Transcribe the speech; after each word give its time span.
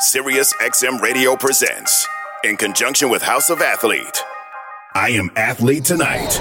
Sirius 0.00 0.52
XM 0.60 1.00
Radio 1.00 1.34
presents, 1.34 2.06
in 2.44 2.56
conjunction 2.56 3.10
with 3.10 3.20
House 3.20 3.50
of 3.50 3.60
Athlete, 3.60 4.22
I 4.94 5.08
Am 5.08 5.28
Athlete 5.34 5.84
Tonight. 5.84 6.34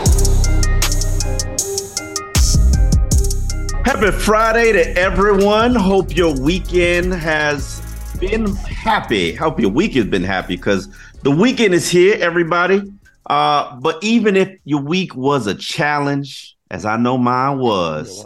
Happy 3.84 4.12
Friday 4.12 4.74
to 4.74 4.96
everyone. 4.96 5.74
Hope 5.74 6.16
your 6.16 6.40
weekend 6.40 7.16
has 7.16 7.82
been 8.20 8.46
happy. 8.58 9.34
Hope 9.34 9.60
your 9.60 9.72
week 9.72 9.96
has 9.96 10.06
been 10.06 10.24
happy 10.24 10.56
because 10.56 10.88
the 11.24 11.32
weekend 11.32 11.74
is 11.74 11.90
here, 11.90 12.16
everybody. 12.20 12.84
Uh, 13.26 13.76
but 13.80 13.98
even 14.04 14.36
if 14.36 14.56
your 14.66 14.82
week 14.84 15.16
was 15.16 15.48
a 15.48 15.56
challenge, 15.56 16.56
as 16.70 16.86
I 16.86 16.96
know 16.98 17.18
mine 17.18 17.58
was, 17.58 18.24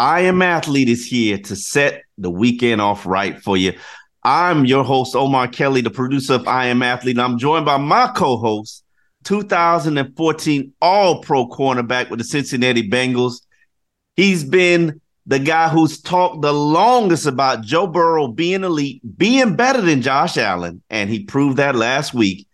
I 0.00 0.20
Am 0.20 0.40
Athlete 0.40 0.88
is 0.88 1.04
here 1.04 1.36
to 1.36 1.54
set 1.54 2.04
the 2.16 2.30
weekend 2.30 2.80
off 2.80 3.04
right 3.04 3.38
for 3.42 3.58
you. 3.58 3.74
I'm 4.22 4.64
your 4.64 4.84
host, 4.84 5.14
Omar 5.14 5.48
Kelly, 5.48 5.80
the 5.80 5.90
producer 5.90 6.34
of 6.34 6.48
I 6.48 6.66
Am 6.66 6.82
Athlete. 6.82 7.18
I'm 7.18 7.38
joined 7.38 7.64
by 7.64 7.76
my 7.76 8.10
co-host, 8.16 8.84
2014 9.24 10.72
All-Pro 10.82 11.48
cornerback 11.48 12.10
with 12.10 12.18
the 12.18 12.24
Cincinnati 12.24 12.88
Bengals. 12.88 13.42
He's 14.16 14.42
been 14.42 15.00
the 15.26 15.38
guy 15.38 15.68
who's 15.68 16.00
talked 16.00 16.42
the 16.42 16.52
longest 16.52 17.26
about 17.26 17.62
Joe 17.62 17.86
Burrow 17.86 18.28
being 18.28 18.64
elite, 18.64 19.00
being 19.16 19.54
better 19.54 19.80
than 19.80 20.02
Josh 20.02 20.36
Allen, 20.36 20.82
and 20.90 21.08
he 21.08 21.24
proved 21.24 21.58
that 21.58 21.76
last 21.76 22.12
week. 22.12 22.46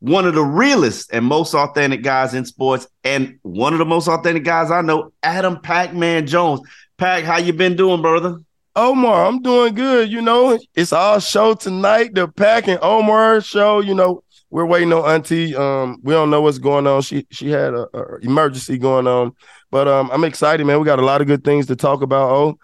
One 0.00 0.26
of 0.26 0.34
the 0.34 0.42
realest 0.42 1.10
and 1.12 1.24
most 1.24 1.54
authentic 1.54 2.02
guys 2.02 2.34
in 2.34 2.44
sports, 2.44 2.88
and 3.04 3.38
one 3.42 3.72
of 3.72 3.78
the 3.78 3.84
most 3.84 4.08
authentic 4.08 4.42
guys 4.42 4.70
I 4.70 4.82
know, 4.82 5.12
Adam 5.22 5.60
Pac-Man 5.60 6.26
Jones. 6.26 6.60
Pac, 6.98 7.24
how 7.24 7.38
you 7.38 7.52
been 7.52 7.76
doing, 7.76 8.02
brother? 8.02 8.40
Omar, 8.76 9.26
I'm 9.26 9.40
doing 9.40 9.74
good. 9.74 10.10
You 10.10 10.20
know, 10.20 10.58
it's 10.74 10.92
our 10.92 11.20
show 11.20 11.54
tonight, 11.54 12.14
the 12.14 12.26
Pac 12.26 12.66
and 12.66 12.78
Omar 12.82 13.40
show. 13.40 13.80
You 13.80 13.94
know, 13.94 14.24
we're 14.50 14.66
waiting 14.66 14.92
on 14.92 15.08
Auntie. 15.08 15.54
Um, 15.54 15.98
we 16.02 16.12
don't 16.12 16.30
know 16.30 16.40
what's 16.42 16.58
going 16.58 16.86
on. 16.86 17.02
She 17.02 17.24
she 17.30 17.50
had 17.50 17.72
a, 17.72 17.86
a 17.96 18.18
emergency 18.22 18.78
going 18.78 19.06
on, 19.06 19.32
but 19.70 19.86
um, 19.86 20.10
I'm 20.12 20.24
excited, 20.24 20.66
man. 20.66 20.80
We 20.80 20.84
got 20.84 20.98
a 20.98 21.04
lot 21.04 21.20
of 21.20 21.28
good 21.28 21.44
things 21.44 21.66
to 21.66 21.76
talk 21.76 22.02
about. 22.02 22.30
Oh, 22.30 22.58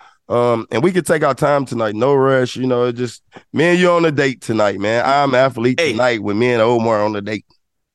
um, 0.53 0.66
and 0.72 0.82
we 0.82 0.91
could 0.91 1.06
take 1.06 1.22
our 1.22 1.34
time 1.34 1.65
tonight. 1.65 1.94
No 1.94 2.15
rush. 2.15 2.56
You 2.56 2.66
know, 2.66 2.87
It 2.87 2.94
just 2.94 3.22
me 3.53 3.65
and 3.66 3.78
you 3.78 3.91
on 3.91 4.04
a 4.04 4.10
date 4.10 4.41
tonight, 4.41 4.81
man. 4.81 5.04
I'm 5.06 5.34
athlete 5.34 5.78
hey. 5.78 5.93
tonight 5.93 6.25
with 6.25 6.37
me 6.37 6.53
and 6.53 6.62
Omar 6.62 7.04
on 7.04 7.12
the 7.12 7.22
date. 7.22 7.47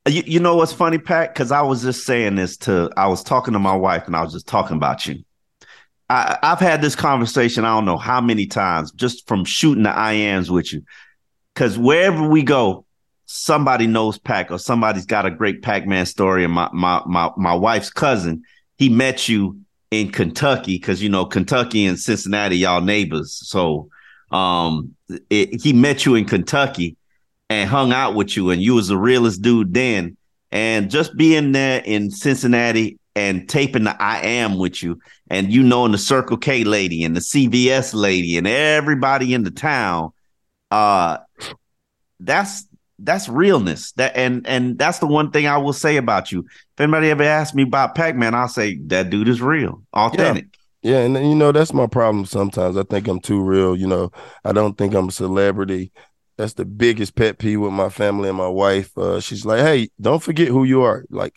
You, 0.08 0.24
you 0.26 0.40
know 0.40 0.56
what's 0.56 0.72
funny, 0.72 1.00
Pat? 1.00 1.34
Because 1.34 1.52
I 1.52 1.64
was 1.64 1.82
just 1.82 2.06
saying 2.06 2.36
this 2.36 2.56
to 2.58 2.90
I 2.96 3.08
was 3.08 3.24
talking 3.24 3.54
to 3.54 3.60
my 3.60 3.76
wife 3.76 4.08
and 4.08 4.16
I 4.16 4.22
was 4.22 4.32
just 4.32 4.48
talking 4.48 4.78
about 4.78 5.06
you. 5.06 5.24
I, 6.10 6.38
have 6.44 6.60
had 6.60 6.82
this 6.82 6.96
conversation, 6.96 7.66
I 7.66 7.70
don't 7.70 7.86
know 7.86 7.98
how 7.98 8.22
many 8.22 8.46
times, 8.46 8.92
just 8.92 9.28
from 9.28 9.44
shooting 9.44 9.84
the 9.84 9.90
IAMs 9.90 10.50
with 10.50 10.72
you. 10.72 10.84
Because 11.54 11.78
wherever 11.78 12.28
we 12.28 12.44
go, 12.44 12.86
somebody 13.26 13.88
knows 13.88 14.18
Pac 14.18 14.52
or 14.52 14.60
somebody's 14.60 15.06
got 15.06 15.26
a 15.26 15.32
great 15.32 15.62
Pac-Man 15.62 16.06
story. 16.06 16.44
And 16.44 16.54
my 16.54 16.70
my 16.74 17.02
my 17.08 17.32
my 17.38 17.54
wife's 17.54 17.90
cousin, 17.90 18.44
he 18.78 18.90
met 18.90 19.28
you 19.28 19.60
in 19.92 20.12
Kentucky 20.12 20.78
because 20.78 21.02
you 21.02 21.10
know 21.10 21.26
Kentucky 21.26 21.86
and 21.86 22.00
Cincinnati, 22.00 22.58
y'all 22.58 22.82
neighbors. 22.82 23.34
So 23.34 23.90
um, 24.32 24.96
it, 25.30 25.62
he 25.62 25.74
met 25.74 26.06
you 26.06 26.16
in 26.16 26.26
Kentucky 26.26 26.98
and 27.50 27.70
hung 27.70 27.94
out 27.94 28.16
with 28.16 28.36
you, 28.36 28.50
and 28.50 28.62
you 28.62 28.76
was 28.76 28.90
the 28.90 28.98
realest 28.98 29.42
dude 29.42 29.74
then. 29.74 30.18
And 30.52 30.90
just 30.90 31.16
being 31.18 31.52
there 31.52 31.82
in 31.84 32.12
Cincinnati 32.12 32.98
and 33.16 33.48
taping 33.48 33.86
the 33.86 34.02
I 34.02 34.20
am 34.22 34.58
with 34.58 34.84
you, 34.84 35.00
and 35.30 35.52
you 35.52 35.64
knowing 35.64 35.94
the 35.94 35.98
Circle 35.98 36.38
K 36.38 36.64
lady 36.64 37.04
and 37.04 37.16
the 37.16 37.22
CVS 37.22 37.94
lady 37.94 38.38
and 38.38 38.46
everybody 38.46 39.34
in 39.34 39.44
the 39.44 39.52
town, 39.52 40.12
uh, 40.70 41.18
that's 42.20 42.68
that's 43.00 43.30
realness. 43.30 43.94
That 43.94 44.16
and 44.16 44.46
and 44.48 44.78
that's 44.78 45.00
the 45.00 45.08
one 45.08 45.32
thing 45.32 45.48
I 45.48 45.58
will 45.58 45.74
say 45.74 45.98
about 45.98 46.32
you. 46.32 46.40
If 46.40 46.80
anybody 46.80 47.10
ever 47.10 47.24
asks 47.24 47.56
me 47.56 47.64
about 47.64 47.96
Pac 47.96 48.16
Man, 48.16 48.36
I'll 48.36 48.48
say 48.48 48.78
that 48.88 49.10
dude 49.10 49.30
is 49.30 49.42
real, 49.42 49.82
authentic. 49.94 50.48
Yeah. 50.82 51.00
yeah, 51.00 51.06
and 51.06 51.16
you 51.16 51.36
know 51.36 51.52
that's 51.52 51.74
my 51.74 51.88
problem. 51.88 52.26
Sometimes 52.26 52.78
I 52.78 52.84
think 52.84 53.08
I'm 53.08 53.20
too 53.22 53.42
real. 53.42 53.76
You 53.76 53.88
know, 53.88 54.12
I 54.44 54.52
don't 54.52 54.78
think 54.78 54.94
I'm 54.94 55.10
a 55.10 55.14
celebrity. 55.14 55.92
That's 56.38 56.54
the 56.54 56.66
biggest 56.66 57.16
pet 57.16 57.38
peeve 57.38 57.62
with 57.62 57.72
my 57.72 57.88
family 57.88 58.28
and 58.28 58.38
my 58.38 58.50
wife. 58.50 58.98
Uh, 58.98 59.22
she's 59.22 59.46
like, 59.46 59.62
"Hey, 59.62 59.90
don't 60.02 60.22
forget 60.22 60.50
who 60.50 60.66
you 60.66 60.82
are. 60.82 61.06
Like, 61.10 61.36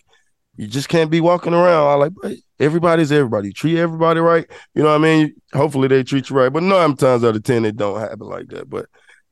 you 0.58 0.66
just 0.66 0.88
can't 0.88 1.10
be 1.10 1.20
walking 1.20 1.54
around. 1.54 1.86
I 1.86 1.94
like 1.94 2.12
everybody's 2.58 3.12
everybody. 3.12 3.52
Treat 3.52 3.78
everybody 3.78 4.18
right. 4.18 4.44
You 4.74 4.82
know 4.82 4.88
what 4.88 4.96
I 4.96 4.98
mean? 4.98 5.34
Hopefully 5.52 5.86
they 5.86 6.02
treat 6.02 6.28
you 6.28 6.36
right. 6.36 6.52
But 6.52 6.64
nine 6.64 6.96
times 6.96 7.22
out 7.22 7.36
of 7.36 7.44
ten 7.44 7.64
it 7.64 7.76
don't 7.76 8.00
happen 8.00 8.26
like 8.26 8.48
that. 8.48 8.68
But 8.68 8.86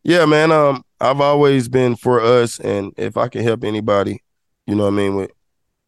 yeah, 0.04 0.24
man. 0.24 0.52
Um, 0.52 0.84
I've 1.00 1.20
always 1.20 1.68
been 1.68 1.96
for 1.96 2.20
us, 2.20 2.60
and 2.60 2.92
if 2.96 3.16
I 3.16 3.26
can 3.26 3.42
help 3.42 3.64
anybody, 3.64 4.22
you 4.68 4.76
know 4.76 4.84
what 4.84 4.92
I 4.92 4.96
mean, 4.96 5.16
with 5.16 5.32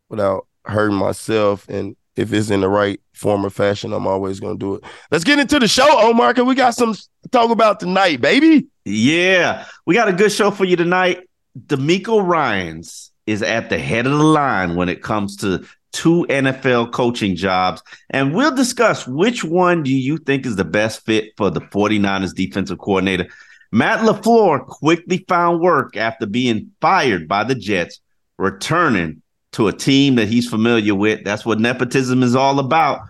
without 0.08 0.48
hurting 0.64 0.96
myself, 0.96 1.68
and 1.68 1.94
if 2.16 2.32
it's 2.32 2.50
in 2.50 2.60
the 2.60 2.68
right 2.68 3.00
form 3.14 3.46
or 3.46 3.50
fashion, 3.50 3.92
I'm 3.92 4.08
always 4.08 4.40
gonna 4.40 4.58
do 4.58 4.74
it. 4.74 4.84
Let's 5.12 5.22
get 5.22 5.38
into 5.38 5.60
the 5.60 5.68
show, 5.68 6.00
Omar. 6.00 6.34
Cause 6.34 6.46
we 6.46 6.56
got 6.56 6.74
some 6.74 6.96
talk 7.30 7.52
about 7.52 7.78
tonight, 7.78 8.20
baby. 8.20 8.66
Yeah, 8.84 9.66
we 9.86 9.94
got 9.94 10.08
a 10.08 10.12
good 10.12 10.32
show 10.32 10.50
for 10.50 10.64
you 10.64 10.74
tonight. 10.74 11.28
DeMeco 11.56 12.26
Ryans 12.26 13.07
is 13.28 13.42
at 13.42 13.68
the 13.68 13.78
head 13.78 14.06
of 14.06 14.12
the 14.12 14.24
line 14.24 14.74
when 14.74 14.88
it 14.88 15.02
comes 15.02 15.36
to 15.36 15.62
two 15.92 16.26
NFL 16.30 16.92
coaching 16.92 17.36
jobs. 17.36 17.82
And 18.08 18.34
we'll 18.34 18.54
discuss 18.54 19.06
which 19.06 19.44
one 19.44 19.82
do 19.82 19.92
you 19.92 20.16
think 20.16 20.46
is 20.46 20.56
the 20.56 20.64
best 20.64 21.04
fit 21.04 21.34
for 21.36 21.50
the 21.50 21.60
49ers 21.60 22.34
defensive 22.34 22.78
coordinator. 22.78 23.28
Matt 23.70 24.00
LaFleur 24.00 24.66
quickly 24.66 25.26
found 25.28 25.60
work 25.60 25.94
after 25.94 26.24
being 26.24 26.72
fired 26.80 27.28
by 27.28 27.44
the 27.44 27.54
Jets, 27.54 28.00
returning 28.38 29.20
to 29.52 29.68
a 29.68 29.72
team 29.72 30.14
that 30.14 30.28
he's 30.28 30.48
familiar 30.48 30.94
with. 30.94 31.22
That's 31.22 31.44
what 31.44 31.60
nepotism 31.60 32.22
is 32.22 32.34
all 32.34 32.58
about. 32.60 33.00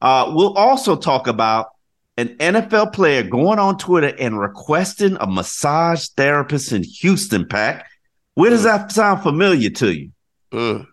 Uh, 0.00 0.32
we'll 0.34 0.54
also 0.54 0.96
talk 0.96 1.26
about 1.26 1.68
an 2.16 2.28
NFL 2.38 2.94
player 2.94 3.22
going 3.22 3.58
on 3.58 3.76
Twitter 3.76 4.14
and 4.18 4.40
requesting 4.40 5.18
a 5.20 5.26
massage 5.26 6.08
therapist 6.16 6.72
in 6.72 6.82
Houston, 6.82 7.46
Pac. 7.46 7.86
Where 8.36 8.50
does 8.50 8.64
that 8.64 8.92
sound 8.92 9.22
familiar 9.22 9.70
to 9.70 9.92
you? 9.92 10.12
Mm. 10.52 10.86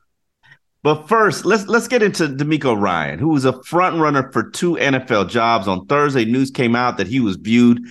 But 0.82 1.10
first, 1.10 1.46
let's 1.46 1.68
let's 1.68 1.90
get 1.90 2.02
into 2.02 2.28
DeMeco 2.30 2.80
Ryan, 2.80 3.20
who 3.20 3.30
was 3.30 3.44
a 3.44 3.62
front 3.64 4.00
runner 4.00 4.32
for 4.32 4.50
two 4.50 4.76
NFL 4.76 5.30
jobs. 5.30 5.68
On 5.68 5.86
Thursday, 5.86 6.24
news 6.24 6.52
came 6.52 6.74
out 6.74 6.98
that 6.98 7.08
he 7.08 7.20
was 7.20 7.36
viewed 7.36 7.82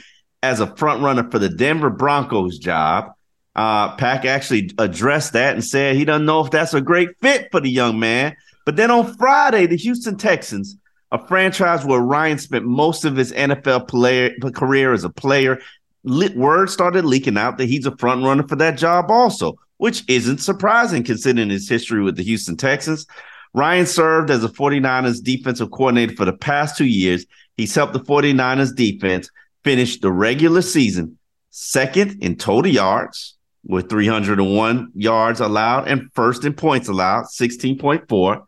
as 0.42 0.60
a 0.60 0.74
front 0.76 1.02
runner 1.02 1.30
for 1.30 1.38
the 1.38 1.50
Denver 1.50 1.90
Broncos 1.90 2.58
job. 2.58 3.12
Uh, 3.54 3.94
Pac 3.96 4.24
actually 4.24 4.70
addressed 4.78 5.34
that 5.34 5.52
and 5.52 5.62
said 5.62 5.96
he 5.96 6.06
doesn't 6.06 6.24
know 6.24 6.42
if 6.42 6.50
that's 6.50 6.72
a 6.72 6.80
great 6.80 7.10
fit 7.20 7.48
for 7.52 7.60
the 7.60 7.70
young 7.70 7.98
man. 7.98 8.34
But 8.64 8.76
then 8.76 8.90
on 8.90 9.14
Friday, 9.16 9.66
the 9.66 9.76
Houston 9.76 10.16
Texans, 10.16 10.78
a 11.10 11.18
franchise 11.26 11.84
where 11.84 12.00
Ryan 12.00 12.38
spent 12.38 12.64
most 12.64 13.04
of 13.04 13.16
his 13.16 13.32
NFL 13.32 13.86
player 13.86 14.30
career 14.54 14.94
as 14.94 15.04
a 15.04 15.10
player, 15.10 15.60
word 16.04 16.70
started 16.70 17.04
leaking 17.04 17.38
out 17.38 17.58
that 17.58 17.66
he's 17.66 17.86
a 17.86 17.96
front 17.96 18.24
runner 18.24 18.46
for 18.46 18.56
that 18.56 18.78
job 18.78 19.10
also, 19.10 19.56
which 19.76 20.02
isn't 20.08 20.38
surprising 20.38 21.04
considering 21.04 21.50
his 21.50 21.68
history 21.68 22.02
with 22.02 22.16
the 22.16 22.24
Houston 22.24 22.56
Texans. 22.56 23.06
Ryan 23.54 23.86
served 23.86 24.30
as 24.30 24.42
a 24.42 24.48
49ers 24.48 25.22
defensive 25.22 25.70
coordinator 25.70 26.14
for 26.16 26.24
the 26.24 26.32
past 26.32 26.76
two 26.76 26.86
years. 26.86 27.26
He's 27.56 27.74
helped 27.74 27.92
the 27.92 28.00
49ers 28.00 28.74
defense 28.74 29.30
finish 29.62 30.00
the 30.00 30.10
regular 30.10 30.62
season 30.62 31.18
second 31.52 32.22
in 32.22 32.36
total 32.36 32.72
yards, 32.72 33.36
with 33.64 33.88
301 33.88 34.90
yards 34.94 35.38
allowed 35.40 35.86
and 35.86 36.10
first 36.14 36.44
in 36.44 36.52
points 36.54 36.88
allowed, 36.88 37.26
16.4. 37.26 38.44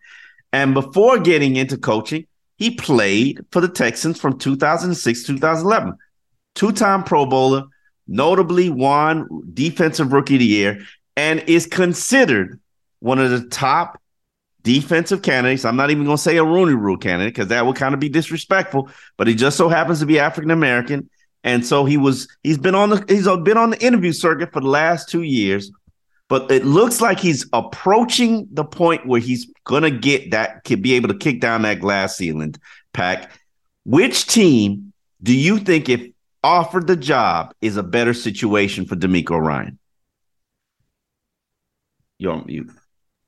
And 0.52 0.74
before 0.74 1.20
getting 1.20 1.56
into 1.56 1.76
coaching, 1.76 2.26
he 2.56 2.70
played 2.70 3.44
for 3.52 3.60
the 3.60 3.68
Texans 3.68 4.20
from 4.20 4.38
2006 4.38 5.22
2011. 5.24 5.96
Two 6.54 6.72
time 6.72 7.02
Pro 7.04 7.26
Bowler, 7.26 7.64
notably 8.06 8.70
won 8.70 9.28
Defensive 9.52 10.12
Rookie 10.12 10.34
of 10.34 10.40
the 10.40 10.46
Year, 10.46 10.84
and 11.16 11.40
is 11.46 11.66
considered 11.66 12.60
one 13.00 13.18
of 13.18 13.30
the 13.30 13.48
top 13.48 14.00
defensive 14.62 15.22
candidates. 15.22 15.64
I'm 15.64 15.76
not 15.76 15.90
even 15.90 16.04
going 16.04 16.16
to 16.16 16.22
say 16.22 16.38
a 16.38 16.44
Rooney 16.44 16.74
Rule 16.74 16.96
candidate 16.96 17.34
because 17.34 17.48
that 17.48 17.64
would 17.66 17.76
kind 17.76 17.94
of 17.94 18.00
be 18.00 18.08
disrespectful, 18.08 18.88
but 19.16 19.26
he 19.26 19.34
just 19.34 19.56
so 19.56 19.68
happens 19.68 20.00
to 20.00 20.06
be 20.06 20.18
African 20.18 20.50
American. 20.50 21.08
And 21.44 21.64
so 21.64 21.84
he 21.84 21.98
was 21.98 22.26
he's 22.42 22.58
been 22.58 22.74
on 22.74 22.88
the 22.88 23.04
he's 23.06 23.28
been 23.42 23.58
on 23.58 23.70
the 23.70 23.84
interview 23.84 24.12
circuit 24.12 24.52
for 24.52 24.60
the 24.60 24.68
last 24.68 25.10
two 25.10 25.22
years, 25.22 25.70
but 26.28 26.50
it 26.50 26.64
looks 26.64 27.02
like 27.02 27.20
he's 27.20 27.46
approaching 27.52 28.48
the 28.50 28.64
point 28.64 29.06
where 29.06 29.20
he's 29.20 29.46
gonna 29.64 29.90
get 29.90 30.30
that 30.30 30.64
could 30.64 30.80
be 30.80 30.94
able 30.94 31.08
to 31.08 31.14
kick 31.14 31.40
down 31.40 31.60
that 31.62 31.80
glass 31.80 32.16
ceiling 32.16 32.54
pack. 32.94 33.30
Which 33.84 34.26
team 34.26 34.94
do 35.22 35.34
you 35.36 35.58
think 35.58 35.90
if 35.90 36.13
offered 36.44 36.87
the 36.87 36.94
job 36.94 37.55
is 37.61 37.76
a 37.76 37.82
better 37.82 38.14
situation 38.14 38.87
for 38.87 38.94
DeMeco 38.94 39.41
Ryan? 39.41 39.79
You're 42.19 42.35
on 42.35 42.44
mute. 42.46 42.70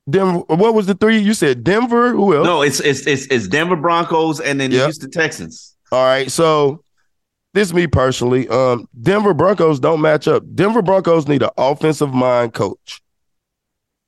Denver. 0.09 0.39
What 0.47 0.73
was 0.73 0.85
the 0.85 0.95
three 0.95 1.17
you 1.17 1.33
said? 1.33 1.63
Denver. 1.63 2.11
Who 2.11 2.33
else? 2.33 2.45
No, 2.45 2.61
it's 2.61 2.79
it's 2.79 3.05
it's, 3.05 3.25
it's 3.25 3.47
Denver 3.49 3.75
Broncos 3.75 4.39
and 4.39 4.61
then 4.61 4.71
yep. 4.71 4.79
the 4.79 4.85
Houston 4.85 5.11
Texans. 5.11 5.75
All 5.91 6.05
right, 6.05 6.31
so 6.31 6.81
this 7.53 7.67
is 7.67 7.73
me 7.73 7.87
personally. 7.87 8.47
Um, 8.47 8.87
Denver 9.01 9.33
Broncos 9.33 9.79
don't 9.79 9.99
match 9.99 10.27
up. 10.27 10.43
Denver 10.53 10.81
Broncos 10.81 11.27
need 11.27 11.43
an 11.43 11.49
offensive 11.57 12.13
mind 12.13 12.53
coach. 12.53 13.01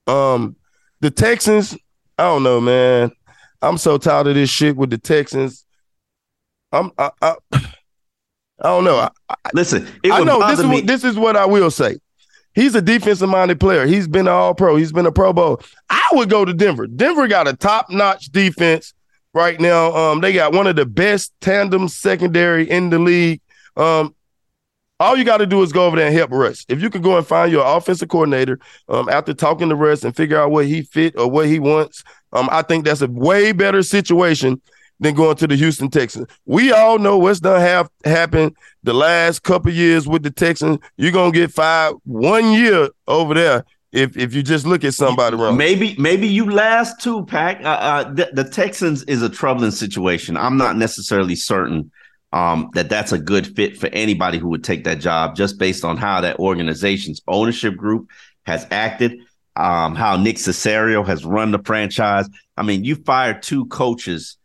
Um, 0.08 0.56
the 1.02 1.12
Texans, 1.12 1.78
I 2.18 2.24
don't 2.24 2.44
know, 2.44 2.62
man. 2.62 3.12
I'm 3.62 3.78
so 3.78 3.98
tired 3.98 4.28
of 4.28 4.36
this 4.36 4.50
shit 4.50 4.78
with 4.78 4.90
the 4.90 4.98
Texans. 4.98 5.66
I'm 6.72 6.92
I 6.98 7.12
I, 7.22 7.36
I 8.62 8.68
don't 8.68 8.84
know. 8.84 9.10
I, 9.30 9.36
Listen, 9.54 9.88
I 10.06 10.24
know 10.24 10.46
this 10.48 10.60
is 10.60 10.66
what, 10.66 10.88
this 10.88 11.04
is 11.04 11.16
what 11.18 11.36
I 11.36 11.46
will 11.46 11.72
say. 11.72 11.98
He's 12.54 12.76
a 12.76 12.82
defensive 12.82 13.30
minded 13.30 13.60
player. 13.60 13.86
He's 13.86 14.08
been 14.08 14.28
an 14.28 14.34
all 14.34 14.54
pro. 14.54 14.76
He's 14.76 14.92
been 14.92 15.06
a 15.06 15.12
Pro 15.12 15.32
Bowl. 15.32 15.62
I 15.90 16.08
would 16.14 16.30
go 16.30 16.44
to 16.44 16.54
Denver. 16.54 16.88
Denver 16.88 17.28
got 17.28 17.48
a 17.48 17.54
top 17.54 17.90
notch 17.90 18.26
defense 18.28 18.94
right 19.34 19.60
now. 19.60 19.96
Um, 19.96 20.22
they 20.22 20.34
got 20.34 20.54
one 20.54 20.68
of 20.68 20.76
the 20.76 20.86
best 20.86 21.32
tandem 21.42 21.88
secondary 21.88 22.70
in 22.70 22.90
the 22.90 23.00
league. 23.00 23.42
Um, 23.78 24.16
all 25.00 25.16
you 25.16 25.24
got 25.24 25.38
to 25.38 25.46
do 25.46 25.62
is 25.62 25.72
go 25.72 25.86
over 25.86 25.96
there 25.96 26.08
and 26.08 26.16
help 26.16 26.32
Russ. 26.32 26.66
If 26.68 26.82
you 26.82 26.90
can 26.90 27.02
go 27.02 27.18
and 27.18 27.26
find 27.26 27.52
your 27.52 27.66
offensive 27.66 28.10
coordinator 28.10 28.60
um, 28.90 29.08
after 29.08 29.34
talking 29.34 29.70
to 29.70 29.76
Russ 29.76 30.04
and 30.04 30.14
figure 30.14 30.38
out 30.40 30.52
what 30.52 30.66
he 30.66 30.82
fit 30.82 31.18
or 31.18 31.30
what 31.30 31.46
he 31.46 31.60
wants, 31.60 32.04
um, 32.34 32.50
I 32.52 32.64
think 32.64 32.84
that's 32.84 33.02
a 33.02 33.08
way 33.08 33.54
better 33.54 33.82
situation 33.82 34.62
than 35.00 35.16
going 35.16 35.36
to 35.38 35.48
the 35.48 35.56
Houston 35.56 35.90
Texans. 35.90 36.28
We 36.46 36.72
all 36.72 37.00
know 37.00 37.18
what's 37.18 37.40
done 37.40 37.60
have 37.62 37.90
happened 38.04 38.56
the 38.84 38.94
last 38.94 39.44
couple 39.44 39.72
years 39.72 40.07
with 40.07 40.24
the 40.24 40.31
Texans. 40.31 40.80
You're 40.98 41.12
gonna 41.12 41.31
get 41.31 41.51
five 41.51 41.94
one 42.04 42.51
year 42.51 42.90
over 43.07 43.34
there 43.34 43.66
if 43.92 44.18
if 44.18 44.34
you 44.34 44.44
just 44.44 44.66
look 44.66 44.84
at 44.84 44.94
somebody 44.94 45.36
wrong. 45.36 45.57
Maybe 45.57 45.96
maybe 45.98 46.28
you 46.28 46.50
last 46.50 47.01
two 47.01 47.25
pack. 47.25 47.63
Uh, 47.63 47.68
uh, 47.69 48.13
the, 48.13 48.30
the, 48.34 48.44
Texans 48.44 49.04
is 49.04 49.22
a 49.22 49.30
troubling 49.30 49.72
situation. 49.72 50.38
I'm 50.38 50.57
not 50.57 50.78
necessarily 50.78 51.36
certain 51.36 51.92
um, 52.31 52.69
that 52.74 52.90
that's 52.90 53.12
a 53.12 53.18
good 53.18 53.56
fit 53.56 53.78
for 53.78 53.88
anybody 53.88 54.38
who 54.38 54.50
would 54.50 54.63
take 54.63 54.84
that 54.84 55.00
job, 55.00 55.36
just 55.36 55.57
based 55.57 55.84
on 55.84 55.98
how 55.98 56.22
that 56.22 56.40
organization's 56.40 57.22
ownership 57.28 57.75
group 57.75 58.10
has 58.46 58.68
acted, 58.69 59.19
um, 59.56 59.96
how 59.96 60.18
Nick 60.18 60.36
Caserio 60.36 61.06
has 61.06 61.25
run 61.25 61.51
the 61.51 61.60
franchise. 61.60 62.30
I 62.56 62.63
mean, 62.63 62.84
you 62.84 62.96
fired 62.96 63.42
two 63.42 63.66
coaches 63.68 64.38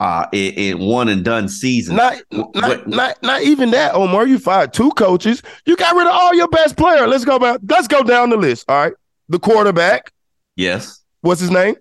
uh, 0.00 0.26
in, 0.32 0.54
in, 0.54 0.78
one 0.78 1.08
and 1.08 1.24
done 1.24 1.48
season. 1.48 1.96
Not, 1.96 2.22
not, 2.32 2.86
not, 2.88 3.22
not, 3.22 3.42
even 3.42 3.70
that, 3.72 3.94
Omar. 3.94 4.26
You 4.26 4.38
fired 4.38 4.72
two 4.72 4.90
coaches. 4.92 5.42
You 5.66 5.76
got 5.76 5.94
rid 5.94 6.06
of 6.06 6.12
all 6.12 6.34
your 6.34 6.48
best 6.48 6.76
player. 6.76 7.06
Let's 7.06 7.24
go 7.24 7.38
back. 7.38 7.60
Let's 7.68 7.86
go 7.86 8.02
down 8.02 8.30
the 8.30 8.36
list. 8.36 8.64
All 8.68 8.82
right, 8.82 8.94
the 9.28 9.38
quarterback. 9.38 10.10
Yes. 10.56 11.02
What's 11.20 11.40
his 11.40 11.50
name? 11.50 11.76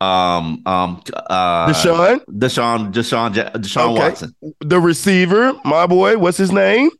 Um, 0.00 0.62
um, 0.64 1.02
uh, 1.12 1.68
Deshaun, 1.68 2.24
Deshaun, 2.24 2.92
Deshaun, 2.92 3.34
Deshaun 3.34 3.92
okay. 3.92 3.98
Watson. 3.98 4.34
The 4.60 4.80
receiver, 4.80 5.52
my 5.62 5.86
boy. 5.86 6.16
What's 6.16 6.38
his 6.38 6.50
name? 6.50 6.90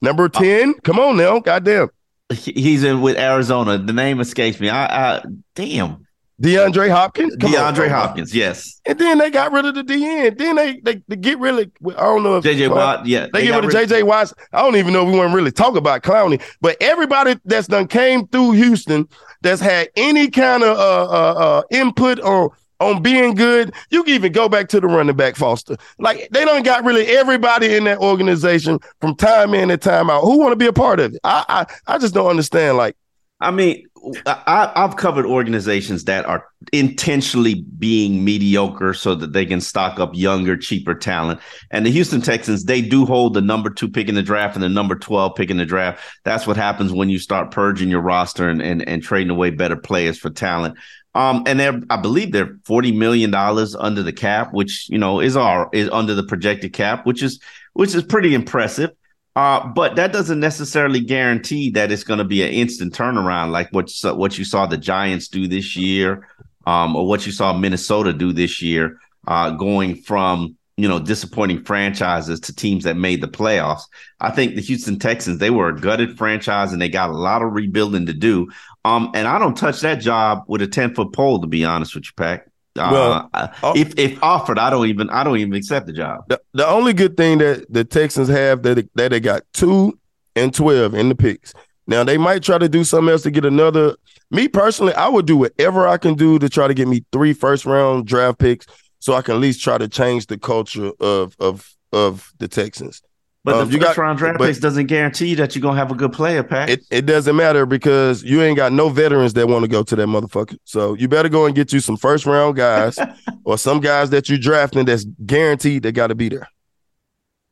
Number 0.00 0.24
uh, 0.24 0.28
ten. 0.28 0.70
Uh, 0.70 0.80
Come 0.84 0.98
on 0.98 1.18
now, 1.18 1.38
goddamn. 1.40 1.90
He's 2.30 2.82
in 2.82 3.02
with 3.02 3.18
Arizona. 3.18 3.76
The 3.78 3.92
name 3.92 4.20
escapes 4.20 4.60
me. 4.60 4.70
I, 4.70 5.16
I 5.18 5.22
damn. 5.54 6.06
DeAndre 6.40 6.90
Hopkins? 6.90 7.36
Come 7.36 7.52
DeAndre 7.52 7.84
on, 7.84 7.90
Hopkins, 7.90 8.34
yes. 8.34 8.80
And 8.86 8.98
then 8.98 9.18
they 9.18 9.30
got 9.30 9.52
rid 9.52 9.64
of 9.64 9.74
the 9.74 9.82
DN. 9.82 10.38
Then 10.38 10.56
they 10.56 10.80
they, 10.80 11.02
they 11.08 11.16
get 11.16 11.38
really 11.38 11.70
I 11.84 12.02
don't 12.02 12.22
know 12.22 12.36
if 12.36 12.44
JJ 12.44 12.70
Watt, 12.70 13.06
yeah. 13.06 13.26
They, 13.32 13.40
they 13.40 13.46
get 13.46 13.64
rid 13.64 13.64
of 13.64 13.70
JJ 13.90 14.04
Watt. 14.04 14.32
I 14.52 14.62
don't 14.62 14.76
even 14.76 14.92
know 14.92 15.06
if 15.06 15.12
we 15.12 15.18
want 15.18 15.30
to 15.30 15.36
really 15.36 15.50
talk 15.50 15.76
about 15.76 16.02
Clowney, 16.02 16.40
but 16.60 16.76
everybody 16.80 17.38
that's 17.44 17.66
done 17.66 17.88
came 17.88 18.26
through 18.28 18.52
Houston 18.52 19.08
that's 19.42 19.60
had 19.60 19.88
any 19.96 20.30
kind 20.30 20.62
of 20.62 20.76
uh, 20.76 21.10
uh, 21.10 21.34
uh, 21.34 21.62
input 21.70 22.20
on 22.20 22.50
on 22.80 23.02
being 23.02 23.34
good, 23.34 23.72
you 23.90 24.04
can 24.04 24.14
even 24.14 24.32
go 24.32 24.48
back 24.48 24.68
to 24.68 24.80
the 24.80 24.86
running 24.86 25.16
back 25.16 25.36
Foster. 25.36 25.76
Like 25.98 26.28
they 26.30 26.44
don't 26.44 26.64
got 26.64 26.84
really 26.84 27.06
everybody 27.06 27.74
in 27.74 27.84
that 27.84 27.98
organization 27.98 28.78
from 29.00 29.16
time 29.16 29.54
in 29.54 29.70
and 29.70 29.82
time 29.82 30.10
out 30.10 30.22
who 30.22 30.38
want 30.38 30.52
to 30.52 30.56
be 30.56 30.66
a 30.66 30.72
part 30.72 31.00
of 31.00 31.14
it. 31.14 31.20
I, 31.24 31.44
I 31.48 31.94
I 31.94 31.98
just 31.98 32.14
don't 32.14 32.30
understand. 32.30 32.76
Like, 32.76 32.96
I 33.40 33.52
mean, 33.52 33.86
I, 34.26 34.72
have 34.74 34.96
covered 34.96 35.24
organizations 35.24 36.04
that 36.04 36.24
are 36.26 36.46
intentionally 36.72 37.62
being 37.78 38.24
mediocre 38.24 38.94
so 38.94 39.14
that 39.14 39.32
they 39.32 39.46
can 39.46 39.60
stock 39.60 40.00
up 40.00 40.10
younger, 40.14 40.56
cheaper 40.56 40.94
talent. 40.94 41.40
And 41.70 41.86
the 41.86 41.90
Houston 41.90 42.20
Texans, 42.20 42.64
they 42.64 42.82
do 42.82 43.06
hold 43.06 43.34
the 43.34 43.40
number 43.40 43.70
two 43.70 43.88
pick 43.88 44.08
in 44.08 44.16
the 44.16 44.22
draft 44.22 44.56
and 44.56 44.62
the 44.62 44.68
number 44.68 44.96
12 44.96 45.36
pick 45.36 45.50
in 45.50 45.56
the 45.56 45.66
draft. 45.66 46.02
That's 46.24 46.46
what 46.46 46.56
happens 46.56 46.92
when 46.92 47.10
you 47.10 47.18
start 47.18 47.52
purging 47.52 47.88
your 47.88 48.00
roster 48.00 48.48
and, 48.48 48.60
and, 48.60 48.86
and 48.88 49.02
trading 49.02 49.30
away 49.30 49.50
better 49.50 49.76
players 49.76 50.18
for 50.18 50.30
talent. 50.30 50.76
Um, 51.14 51.44
and 51.46 51.58
they're, 51.58 51.80
I 51.90 51.96
believe 51.96 52.32
they're 52.32 52.54
$40 52.68 52.96
million 52.96 53.34
under 53.34 54.02
the 54.02 54.12
cap, 54.12 54.52
which, 54.52 54.88
you 54.88 54.98
know, 54.98 55.20
is 55.20 55.36
our, 55.36 55.68
is 55.72 55.88
under 55.90 56.14
the 56.14 56.24
projected 56.24 56.72
cap, 56.72 57.06
which 57.06 57.22
is, 57.22 57.40
which 57.72 57.94
is 57.94 58.02
pretty 58.02 58.34
impressive. 58.34 58.90
Uh, 59.38 59.64
but 59.68 59.94
that 59.94 60.12
doesn't 60.12 60.40
necessarily 60.40 60.98
guarantee 60.98 61.70
that 61.70 61.92
it's 61.92 62.02
going 62.02 62.18
to 62.18 62.24
be 62.24 62.42
an 62.42 62.48
instant 62.48 62.92
turnaround 62.92 63.52
like 63.52 63.72
what 63.72 63.88
what 64.16 64.36
you 64.36 64.44
saw 64.44 64.66
the 64.66 64.76
Giants 64.76 65.28
do 65.28 65.46
this 65.46 65.76
year, 65.76 66.26
um, 66.66 66.96
or 66.96 67.06
what 67.06 67.24
you 67.24 67.30
saw 67.30 67.52
Minnesota 67.52 68.12
do 68.12 68.32
this 68.32 68.60
year, 68.60 68.98
uh, 69.28 69.50
going 69.50 69.94
from 69.94 70.56
you 70.76 70.88
know 70.88 70.98
disappointing 70.98 71.62
franchises 71.62 72.40
to 72.40 72.52
teams 72.52 72.82
that 72.82 72.96
made 72.96 73.20
the 73.20 73.28
playoffs. 73.28 73.82
I 74.18 74.32
think 74.32 74.56
the 74.56 74.60
Houston 74.60 74.98
Texans 74.98 75.38
they 75.38 75.50
were 75.50 75.68
a 75.68 75.80
gutted 75.80 76.18
franchise 76.18 76.72
and 76.72 76.82
they 76.82 76.88
got 76.88 77.10
a 77.10 77.16
lot 77.16 77.40
of 77.40 77.52
rebuilding 77.52 78.06
to 78.06 78.14
do. 78.14 78.48
Um, 78.84 79.12
and 79.14 79.28
I 79.28 79.38
don't 79.38 79.56
touch 79.56 79.82
that 79.82 80.00
job 80.00 80.46
with 80.48 80.62
a 80.62 80.66
ten 80.66 80.96
foot 80.96 81.12
pole 81.12 81.40
to 81.42 81.46
be 81.46 81.64
honest 81.64 81.94
with 81.94 82.06
you, 82.06 82.12
Pack. 82.16 82.48
Well, 82.76 83.30
uh, 83.34 83.48
uh, 83.62 83.72
if 83.76 83.98
if 83.98 84.22
offered, 84.22 84.58
I 84.58 84.70
don't 84.70 84.86
even 84.86 85.10
I 85.10 85.24
don't 85.24 85.38
even 85.38 85.54
accept 85.54 85.86
the 85.86 85.92
job. 85.92 86.24
The, 86.28 86.40
the 86.54 86.66
only 86.66 86.92
good 86.92 87.16
thing 87.16 87.38
that 87.38 87.66
the 87.72 87.84
Texans 87.84 88.28
have 88.28 88.62
that 88.62 88.74
they, 88.76 88.88
that 88.94 89.10
they 89.10 89.20
got 89.20 89.42
two 89.52 89.98
and 90.36 90.54
twelve 90.54 90.94
in 90.94 91.08
the 91.08 91.14
picks. 91.14 91.54
Now 91.86 92.04
they 92.04 92.18
might 92.18 92.42
try 92.42 92.58
to 92.58 92.68
do 92.68 92.84
something 92.84 93.10
else 93.10 93.22
to 93.22 93.30
get 93.30 93.44
another. 93.44 93.96
Me 94.30 94.46
personally, 94.46 94.94
I 94.94 95.08
would 95.08 95.26
do 95.26 95.36
whatever 95.36 95.88
I 95.88 95.96
can 95.96 96.14
do 96.14 96.38
to 96.38 96.48
try 96.48 96.68
to 96.68 96.74
get 96.74 96.86
me 96.86 97.04
three 97.12 97.32
first 97.32 97.64
round 97.64 98.06
draft 98.06 98.38
picks, 98.38 98.66
so 98.98 99.14
I 99.14 99.22
can 99.22 99.34
at 99.36 99.40
least 99.40 99.62
try 99.62 99.78
to 99.78 99.88
change 99.88 100.26
the 100.26 100.38
culture 100.38 100.92
of 101.00 101.34
of 101.40 101.74
of 101.92 102.32
the 102.38 102.46
Texans. 102.46 103.02
But 103.44 103.54
um, 103.54 103.70
the 103.70 103.78
first 103.78 103.96
got, 103.96 103.96
round 103.96 104.18
draft 104.18 104.38
picks 104.40 104.58
doesn't 104.58 104.86
guarantee 104.86 105.34
that 105.36 105.54
you're 105.54 105.62
gonna 105.62 105.78
have 105.78 105.90
a 105.90 105.94
good 105.94 106.12
player, 106.12 106.42
Pat. 106.42 106.70
It, 106.70 106.84
it 106.90 107.06
doesn't 107.06 107.36
matter 107.36 107.66
because 107.66 108.22
you 108.22 108.42
ain't 108.42 108.56
got 108.56 108.72
no 108.72 108.88
veterans 108.88 109.34
that 109.34 109.48
want 109.48 109.62
to 109.62 109.68
go 109.68 109.82
to 109.82 109.96
that 109.96 110.06
motherfucker. 110.06 110.58
So 110.64 110.94
you 110.94 111.08
better 111.08 111.28
go 111.28 111.46
and 111.46 111.54
get 111.54 111.72
you 111.72 111.80
some 111.80 111.96
first 111.96 112.26
round 112.26 112.56
guys 112.56 112.98
or 113.44 113.56
some 113.56 113.80
guys 113.80 114.10
that 114.10 114.28
you're 114.28 114.38
drafting 114.38 114.84
that's 114.84 115.04
guaranteed 115.24 115.82
they 115.82 115.92
got 115.92 116.08
to 116.08 116.14
be 116.14 116.28
there. 116.28 116.48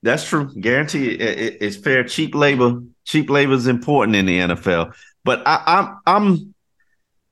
That's 0.02 0.28
true. 0.28 0.52
Guarantee 0.60 1.12
it, 1.14 1.58
it's 1.60 1.76
fair. 1.76 2.04
Cheap 2.04 2.34
labor, 2.34 2.82
cheap 3.04 3.30
labor 3.30 3.52
is 3.52 3.66
important 3.66 4.16
in 4.16 4.26
the 4.26 4.38
NFL. 4.40 4.94
But 5.24 5.42
I, 5.46 5.62
I'm 5.66 5.98
I'm 6.06 6.54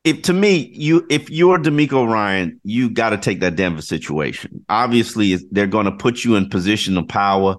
if 0.05 0.23
to 0.23 0.33
me, 0.33 0.71
you 0.75 1.07
if 1.11 1.31
you're 1.31 1.59
DeMeco 1.59 2.11
Ryan, 2.11 2.61
you 2.63 2.91
got 2.91 3.11
to 3.11 3.19
take 3.19 3.41
that 3.41 3.57
Denver 3.57 3.83
situation. 3.83 4.65
Obviously, 4.69 5.37
they're 5.51 5.67
going 5.67 5.87
to 5.87 5.93
put 5.93 6.25
you 6.25 6.37
in 6.37 6.51
position 6.51 6.97
of 6.99 7.09
power 7.09 7.57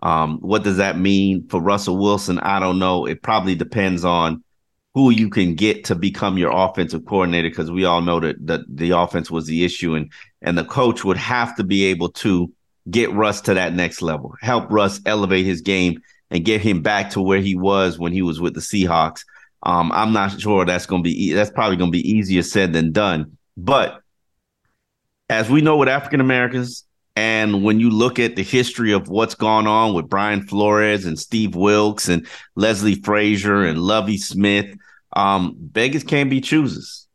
um, 0.00 0.38
what 0.40 0.62
does 0.62 0.76
that 0.76 0.98
mean 0.98 1.46
for 1.48 1.60
Russell 1.60 1.98
Wilson? 1.98 2.38
I 2.38 2.60
don't 2.60 2.78
know. 2.78 3.06
It 3.06 3.22
probably 3.22 3.54
depends 3.54 4.04
on 4.04 4.44
who 4.94 5.10
you 5.10 5.28
can 5.28 5.54
get 5.54 5.84
to 5.84 5.94
become 5.94 6.38
your 6.38 6.50
offensive 6.52 7.04
coordinator 7.04 7.48
because 7.48 7.70
we 7.70 7.84
all 7.84 8.00
know 8.00 8.20
that, 8.20 8.44
that 8.46 8.60
the 8.68 8.90
offense 8.90 9.30
was 9.30 9.46
the 9.46 9.64
issue 9.64 9.94
and 9.94 10.10
and 10.42 10.56
the 10.56 10.64
coach 10.64 11.04
would 11.04 11.16
have 11.16 11.54
to 11.56 11.64
be 11.64 11.84
able 11.86 12.10
to 12.10 12.52
get 12.90 13.12
Russ 13.12 13.40
to 13.42 13.54
that 13.54 13.74
next 13.74 14.02
level, 14.02 14.34
help 14.40 14.70
Russ 14.70 15.00
elevate 15.04 15.44
his 15.44 15.60
game 15.60 16.00
and 16.30 16.44
get 16.44 16.60
him 16.60 16.82
back 16.82 17.10
to 17.10 17.20
where 17.20 17.40
he 17.40 17.54
was 17.54 17.98
when 17.98 18.12
he 18.12 18.22
was 18.22 18.40
with 18.40 18.54
the 18.54 18.60
Seahawks. 18.60 19.24
Um, 19.62 19.90
I'm 19.92 20.12
not 20.12 20.40
sure 20.40 20.64
that's 20.64 20.86
going 20.86 21.02
to 21.02 21.08
be 21.08 21.32
that's 21.32 21.50
probably 21.50 21.76
going 21.76 21.90
to 21.90 21.98
be 21.98 22.10
easier 22.10 22.42
said 22.42 22.72
than 22.72 22.92
done. 22.92 23.36
But 23.56 24.00
as 25.28 25.50
we 25.50 25.60
know 25.60 25.76
with 25.76 25.88
African 25.88 26.20
Americans, 26.20 26.84
and 27.18 27.64
when 27.64 27.80
you 27.80 27.90
look 27.90 28.20
at 28.20 28.36
the 28.36 28.44
history 28.44 28.92
of 28.92 29.08
what's 29.08 29.34
gone 29.34 29.66
on 29.66 29.92
with 29.92 30.08
Brian 30.08 30.46
Flores 30.46 31.04
and 31.04 31.18
Steve 31.18 31.56
Wilks 31.56 32.08
and 32.08 32.24
Leslie 32.54 32.94
Frazier 32.94 33.64
and 33.64 33.80
Lovie 33.80 34.18
Smith, 34.18 34.72
um, 35.16 35.56
beggars 35.58 36.04
can't 36.04 36.30
be 36.30 36.40
choosers. 36.40 37.08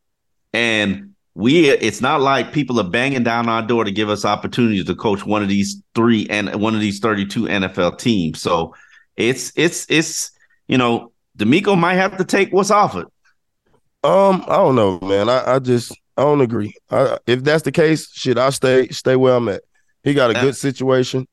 And 0.52 1.14
we 1.36 1.70
it's 1.70 2.02
not 2.02 2.20
like 2.20 2.52
people 2.52 2.82
are 2.82 2.90
banging 2.90 3.24
down 3.24 3.48
our 3.48 3.62
door 3.62 3.86
to 3.86 3.92
give 3.92 4.10
us 4.10 4.26
opportunities 4.26 4.84
to 4.84 4.94
coach 4.94 5.26
one 5.26 5.42
of 5.42 5.48
these 5.48 5.82
three 5.96 6.28
and 6.30 6.54
one 6.56 6.76
of 6.76 6.82
these 6.82 7.00
32 7.00 7.44
NFL 7.44 7.98
teams. 7.98 8.42
So 8.42 8.76
it's 9.16 9.54
it's 9.56 9.90
it's 9.90 10.32
you 10.68 10.78
know, 10.78 11.14
DeMeco 11.38 11.80
might 11.80 11.96
have 11.96 12.18
to 12.18 12.26
take 12.26 12.52
what's 12.52 12.72
offered. 12.72 13.08
Um, 14.04 14.44
I 14.50 14.58
don't 14.58 14.76
know, 14.76 15.00
man. 15.00 15.30
I, 15.30 15.56
I 15.56 15.60
just 15.60 15.98
I 16.18 16.24
don't 16.24 16.42
agree. 16.42 16.76
I, 16.92 17.20
if 17.26 17.42
that's 17.42 17.64
the 17.64 17.72
case, 17.72 18.12
shit, 18.12 18.38
I 18.38 18.50
stay 18.50 18.90
stay 18.90 19.16
where 19.16 19.36
I'm 19.36 19.48
at. 19.48 19.62
He 20.04 20.14
got 20.14 20.32
a 20.32 20.34
good 20.34 20.56
situation. 20.56 21.28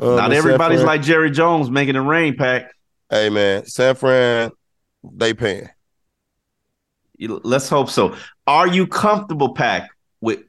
Um, 0.00 0.16
Not 0.16 0.32
everybody's 0.32 0.82
like 0.82 1.02
Jerry 1.02 1.30
Jones 1.30 1.70
making 1.70 1.96
it 1.96 2.00
rain, 2.00 2.36
Pack. 2.36 2.72
Hey 3.10 3.28
man, 3.28 3.66
San 3.66 3.94
Fran, 3.94 4.50
they 5.02 5.34
paying. 5.34 5.68
Let's 7.18 7.68
hope 7.68 7.90
so. 7.90 8.16
Are 8.46 8.66
you 8.66 8.86
comfortable, 8.86 9.54
Pack, 9.54 9.90
with 10.20 10.40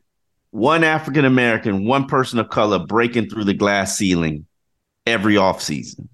one 0.51 0.83
African 0.83 1.25
American, 1.25 1.85
one 1.85 2.05
person 2.05 2.39
of 2.39 2.49
color 2.49 2.79
breaking 2.79 3.29
through 3.29 3.43
the 3.43 3.53
glass 3.53 3.97
ceiling 3.97 4.45
every 5.05 5.35
offseason? 5.35 6.07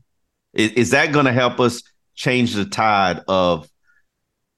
Is, 0.53 0.71
is 0.71 0.89
that 0.91 1.13
going 1.13 1.25
to 1.25 1.31
help 1.31 1.59
us 1.59 1.83
change 2.15 2.53
the 2.53 2.65
tide 2.65 3.21
of 3.27 3.69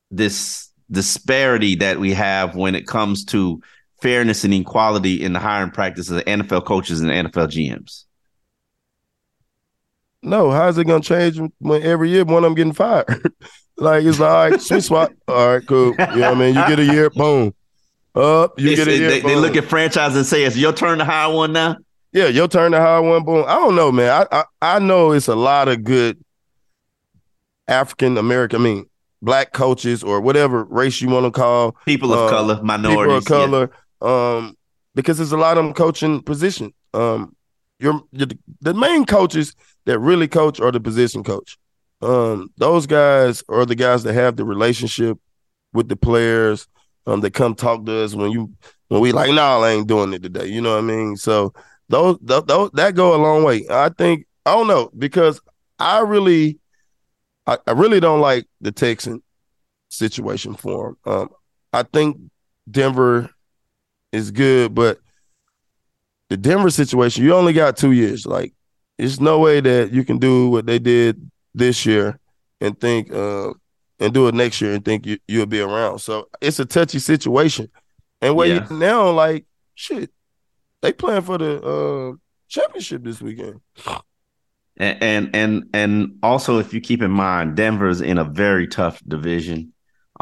this 0.09 0.69
disparity 0.89 1.75
that 1.75 2.00
we 2.00 2.13
have 2.13 2.55
when 2.55 2.75
it 2.75 2.88
comes 2.88 3.25
to 3.25 3.62
fairness 4.03 4.43
and 4.43 4.53
equality 4.53 5.24
in 5.24 5.31
the 5.31 5.39
hiring 5.39 5.72
practice 5.72 6.10
of 6.10 6.17
the 6.17 6.24
NFL 6.24 6.65
coaches 6.65 7.00
and 7.00 7.10
NFL 7.10 7.48
GMs? 7.48 8.03
No, 10.22 10.51
how's 10.51 10.77
it 10.77 10.86
gonna 10.86 11.01
change 11.01 11.39
when 11.60 11.81
every 11.83 12.10
year 12.10 12.25
one 12.25 12.43
of 12.43 12.43
them 12.43 12.53
getting 12.53 12.74
fired? 12.74 13.07
like 13.77 14.03
it's 14.03 14.19
like, 14.19 14.29
all 14.29 14.50
right, 14.50 14.62
sweet 14.62 14.83
spot. 14.83 15.13
All 15.27 15.55
right, 15.55 15.65
cool. 15.65 15.91
You 15.91 15.95
know 15.95 16.05
what 16.05 16.24
I 16.24 16.33
mean? 16.36 16.55
You 16.55 16.67
get 16.67 16.79
a 16.79 16.86
year, 16.86 17.10
boom. 17.10 17.55
Up, 18.13 18.60
you 18.60 18.75
get 18.75 18.88
a 18.88 18.95
year. 18.95 19.10
They, 19.10 19.22
they, 19.22 19.36
look 19.36 19.55
at 19.55 19.65
franchise 19.65 20.15
and 20.15 20.25
say, 20.25 20.43
"It's 20.43 20.55
your 20.55 20.72
turn 20.72 21.00
to 21.00 21.05
hire 21.05 21.33
one 21.33 21.51
now." 21.51 21.77
Yeah, 22.12 22.27
your 22.27 22.48
turn 22.48 22.74
to 22.74 22.79
hire 22.79 23.01
one. 23.01 23.24
Boom. 23.24 23.45
I 23.48 23.55
don't 23.55 23.75
know, 23.75 23.91
man. 23.91 24.27
I 24.31 24.38
I, 24.39 24.75
I 24.75 24.79
know 24.79 25.12
it's 25.12 25.27
a 25.27 25.36
lot 25.36 25.67
of 25.67 25.83
good 25.83 26.24
African 27.67 28.17
American. 28.17 28.62
I 28.62 28.63
mean, 28.63 28.86
black 29.22 29.51
coaches 29.51 30.03
or 30.03 30.22
whatever 30.22 30.63
race 30.65 31.01
you 31.01 31.10
want 31.10 31.25
to 31.25 31.31
call 31.31 31.75
people 31.86 32.13
of 32.13 32.19
uh, 32.19 32.29
color, 32.29 32.63
minorities, 32.63 33.24
people 33.24 33.43
of 33.43 33.50
color. 33.50 33.69
Yeah 33.72 33.77
um, 34.03 34.55
because 34.95 35.17
there's 35.17 35.31
a 35.31 35.38
lot 35.38 35.57
of 35.57 35.63
them 35.63 35.74
coaching 35.74 36.22
position. 36.22 36.74
Um, 36.93 37.36
you're, 37.79 38.01
the 38.12 38.74
main 38.74 39.05
coaches 39.05 39.55
that 39.86 40.00
really 40.00 40.27
coach 40.27 40.60
are 40.60 40.72
the 40.72 40.79
position 40.79 41.24
coach. 41.24 41.57
Um, 42.01 42.50
those 42.57 42.86
guys 42.86 43.43
are 43.50 43.65
the 43.65 43.75
guys 43.75 44.03
that 44.03 44.13
have 44.13 44.36
the 44.36 44.45
relationship 44.45 45.17
with 45.74 45.89
the 45.89 45.95
players. 45.95 46.67
Um, 47.05 47.19
that 47.19 47.33
come 47.33 47.53
talk 47.53 47.86
to 47.86 48.01
us 48.01 48.15
when 48.15 48.31
you 48.31 48.53
when 48.88 49.01
we 49.01 49.12
like, 49.12 49.33
nah, 49.33 49.60
I 49.60 49.72
ain't 49.72 49.89
doing 49.89 50.13
it 50.13 50.24
today. 50.24 50.45
You 50.45 50.62
know 50.62 50.75
what 50.75 50.86
I 50.86 50.88
mean? 50.88 51.17
So 51.17 51.53
those, 51.89 52.17
those, 52.22 52.45
those 52.45 52.69
that 52.75 52.95
go 52.95 53.13
a 53.13 53.17
long 53.17 53.43
way. 53.43 53.65
I 53.69 53.89
think 53.89 54.25
I 54.45 54.53
don't 54.53 54.67
know 54.67 54.89
because 54.98 55.41
I 55.77 56.00
really, 56.00 56.60
I, 57.45 57.57
I 57.67 57.72
really 57.72 58.00
don't 58.00 58.22
like 58.22 58.45
the 58.62 58.72
Texan 58.72 59.22
situation 59.89 60.55
for 60.55 60.89
him. 60.89 60.98
Um, 61.05 61.29
I 61.74 61.83
think 61.83 62.17
Denver 62.72 63.29
is 64.13 64.32
good, 64.32 64.74
but 64.74 65.00
the 66.29 66.38
Denver 66.38 66.70
situation, 66.70 67.25
you 67.25 67.34
only 67.34 67.51
got 67.51 67.75
two 67.75 67.91
years. 67.91 68.25
Like, 68.25 68.53
there's 68.98 69.20
no 69.20 69.39
way 69.39 69.60
that 69.60 69.91
you 69.91 70.05
can 70.05 70.20
do 70.20 70.50
what 70.50 70.65
they 70.65 70.79
did 70.79 71.29
this 71.53 71.86
year 71.86 72.20
and 72.62 72.79
think 72.79 73.12
uh, 73.12 73.53
and 74.00 74.13
do 74.13 74.27
it 74.27 74.36
next 74.36 74.62
year 74.62 74.74
and 74.74 74.86
think 74.86 75.05
you, 75.05 75.17
you'll 75.27 75.46
be 75.46 75.60
around. 75.60 76.00
So 76.00 76.29
it's 76.39 76.60
a 76.60 76.65
touchy 76.65 77.00
situation. 77.00 77.70
And 78.22 78.36
where 78.36 78.48
yeah. 78.48 78.67
you 78.70 78.77
now, 78.77 79.10
like, 79.12 79.46
shit, 79.75 80.12
they 80.82 80.93
playing 80.93 81.24
for 81.24 81.38
the 81.38 81.62
uh, 81.62 82.15
championship 82.48 83.03
this 83.03 83.22
weekend. 83.22 83.60
And, 84.77 85.03
and 85.03 85.36
and 85.36 85.63
and 85.74 86.20
also, 86.24 86.60
if 86.60 86.74
you 86.74 86.82
keep 86.82 87.01
in 87.01 87.12
mind, 87.12 87.55
Denver's 87.55 88.01
in 88.01 88.17
a 88.17 88.24
very 88.24 88.67
tough 88.67 89.01
division. 89.08 89.73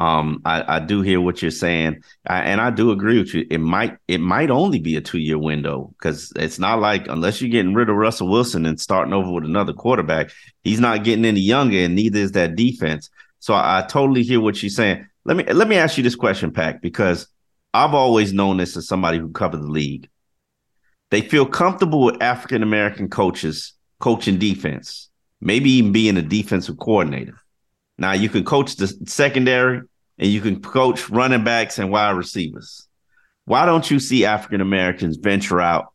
Um, 0.01 0.41
I, 0.46 0.77
I 0.77 0.79
do 0.79 1.03
hear 1.03 1.22
what 1.22 1.43
you're 1.43 1.51
saying, 1.51 2.01
I, 2.25 2.41
and 2.41 2.60
I 2.60 2.72
do 2.72 2.89
agree 2.89 3.20
with 3.20 3.36
you. 3.36 3.46
It 3.51 3.60
might 3.60 3.98
it 4.08 4.17
might 4.17 4.50
only 4.50 4.79
be 4.79 4.96
a 4.96 5.01
two 5.01 5.20
year 5.20 5.38
window 5.38 5.93
because 5.96 6.34
it's 6.38 6.58
not 6.58 6.79
like 6.79 7.08
unless 7.08 7.39
you're 7.39 7.51
getting 7.51 7.75
rid 7.75 7.88
of 7.88 7.96
Russell 7.96 8.27
Wilson 8.27 8.65
and 8.65 8.81
starting 8.81 9.13
over 9.13 9.29
with 9.29 9.43
another 9.43 9.74
quarterback, 9.74 10.31
he's 10.63 10.79
not 10.79 11.03
getting 11.03 11.24
any 11.24 11.41
younger, 11.41 11.77
and 11.77 11.93
neither 11.93 12.17
is 12.17 12.31
that 12.31 12.55
defense. 12.55 13.12
So 13.38 13.53
I, 13.53 13.77
I 13.77 13.81
totally 13.84 14.24
hear 14.24 14.41
what 14.41 14.63
you're 14.63 14.72
saying. 14.72 15.05
Let 15.24 15.38
me 15.38 15.43
let 15.53 15.67
me 15.67 15.75
ask 15.75 15.98
you 15.98 16.03
this 16.03 16.15
question, 16.15 16.51
Pack, 16.51 16.81
because 16.81 17.27
I've 17.72 17.93
always 17.93 18.34
known 18.34 18.58
this 18.58 18.75
as 18.75 18.88
somebody 18.88 19.20
who 19.20 19.29
covered 19.29 19.62
the 19.62 19.67
league. 19.67 20.10
They 21.12 21.22
feel 21.22 21.46
comfortable 21.46 22.05
with 22.05 22.24
African 22.24 22.63
American 22.63 23.08
coaches 23.08 23.74
coaching 24.00 24.39
defense, 24.39 25.12
maybe 25.41 25.70
even 25.74 25.91
being 25.91 26.17
a 26.17 26.24
defensive 26.24 26.79
coordinator. 26.79 27.38
Now 28.00 28.13
you 28.13 28.29
can 28.29 28.43
coach 28.43 28.77
the 28.77 28.88
secondary 29.05 29.84
and 30.21 30.29
you 30.29 30.39
can 30.39 30.61
coach 30.61 31.09
running 31.09 31.43
backs 31.43 31.79
and 31.79 31.91
wide 31.91 32.11
receivers. 32.11 32.87
Why 33.45 33.65
don't 33.65 33.89
you 33.89 33.99
see 33.99 34.23
African 34.23 34.61
Americans 34.61 35.17
venture 35.17 35.59
out 35.59 35.91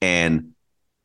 and 0.00 0.52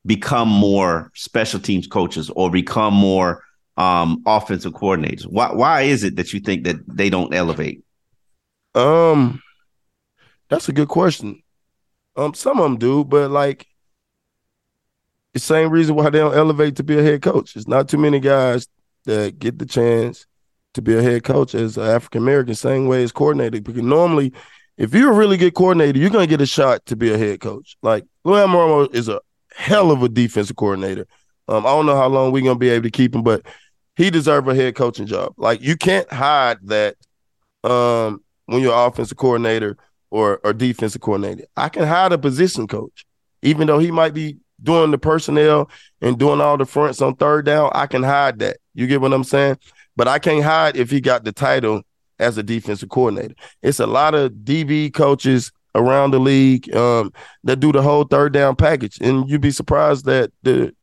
become 0.06 0.48
more 0.48 1.12
special 1.14 1.60
teams 1.60 1.86
coaches 1.86 2.30
or 2.30 2.50
become 2.50 2.94
more 2.94 3.44
um, 3.76 4.22
offensive 4.26 4.72
coordinators? 4.72 5.26
Why 5.26 5.52
why 5.52 5.82
is 5.82 6.02
it 6.02 6.16
that 6.16 6.32
you 6.32 6.40
think 6.40 6.64
that 6.64 6.76
they 6.88 7.10
don't 7.10 7.34
elevate? 7.34 7.84
Um, 8.74 9.42
that's 10.48 10.70
a 10.70 10.72
good 10.72 10.88
question. 10.88 11.42
Um, 12.16 12.32
some 12.32 12.58
of 12.58 12.64
them 12.64 12.78
do, 12.78 13.04
but 13.04 13.30
like 13.30 13.66
the 15.34 15.40
same 15.40 15.70
reason 15.70 15.94
why 15.94 16.08
they 16.08 16.18
don't 16.18 16.36
elevate 16.36 16.76
to 16.76 16.82
be 16.82 16.98
a 16.98 17.02
head 17.02 17.20
coach. 17.20 17.54
It's 17.54 17.68
not 17.68 17.88
too 17.90 17.98
many 17.98 18.18
guys 18.18 18.66
that 19.04 19.38
get 19.38 19.58
the 19.58 19.66
chance 19.66 20.26
to 20.74 20.82
be 20.82 20.96
a 20.96 21.02
head 21.02 21.24
coach 21.24 21.54
as 21.54 21.76
an 21.76 21.84
African 21.84 22.22
American, 22.22 22.54
same 22.54 22.86
way 22.86 23.02
as 23.02 23.12
coordinator. 23.12 23.60
Because 23.60 23.82
normally, 23.82 24.32
if 24.78 24.94
you're 24.94 25.12
a 25.12 25.16
really 25.16 25.36
good 25.36 25.54
coordinator, 25.54 25.98
you're 25.98 26.10
gonna 26.10 26.26
get 26.26 26.40
a 26.40 26.46
shot 26.46 26.84
to 26.86 26.96
be 26.96 27.12
a 27.12 27.18
head 27.18 27.40
coach. 27.40 27.76
Like 27.82 28.04
Lou 28.24 28.34
Anarumo 28.34 28.94
is 28.94 29.08
a 29.08 29.20
hell 29.54 29.90
of 29.90 30.02
a 30.02 30.08
defensive 30.08 30.56
coordinator. 30.56 31.06
Um, 31.48 31.66
I 31.66 31.70
don't 31.70 31.86
know 31.86 31.96
how 31.96 32.08
long 32.08 32.32
we're 32.32 32.42
gonna 32.42 32.58
be 32.58 32.70
able 32.70 32.84
to 32.84 32.90
keep 32.90 33.14
him, 33.14 33.22
but 33.22 33.44
he 33.96 34.10
deserves 34.10 34.48
a 34.48 34.54
head 34.54 34.74
coaching 34.74 35.06
job. 35.06 35.34
Like 35.36 35.60
you 35.62 35.76
can't 35.76 36.10
hide 36.12 36.58
that 36.64 36.96
um, 37.64 38.22
when 38.46 38.62
you're 38.62 38.74
offensive 38.74 39.18
coordinator 39.18 39.76
or 40.10 40.40
or 40.44 40.52
defensive 40.52 41.00
coordinator. 41.00 41.44
I 41.56 41.68
can 41.68 41.86
hide 41.86 42.12
a 42.12 42.18
position 42.18 42.66
coach, 42.66 43.04
even 43.42 43.66
though 43.66 43.78
he 43.78 43.90
might 43.90 44.14
be 44.14 44.38
doing 44.62 44.90
the 44.90 44.98
personnel 44.98 45.68
and 46.00 46.18
doing 46.18 46.40
all 46.40 46.56
the 46.56 46.64
fronts 46.64 47.02
on 47.02 47.16
third 47.16 47.44
down. 47.44 47.70
I 47.74 47.86
can 47.86 48.02
hide 48.02 48.38
that. 48.38 48.58
You 48.74 48.86
get 48.86 49.00
what 49.00 49.12
I'm 49.12 49.24
saying? 49.24 49.58
But 49.96 50.08
I 50.08 50.18
can't 50.18 50.44
hide 50.44 50.76
if 50.76 50.90
he 50.90 51.00
got 51.00 51.24
the 51.24 51.32
title 51.32 51.82
as 52.18 52.38
a 52.38 52.42
defensive 52.42 52.88
coordinator. 52.88 53.34
It's 53.62 53.80
a 53.80 53.86
lot 53.86 54.14
of 54.14 54.32
DB 54.32 54.92
coaches 54.92 55.52
around 55.74 56.10
the 56.10 56.20
league 56.20 56.74
um, 56.74 57.12
that 57.44 57.60
do 57.60 57.72
the 57.72 57.82
whole 57.82 58.04
third 58.04 58.32
down 58.32 58.56
package, 58.56 58.98
and 59.00 59.28
you'd 59.28 59.40
be 59.40 59.50
surprised 59.50 60.04
that 60.06 60.30
the 60.42 60.74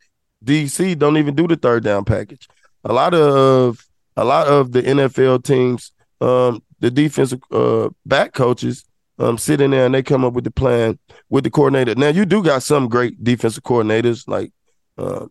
DC 0.44 0.98
don't 0.98 1.18
even 1.18 1.36
do 1.36 1.48
the 1.48 1.56
third 1.56 1.84
down 1.84 2.06
package. 2.06 2.48
A 2.84 2.94
lot 2.94 3.14
of 3.14 3.86
a 4.16 4.24
lot 4.24 4.48
of 4.48 4.72
the 4.72 4.82
NFL 4.82 5.44
teams, 5.44 5.92
um, 6.22 6.62
the 6.80 6.92
defensive 6.92 7.40
uh, 7.52 7.90
back 8.06 8.34
coaches, 8.34 8.86
um, 9.18 9.38
sit 9.38 9.62
in 9.62 9.72
there 9.72 9.86
and 9.86 9.94
they 9.94 10.04
come 10.04 10.26
up 10.26 10.34
with 10.34 10.44
the 10.44 10.52
plan 10.52 10.98
with 11.30 11.44
the 11.44 11.50
coordinator. 11.50 11.96
Now 11.96 12.10
you 12.10 12.26
do 12.26 12.42
got 12.44 12.64
some 12.64 12.88
great 12.88 13.24
defensive 13.24 13.64
coordinators 13.64 14.28
like 14.28 14.52
uh, 14.98 15.28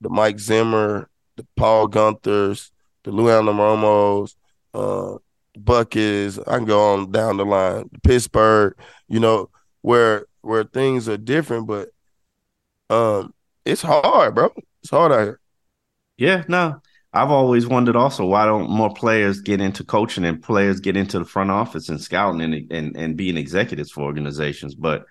the 0.00 0.08
Mike 0.08 0.38
Zimmer, 0.38 1.08
the 1.36 1.46
Paul 1.56 1.88
Guenthers, 1.88 2.70
the 3.04 3.10
Lou 3.10 3.26
Anarumos, 3.26 4.34
uh, 4.74 5.18
Buckets. 5.56 6.38
I 6.46 6.56
can 6.56 6.64
go 6.64 6.94
on 6.94 7.10
down 7.10 7.36
the 7.36 7.44
line. 7.44 7.90
Pittsburgh, 8.02 8.76
you 9.08 9.20
know, 9.20 9.50
where 9.82 10.26
where 10.40 10.64
things 10.64 11.08
are 11.08 11.16
different, 11.18 11.66
but 11.66 11.88
um, 12.90 13.34
it's 13.64 13.82
hard, 13.82 14.34
bro. 14.34 14.50
It's 14.82 14.90
hard 14.90 15.12
out 15.12 15.22
here. 15.22 15.40
Yeah, 16.16 16.44
no. 16.48 16.80
I've 17.14 17.30
always 17.30 17.66
wondered 17.66 17.94
also 17.94 18.24
why 18.24 18.46
don't 18.46 18.70
more 18.70 18.92
players 18.92 19.42
get 19.42 19.60
into 19.60 19.84
coaching 19.84 20.24
and 20.24 20.42
players 20.42 20.80
get 20.80 20.96
into 20.96 21.18
the 21.18 21.26
front 21.26 21.50
office 21.50 21.90
and 21.90 22.00
scouting 22.00 22.40
and 22.40 22.72
and, 22.72 22.96
and 22.96 23.16
being 23.16 23.36
executives 23.36 23.90
for 23.90 24.02
organizations. 24.02 24.74
But 24.74 25.04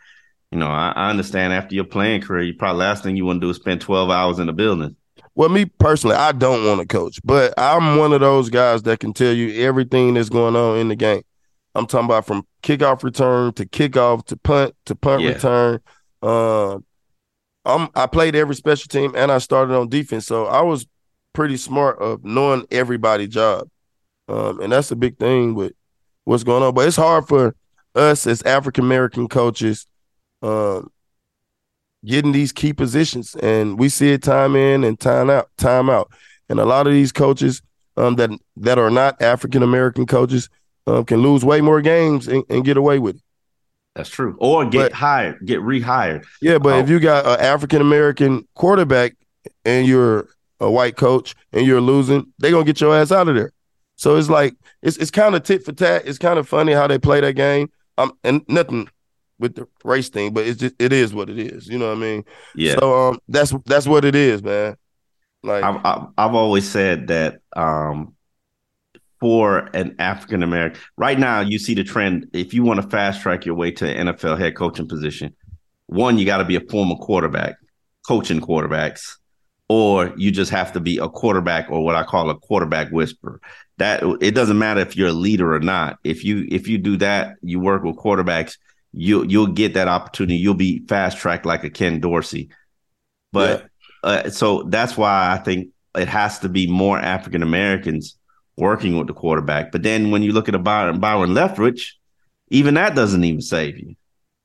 you 0.52 0.58
know, 0.58 0.68
I, 0.68 0.94
I 0.96 1.10
understand 1.10 1.54
after 1.54 1.76
your 1.76 1.86
playing 1.86 2.22
career, 2.22 2.44
you 2.44 2.56
probably 2.56 2.80
last 2.80 3.04
thing 3.04 3.16
you 3.16 3.26
want 3.26 3.40
to 3.42 3.46
do 3.46 3.52
is 3.52 3.58
spend 3.58 3.82
twelve 3.82 4.10
hours 4.10 4.40
in 4.40 4.48
the 4.48 4.54
building. 4.54 4.96
Well, 5.36 5.50
me 5.50 5.66
personally, 5.66 6.16
I 6.16 6.32
don't 6.32 6.66
want 6.66 6.82
to 6.82 6.88
coach, 6.88 7.20
but 7.24 7.54
I'm 7.58 7.98
one 7.98 8.14
of 8.14 8.22
those 8.22 8.50
guys 8.50 8.84
that 8.84 9.00
can 9.00 9.14
tell 9.14 9.34
you 9.34 9.64
everything 9.66 10.14
that's 10.16 10.30
going 10.30 10.56
on 10.56 10.78
in 10.78 10.88
the 10.90 10.96
game. 10.96 11.22
I'm 11.74 11.88
talking 11.88 12.06
about 12.06 12.26
from 12.26 12.46
kickoff 12.64 13.02
return 13.04 13.54
to 13.54 13.66
kickoff 13.66 14.26
to 14.26 14.38
punt 14.38 14.76
to 14.86 14.96
punt 14.96 15.24
Yeah. 15.24 15.30
return. 15.30 15.80
Uh, 16.22 16.80
I'm 17.64 17.90
I 17.96 18.08
played 18.08 18.36
every 18.36 18.56
special 18.56 18.88
team 18.90 19.14
and 19.16 19.32
I 19.32 19.38
started 19.38 19.76
on 19.76 19.88
defense, 19.88 20.26
so 20.26 20.48
I 20.48 20.62
was 20.62 20.86
pretty 21.34 21.58
smart 21.58 22.00
of 22.00 22.24
knowing 22.26 22.66
everybody's 22.72 23.30
job, 23.30 23.70
um, 24.28 24.60
and 24.60 24.72
that's 24.74 24.92
a 24.92 24.96
big 24.96 25.18
thing 25.18 25.56
with 25.56 25.72
what's 26.26 26.44
going 26.44 26.62
on. 26.64 26.74
But 26.74 26.88
it's 26.88 26.98
hard 26.98 27.28
for 27.28 27.56
us 27.96 28.28
as 28.28 28.42
African 28.44 28.84
American 28.84 29.28
coaches, 29.30 29.86
um, 30.42 30.92
getting 32.06 32.32
these 32.32 32.52
key 32.52 32.74
positions, 32.74 33.36
and 33.36 33.78
we 33.80 33.90
see 33.90 34.12
it 34.12 34.24
time 34.24 34.56
in 34.56 34.84
and 34.84 35.00
time 35.00 35.30
out, 35.30 35.50
time 35.58 35.90
out, 35.90 36.12
and 36.50 36.60
a 36.60 36.66
lot 36.66 36.88
of 36.88 36.94
these 36.94 37.12
coaches 37.12 37.62
um, 37.98 38.16
that 38.16 38.30
that 38.58 38.78
are 38.80 38.90
not 38.90 39.22
African 39.22 39.64
American 39.64 40.06
coaches 40.06 40.50
um, 40.88 41.06
can 41.06 41.22
lose 41.22 41.44
way 41.46 41.62
more 41.62 41.82
games 41.82 42.28
and, 42.28 42.44
and 42.50 42.66
get 42.66 42.78
away 42.78 43.00
with 43.00 43.18
it. 43.18 43.22
That's 43.96 44.10
true. 44.10 44.36
Or 44.40 44.64
get 44.66 44.84
But- 44.84 44.94
hired, 44.94 45.46
get 45.46 45.60
rehired. 45.60 46.26
Yeah, 46.42 46.58
but 46.58 46.74
Oh. 46.74 46.80
if 46.80 46.90
you 46.90 47.00
got 47.00 47.26
an 47.26 47.46
African 47.46 47.82
American 47.82 48.48
quarterback 48.56 49.16
and 49.66 49.86
you're 49.86 50.28
a 50.62 50.72
white 50.72 50.96
coach 50.96 51.36
and 51.52 51.66
you're 51.66 51.82
losing, 51.82 52.28
they're 52.40 52.52
gonna 52.52 52.64
get 52.64 52.80
your 52.80 52.96
ass 52.96 53.12
out 53.12 53.28
of 53.28 53.36
there. 53.36 53.52
So 53.98 54.16
it's 54.16 54.30
like 54.30 54.56
it's 54.82 54.98
it's 54.98 55.12
kind 55.12 55.36
of 55.36 55.44
tit 55.44 55.66
for 55.66 55.74
tat. 55.74 56.04
It's 56.06 56.18
kind 56.18 56.40
of 56.40 56.48
funny 56.48 56.72
how 56.72 56.88
they 56.88 56.98
play 56.98 57.20
that 57.22 57.34
game. 57.34 57.70
Um, 57.98 58.14
and 58.24 58.44
nothing 58.48 58.88
with 59.42 59.56
the 59.56 59.68
race 59.84 60.10
thing, 60.10 60.34
but 60.34 60.48
it's 60.48 60.60
just 60.60 60.76
it 60.80 60.94
is 60.94 61.14
what 61.14 61.30
it 61.30 61.40
is. 61.40 61.68
You 61.68 61.80
know 61.80 61.90
what 61.90 61.98
I 61.98 62.00
mean? 62.00 62.26
Yeah. 62.56 62.76
So 62.80 63.10
um, 63.10 63.20
that's 63.28 63.54
that's 63.66 63.88
what 63.88 64.06
it 64.06 64.16
is, 64.16 64.42
man. 64.42 64.78
Like 65.44 65.64
I've, 65.64 65.82
I've 65.84 66.08
I've 66.18 66.36
always 66.36 66.70
said 66.70 67.08
that 67.08 67.40
um, 67.56 68.14
for 69.20 69.70
an 69.74 69.96
African 70.00 70.44
American, 70.44 70.80
right 70.98 71.20
now 71.20 71.42
you 71.42 71.60
see 71.60 71.74
the 71.74 71.84
trend. 71.84 72.28
If 72.34 72.54
you 72.54 72.64
want 72.64 72.82
to 72.82 72.88
fast 72.88 73.22
track 73.22 73.46
your 73.46 73.56
way 73.56 73.72
to 73.72 73.88
an 73.88 74.08
NFL 74.08 74.40
head 74.40 74.56
coaching 74.56 74.88
position, 74.88 75.36
one 75.88 76.18
you 76.18 76.26
got 76.26 76.38
to 76.38 76.46
be 76.46 76.56
a 76.56 76.62
former 76.62 76.96
quarterback, 76.96 77.56
coaching 78.08 78.40
quarterbacks, 78.40 79.18
or 79.68 80.14
you 80.18 80.32
just 80.32 80.52
have 80.52 80.74
to 80.74 80.80
be 80.80 80.98
a 80.98 81.08
quarterback 81.10 81.70
or 81.72 81.84
what 81.84 81.96
I 81.96 82.04
call 82.04 82.30
a 82.30 82.38
quarterback 82.38 82.92
whisperer. 82.92 83.40
That 83.78 84.04
it 84.22 84.32
doesn't 84.32 84.60
matter 84.60 84.82
if 84.82 84.96
you're 84.96 85.08
a 85.08 85.14
leader 85.14 85.56
or 85.56 85.60
not. 85.60 85.98
If 86.04 86.24
you 86.24 86.46
if 86.52 86.68
you 86.68 86.78
do 86.78 86.98
that, 86.98 87.38
you 87.42 87.60
work 87.60 87.84
with 87.84 87.96
quarterbacks, 87.96 88.58
you 88.94 89.24
you'll 89.24 89.48
get 89.48 89.74
that 89.74 89.88
opportunity. 89.88 90.36
You'll 90.36 90.54
be 90.54 90.86
fast 90.88 91.18
tracked 91.18 91.46
like 91.46 91.64
a 91.64 91.70
Ken 91.70 92.00
Dorsey. 92.00 92.50
But 93.32 93.68
uh, 94.04 94.30
so 94.30 94.64
that's 94.64 94.98
why 94.98 95.32
I 95.32 95.38
think 95.38 95.70
it 95.96 96.08
has 96.08 96.40
to 96.40 96.50
be 96.50 96.68
more 96.68 97.00
African 97.00 97.44
Americans 97.44 98.18
working 98.58 98.98
with 98.98 99.08
the 99.08 99.14
quarterback. 99.14 99.72
But 99.72 99.84
then 99.84 100.12
when 100.12 100.24
you 100.24 100.34
look 100.34 100.50
at 100.50 100.56
a 100.56 100.60
Byron, 100.60 101.00
Byron 101.00 101.32
Leftwich, 101.32 101.94
even 102.50 102.74
that 102.74 102.96
doesn't 102.96 103.24
even 103.24 103.42
save 103.42 103.78
you. 103.78 103.96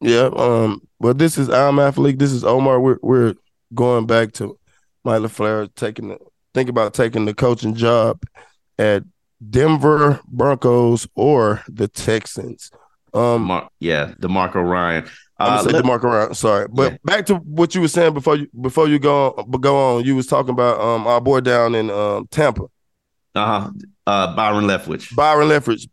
Yeah, 0.00 0.30
um, 0.36 0.86
but 1.00 1.18
this 1.18 1.38
is 1.38 1.48
I'm 1.48 1.78
athlete. 1.78 2.18
This 2.18 2.32
is 2.32 2.44
Omar. 2.44 2.80
We're 2.80 2.98
we're 3.02 3.34
going 3.74 4.06
back 4.06 4.32
to 4.34 4.58
Mike 5.04 5.22
LaFleur 5.22 5.74
taking 5.74 6.08
the 6.08 6.18
think 6.54 6.68
about 6.68 6.94
taking 6.94 7.24
the 7.24 7.34
coaching 7.34 7.74
job 7.74 8.22
at 8.78 9.02
Denver 9.50 10.20
Broncos 10.26 11.06
or 11.14 11.62
the 11.68 11.88
Texans. 11.88 12.70
Um, 13.16 13.42
Mar- 13.44 13.68
yeah, 13.80 14.12
DeMarco 14.20 14.56
Ryan. 14.68 15.04
I'm 15.38 15.46
Uh, 15.46 15.56
gonna 15.56 15.62
say 15.70 15.70
let- 15.76 15.84
DeMarco 15.84 16.02
Ryan. 16.04 16.34
Sorry, 16.34 16.66
but 16.72 16.92
Yeah. 16.92 16.98
back 17.04 17.26
to 17.26 17.34
what 17.36 17.74
you 17.74 17.80
were 17.80 17.88
saying 17.88 18.14
before 18.14 18.36
you 18.36 18.46
before 18.60 18.88
you 18.88 18.98
go 18.98 19.30
on, 19.32 19.50
but 19.50 19.58
go 19.60 19.76
on. 19.96 20.04
You 20.04 20.16
was 20.16 20.26
talking 20.26 20.50
about 20.50 20.80
um 20.80 21.06
our 21.06 21.20
boy 21.20 21.40
down 21.40 21.74
in 21.74 21.90
um 21.90 22.26
Tampa, 22.30 22.64
uh-huh, 23.34 23.70
uh, 24.06 24.34
Byron 24.36 24.64
Leftwich. 24.66 25.14
Byron 25.14 25.48
Leftwich. 25.48 25.88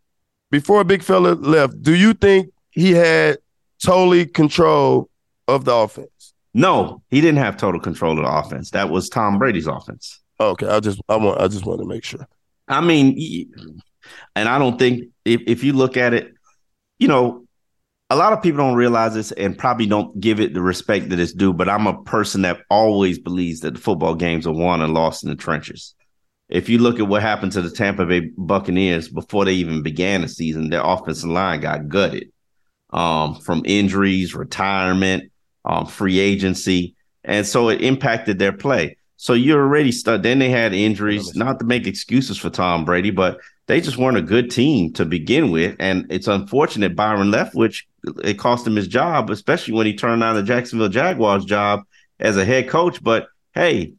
Before 0.50 0.84
Big 0.84 1.02
Fella 1.02 1.34
left, 1.34 1.82
do 1.82 1.94
you 1.94 2.14
think 2.14 2.48
he 2.70 2.92
had 2.92 3.38
totally 3.84 4.24
control 4.26 5.08
of 5.48 5.64
the 5.64 5.74
offense? 5.74 6.34
No, 6.54 7.02
he 7.10 7.20
didn't 7.20 7.38
have 7.38 7.56
total 7.56 7.80
control 7.80 8.12
of 8.18 8.24
the 8.24 8.30
offense. 8.30 8.70
That 8.70 8.88
was 8.88 9.08
Tom 9.08 9.38
Brady's 9.38 9.66
offense. 9.66 10.20
Okay, 10.40 10.66
I 10.68 10.80
just 10.80 11.00
I 11.08 11.16
want 11.16 11.40
I 11.40 11.48
just 11.48 11.66
want 11.66 11.80
to 11.80 11.86
make 11.86 12.04
sure. 12.04 12.26
I 12.68 12.80
mean, 12.80 13.50
and 14.36 14.48
I 14.48 14.58
don't 14.58 14.78
think 14.78 15.08
if, 15.24 15.42
if 15.46 15.64
you 15.64 15.72
look 15.74 15.96
at 15.96 16.14
it, 16.14 16.32
you 16.98 17.08
know, 17.08 17.44
a 18.10 18.16
lot 18.16 18.32
of 18.32 18.42
people 18.42 18.58
don't 18.58 18.76
realize 18.76 19.14
this 19.14 19.32
and 19.32 19.56
probably 19.56 19.86
don't 19.86 20.20
give 20.20 20.40
it 20.40 20.54
the 20.54 20.60
respect 20.60 21.08
that 21.08 21.18
it's 21.18 21.32
due. 21.32 21.52
But 21.52 21.68
I'm 21.68 21.86
a 21.86 22.02
person 22.02 22.42
that 22.42 22.60
always 22.70 23.18
believes 23.18 23.60
that 23.60 23.74
the 23.74 23.80
football 23.80 24.14
games 24.14 24.46
are 24.46 24.52
won 24.52 24.82
and 24.82 24.94
lost 24.94 25.24
in 25.24 25.30
the 25.30 25.36
trenches. 25.36 25.94
If 26.48 26.68
you 26.68 26.78
look 26.78 27.00
at 27.00 27.08
what 27.08 27.22
happened 27.22 27.52
to 27.52 27.62
the 27.62 27.70
Tampa 27.70 28.04
Bay 28.04 28.30
Buccaneers 28.36 29.08
before 29.08 29.44
they 29.44 29.54
even 29.54 29.82
began 29.82 30.20
the 30.20 30.28
season, 30.28 30.68
their 30.68 30.84
offensive 30.84 31.30
line 31.30 31.60
got 31.60 31.88
gutted 31.88 32.30
um, 32.90 33.36
from 33.36 33.62
injuries, 33.64 34.34
retirement, 34.34 35.32
um, 35.64 35.86
free 35.86 36.18
agency, 36.20 36.94
and 37.24 37.46
so 37.46 37.70
it 37.70 37.80
impacted 37.80 38.38
their 38.38 38.52
play. 38.52 38.98
So 39.16 39.32
you're 39.32 39.62
already 39.62 39.90
stuck. 39.90 40.22
Then 40.22 40.38
they 40.38 40.50
had 40.50 40.74
injuries. 40.74 41.34
Not 41.34 41.58
to 41.60 41.64
make 41.64 41.86
excuses 41.86 42.36
for 42.36 42.50
Tom 42.50 42.84
Brady, 42.84 43.10
but 43.10 43.38
they 43.66 43.80
just 43.80 43.96
weren't 43.96 44.16
a 44.16 44.22
good 44.22 44.50
team 44.50 44.92
to 44.94 45.04
begin 45.04 45.50
with. 45.50 45.76
And 45.78 46.06
it's 46.10 46.28
unfortunate 46.28 46.96
Byron 46.96 47.30
Leftwich, 47.30 47.84
it 48.22 48.38
cost 48.38 48.66
him 48.66 48.76
his 48.76 48.88
job, 48.88 49.30
especially 49.30 49.74
when 49.74 49.86
he 49.86 49.96
turned 49.96 50.20
down 50.20 50.34
the 50.34 50.42
Jacksonville 50.42 50.88
Jaguars 50.88 51.44
job 51.44 51.84
as 52.20 52.36
a 52.36 52.44
head 52.44 52.68
coach. 52.68 53.02
But 53.02 53.28
hey, 53.54 53.94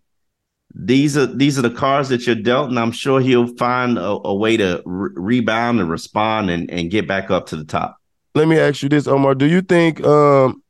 these 0.73 1.17
are 1.17 1.25
these 1.25 1.57
are 1.57 1.63
the 1.63 1.69
cards 1.69 2.09
that 2.09 2.27
you're 2.27 2.35
dealt, 2.35 2.69
and 2.69 2.79
I'm 2.79 2.91
sure 2.91 3.19
he'll 3.19 3.55
find 3.55 3.97
a, 3.97 4.19
a 4.25 4.35
way 4.35 4.57
to 4.57 4.81
re- 4.85 5.11
rebound 5.15 5.79
and 5.79 5.89
respond 5.89 6.49
and, 6.49 6.69
and 6.69 6.91
get 6.91 7.07
back 7.07 7.31
up 7.31 7.47
to 7.47 7.55
the 7.55 7.65
top. 7.65 7.97
Let 8.35 8.47
me 8.47 8.59
ask 8.59 8.83
you 8.83 8.89
this, 8.89 9.07
Omar. 9.07 9.35
Do 9.35 9.45
you 9.45 9.61
think 9.61 10.05
um 10.05 10.61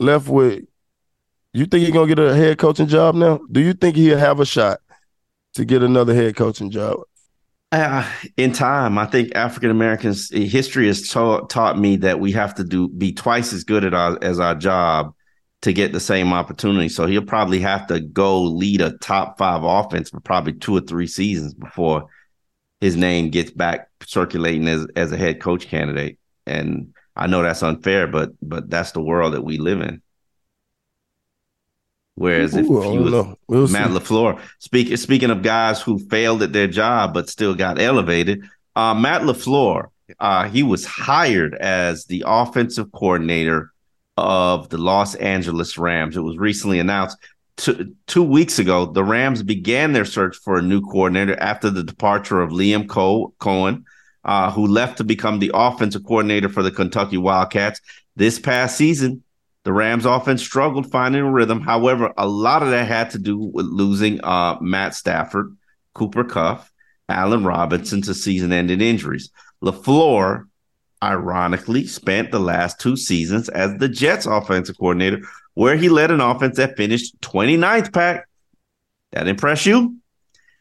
Leftwich, 0.00 0.66
you 1.54 1.66
think 1.66 1.84
he's 1.84 1.94
gonna 1.94 2.14
get 2.14 2.18
a 2.18 2.34
head 2.34 2.58
coaching 2.58 2.86
job 2.86 3.14
now? 3.14 3.40
Do 3.50 3.60
you 3.60 3.72
think 3.72 3.96
he'll 3.96 4.18
have 4.18 4.40
a 4.40 4.46
shot 4.46 4.80
to 5.54 5.64
get 5.64 5.82
another 5.82 6.14
head 6.14 6.36
coaching 6.36 6.70
job? 6.70 7.00
Uh, 7.72 8.06
in 8.36 8.52
time, 8.52 8.98
I 8.98 9.06
think 9.06 9.34
African 9.34 9.70
Americans 9.70 10.28
history 10.30 10.88
has 10.88 11.08
taught 11.08 11.48
taught 11.48 11.78
me 11.78 11.96
that 11.96 12.20
we 12.20 12.30
have 12.32 12.54
to 12.56 12.64
do 12.64 12.88
be 12.88 13.14
twice 13.14 13.54
as 13.54 13.64
good 13.64 13.82
at 13.82 13.94
our 13.94 14.18
as 14.22 14.38
our 14.38 14.54
job 14.54 15.14
to 15.62 15.72
get 15.72 15.92
the 15.92 16.00
same 16.00 16.34
opportunity. 16.34 16.90
So 16.90 17.06
he'll 17.06 17.24
probably 17.24 17.60
have 17.60 17.86
to 17.86 17.98
go 18.00 18.42
lead 18.42 18.82
a 18.82 18.98
top 18.98 19.38
five 19.38 19.62
offense 19.62 20.10
for 20.10 20.20
probably 20.20 20.52
two 20.52 20.76
or 20.76 20.82
three 20.82 21.06
seasons 21.06 21.54
before 21.54 22.08
his 22.82 22.94
name 22.94 23.30
gets 23.30 23.50
back 23.50 23.88
circulating 24.04 24.68
as 24.68 24.86
as 24.94 25.10
a 25.10 25.16
head 25.16 25.40
coach 25.40 25.66
candidate. 25.66 26.18
And 26.46 26.92
I 27.16 27.26
know 27.26 27.42
that's 27.42 27.62
unfair, 27.62 28.06
but 28.06 28.32
but 28.42 28.68
that's 28.68 28.92
the 28.92 29.00
world 29.00 29.32
that 29.32 29.44
we 29.44 29.56
live 29.56 29.80
in. 29.80 30.01
Whereas 32.14 32.54
if 32.54 32.68
Ooh, 32.68 32.82
I 32.82 32.90
he 32.90 32.98
was. 32.98 33.36
We'll 33.48 33.68
Matt 33.68 33.88
see. 33.90 33.98
LaFleur. 33.98 34.40
Speak, 34.58 34.96
speaking 34.98 35.30
of 35.30 35.42
guys 35.42 35.80
who 35.80 35.98
failed 35.98 36.42
at 36.42 36.52
their 36.52 36.68
job 36.68 37.14
but 37.14 37.28
still 37.28 37.54
got 37.54 37.80
elevated, 37.80 38.42
uh, 38.76 38.94
Matt 38.94 39.22
LaFleur, 39.22 39.88
uh, 40.20 40.48
he 40.48 40.62
was 40.62 40.84
hired 40.84 41.54
as 41.54 42.04
the 42.06 42.24
offensive 42.26 42.92
coordinator 42.92 43.72
of 44.16 44.68
the 44.68 44.78
Los 44.78 45.14
Angeles 45.14 45.78
Rams. 45.78 46.16
It 46.16 46.20
was 46.20 46.36
recently 46.36 46.78
announced 46.78 47.16
two, 47.56 47.94
two 48.06 48.22
weeks 48.22 48.58
ago. 48.58 48.86
The 48.86 49.04
Rams 49.04 49.42
began 49.42 49.92
their 49.92 50.04
search 50.04 50.36
for 50.36 50.58
a 50.58 50.62
new 50.62 50.82
coordinator 50.82 51.38
after 51.40 51.70
the 51.70 51.82
departure 51.82 52.42
of 52.42 52.50
Liam 52.50 52.88
Co- 52.88 53.32
Coen, 53.40 53.84
uh, 54.24 54.50
who 54.50 54.66
left 54.66 54.98
to 54.98 55.04
become 55.04 55.38
the 55.38 55.50
offensive 55.54 56.04
coordinator 56.04 56.48
for 56.48 56.62
the 56.62 56.70
Kentucky 56.70 57.16
Wildcats. 57.16 57.80
This 58.16 58.38
past 58.38 58.76
season, 58.76 59.22
the 59.64 59.72
Rams 59.72 60.04
offense 60.06 60.42
struggled 60.42 60.90
finding 60.90 61.22
a 61.22 61.30
rhythm. 61.30 61.60
However, 61.60 62.12
a 62.16 62.26
lot 62.26 62.62
of 62.62 62.70
that 62.70 62.86
had 62.88 63.10
to 63.10 63.18
do 63.18 63.38
with 63.38 63.66
losing 63.66 64.22
uh, 64.24 64.58
Matt 64.60 64.94
Stafford, 64.94 65.56
Cooper 65.94 66.24
Kupp, 66.24 66.66
Allen 67.08 67.44
Robinson 67.44 68.02
to 68.02 68.14
season-ending 68.14 68.80
injuries. 68.80 69.30
LaFleur, 69.62 70.46
ironically, 71.02 71.86
spent 71.86 72.30
the 72.32 72.40
last 72.40 72.80
two 72.80 72.96
seasons 72.96 73.48
as 73.50 73.76
the 73.78 73.88
Jets 73.88 74.26
offensive 74.26 74.76
coordinator, 74.78 75.20
where 75.54 75.76
he 75.76 75.88
led 75.88 76.10
an 76.10 76.20
offense 76.20 76.56
that 76.56 76.76
finished 76.76 77.20
29th 77.20 77.92
pack. 77.92 78.26
That 79.12 79.28
impress 79.28 79.66
you? 79.66 79.98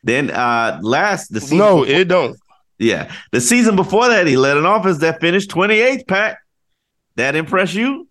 Then 0.03 0.29
uh 0.31 0.79
last 0.81 1.31
the 1.31 1.39
season 1.39 1.59
No, 1.59 1.83
it 1.83 2.05
don't. 2.07 2.35
yeah. 2.79 3.13
The 3.31 3.39
season 3.39 3.75
before 3.75 4.09
that, 4.09 4.27
he 4.27 4.35
led 4.35 4.57
an 4.57 4.65
offense 4.65 4.97
that 4.99 5.21
finished 5.21 5.51
28th 5.51 6.07
pack. 6.07 6.39
That 7.15 7.35
impress 7.35 7.73
you? 7.73 8.07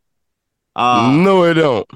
Uh, 0.77 1.13
no, 1.15 1.45
it 1.45 1.55
don't. 1.55 1.89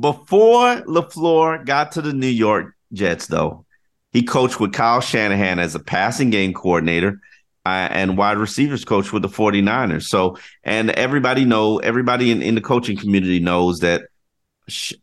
before 0.00 0.82
LaFleur 0.82 1.64
got 1.64 1.92
to 1.92 2.02
the 2.02 2.12
New 2.12 2.26
York 2.26 2.74
Jets, 2.92 3.26
though, 3.26 3.64
he 4.12 4.22
coached 4.22 4.60
with 4.60 4.72
Kyle 4.72 5.00
Shanahan 5.00 5.58
as 5.58 5.74
a 5.74 5.80
passing 5.80 6.30
game 6.30 6.54
coordinator 6.54 7.20
uh, 7.66 7.88
and 7.90 8.16
wide 8.16 8.38
receivers 8.38 8.84
coach 8.84 9.12
with 9.12 9.22
the 9.22 9.28
49ers. 9.28 10.04
So, 10.04 10.38
and 10.62 10.90
everybody 10.90 11.44
know, 11.44 11.78
everybody 11.78 12.30
in, 12.30 12.42
in 12.42 12.54
the 12.54 12.60
coaching 12.60 12.96
community 12.96 13.40
knows 13.40 13.80
that 13.80 14.02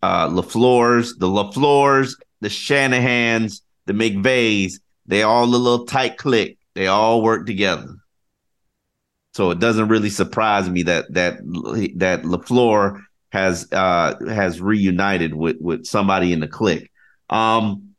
uh, 0.01 0.27
LaFleur's, 0.29 1.15
the 1.17 1.27
LaFleur's 1.27 2.17
the 2.41 2.49
Shanahans, 2.49 3.61
the 3.85 3.93
McVays, 3.93 4.79
they 5.05 5.23
all 5.23 5.45
a 5.45 5.45
little 5.45 5.85
tight 5.85 6.17
click. 6.17 6.57
They 6.73 6.87
all 6.87 7.21
work 7.21 7.45
together. 7.45 7.95
So 9.33 9.51
it 9.51 9.59
doesn't 9.59 9.87
really 9.87 10.09
surprise 10.09 10.69
me 10.69 10.83
that 10.83 11.13
that 11.13 11.37
that 11.97 12.23
LaFleur 12.23 13.01
has 13.31 13.71
uh 13.71 14.15
has 14.27 14.61
reunited 14.61 15.33
with 15.33 15.57
with 15.59 15.85
somebody 15.85 16.33
in 16.33 16.39
the 16.39 16.47
clique. 16.47 16.91
Um 17.29 17.91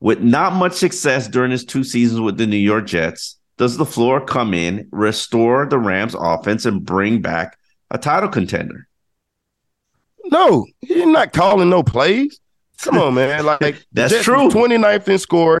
with 0.00 0.20
not 0.20 0.54
much 0.54 0.72
success 0.72 1.28
during 1.28 1.50
his 1.50 1.64
two 1.64 1.84
seasons 1.84 2.20
with 2.20 2.38
the 2.38 2.46
New 2.46 2.56
York 2.56 2.86
Jets, 2.86 3.38
does 3.58 3.76
LaFleur 3.76 4.26
come 4.26 4.54
in, 4.54 4.88
restore 4.90 5.66
the 5.66 5.78
Rams 5.78 6.16
offense, 6.18 6.64
and 6.64 6.82
bring 6.82 7.20
back 7.20 7.58
a 7.90 7.98
title 7.98 8.30
contender? 8.30 8.88
No, 10.24 10.66
he's 10.80 11.04
not 11.06 11.34
calling 11.34 11.68
no 11.68 11.82
plays. 11.82 12.40
Come 12.80 12.96
on, 12.96 13.14
man. 13.14 13.44
Like 13.60 13.84
that's 13.92 14.22
true. 14.24 14.48
29th 14.48 15.08
in 15.08 15.18
scoring, 15.18 15.60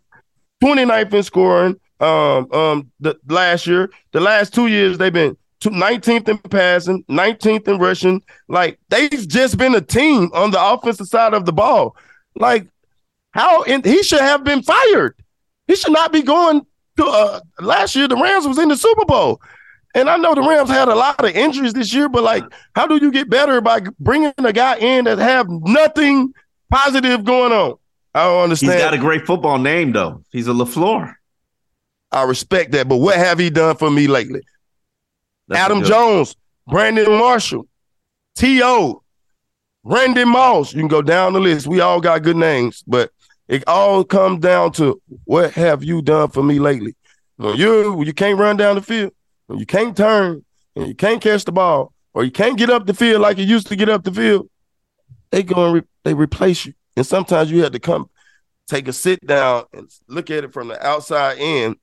29th 0.62 1.12
in 1.12 1.22
scoring. 1.22 1.80
Um, 2.00 2.50
um, 2.52 2.90
the 3.00 3.18
last 3.28 3.66
year, 3.66 3.90
the 4.12 4.20
last 4.20 4.54
two 4.54 4.68
years, 4.68 4.96
they've 4.96 5.12
been 5.12 5.36
19th 5.60 6.28
in 6.28 6.38
passing, 6.38 7.04
19th 7.04 7.68
in 7.68 7.78
rushing. 7.78 8.22
Like 8.48 8.78
they've 8.88 9.28
just 9.28 9.58
been 9.58 9.74
a 9.74 9.80
team 9.80 10.30
on 10.32 10.50
the 10.50 10.64
offensive 10.64 11.08
side 11.08 11.34
of 11.34 11.44
the 11.44 11.52
ball. 11.52 11.96
Like 12.34 12.66
how 13.32 13.62
in, 13.62 13.82
he 13.82 14.02
should 14.02 14.20
have 14.20 14.44
been 14.44 14.62
fired. 14.62 15.14
He 15.66 15.76
should 15.76 15.92
not 15.92 16.12
be 16.12 16.22
going 16.22 16.66
to. 16.96 17.04
Uh, 17.04 17.40
last 17.60 17.94
year, 17.94 18.08
the 18.08 18.16
Rams 18.16 18.46
was 18.46 18.58
in 18.58 18.68
the 18.68 18.76
Super 18.76 19.04
Bowl. 19.04 19.40
And 19.94 20.08
I 20.08 20.16
know 20.16 20.34
the 20.34 20.42
Rams 20.42 20.70
had 20.70 20.88
a 20.88 20.94
lot 20.94 21.22
of 21.24 21.34
injuries 21.34 21.72
this 21.72 21.92
year, 21.92 22.08
but 22.08 22.22
like, 22.22 22.44
how 22.76 22.86
do 22.86 22.96
you 22.96 23.10
get 23.10 23.28
better 23.28 23.60
by 23.60 23.80
bringing 23.98 24.32
a 24.38 24.52
guy 24.52 24.76
in 24.76 25.04
that 25.04 25.18
have 25.18 25.48
nothing 25.48 26.32
positive 26.70 27.24
going 27.24 27.52
on? 27.52 27.74
I 28.14 28.24
don't 28.24 28.42
understand. 28.44 28.74
He's 28.74 28.82
got 28.82 28.94
a 28.94 28.98
great 28.98 29.26
football 29.26 29.58
name, 29.58 29.92
though. 29.92 30.24
He's 30.30 30.46
a 30.46 30.52
Lafleur. 30.52 31.14
I 32.12 32.22
respect 32.24 32.72
that, 32.72 32.88
but 32.88 32.96
what 32.96 33.16
have 33.16 33.38
he 33.38 33.50
done 33.50 33.76
for 33.76 33.90
me 33.90 34.06
lately? 34.06 34.42
That's 35.50 35.62
Adam 35.62 35.82
Jones, 35.82 36.36
Brandon 36.68 37.10
Marshall, 37.10 37.66
T.O., 38.36 39.02
Randy 39.82 40.24
Moss. 40.24 40.72
You 40.72 40.78
can 40.78 40.88
go 40.88 41.02
down 41.02 41.32
the 41.32 41.40
list. 41.40 41.66
We 41.66 41.80
all 41.80 42.00
got 42.00 42.22
good 42.22 42.36
names, 42.36 42.84
but 42.86 43.10
it 43.48 43.64
all 43.66 44.04
comes 44.04 44.40
down 44.40 44.70
to 44.72 45.02
what 45.24 45.52
have 45.54 45.82
you 45.82 46.02
done 46.02 46.28
for 46.28 46.44
me 46.44 46.60
lately? 46.60 46.94
When 47.36 47.56
you 47.56 47.94
when 47.94 48.06
you 48.06 48.12
can't 48.12 48.38
run 48.38 48.58
down 48.58 48.76
the 48.76 48.82
field, 48.82 49.12
when 49.48 49.58
you 49.58 49.66
can't 49.66 49.96
turn, 49.96 50.44
and 50.76 50.86
you 50.86 50.94
can't 50.94 51.20
catch 51.20 51.44
the 51.44 51.52
ball, 51.52 51.92
or 52.14 52.22
you 52.22 52.30
can't 52.30 52.56
get 52.56 52.70
up 52.70 52.86
the 52.86 52.94
field 52.94 53.20
like 53.20 53.36
you 53.36 53.44
used 53.44 53.66
to 53.68 53.76
get 53.76 53.88
up 53.88 54.04
the 54.04 54.12
field, 54.12 54.48
they 55.32 55.42
go 55.42 55.64
and 55.64 55.74
re- 55.74 55.88
they 56.04 56.14
replace 56.14 56.64
you. 56.64 56.74
And 56.96 57.04
sometimes 57.04 57.50
you 57.50 57.64
have 57.64 57.72
to 57.72 57.80
come 57.80 58.08
take 58.68 58.86
a 58.86 58.92
sit 58.92 59.26
down 59.26 59.64
and 59.72 59.90
look 60.06 60.30
at 60.30 60.44
it 60.44 60.52
from 60.52 60.68
the 60.68 60.86
outside 60.86 61.38
in 61.38 61.74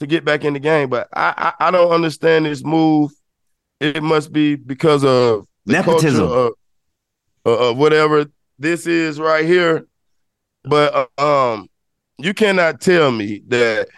to 0.00 0.06
get 0.06 0.24
back 0.24 0.44
in 0.44 0.54
the 0.54 0.60
game. 0.60 0.88
But 0.88 1.08
I 1.12 1.52
I, 1.60 1.68
I 1.68 1.70
don't 1.70 1.92
understand 1.92 2.46
this 2.46 2.64
move. 2.64 3.10
It 3.80 4.02
must 4.02 4.32
be 4.32 4.56
because 4.56 5.04
of 5.04 5.46
nepotism 5.66 6.24
of, 6.24 6.52
of, 7.44 7.76
whatever 7.76 8.26
this 8.58 8.86
is 8.86 9.20
right 9.20 9.44
here. 9.44 9.86
But 10.64 11.08
uh, 11.18 11.52
um, 11.52 11.68
you 12.18 12.34
cannot 12.34 12.80
tell 12.80 13.12
me 13.12 13.42
that 13.48 13.88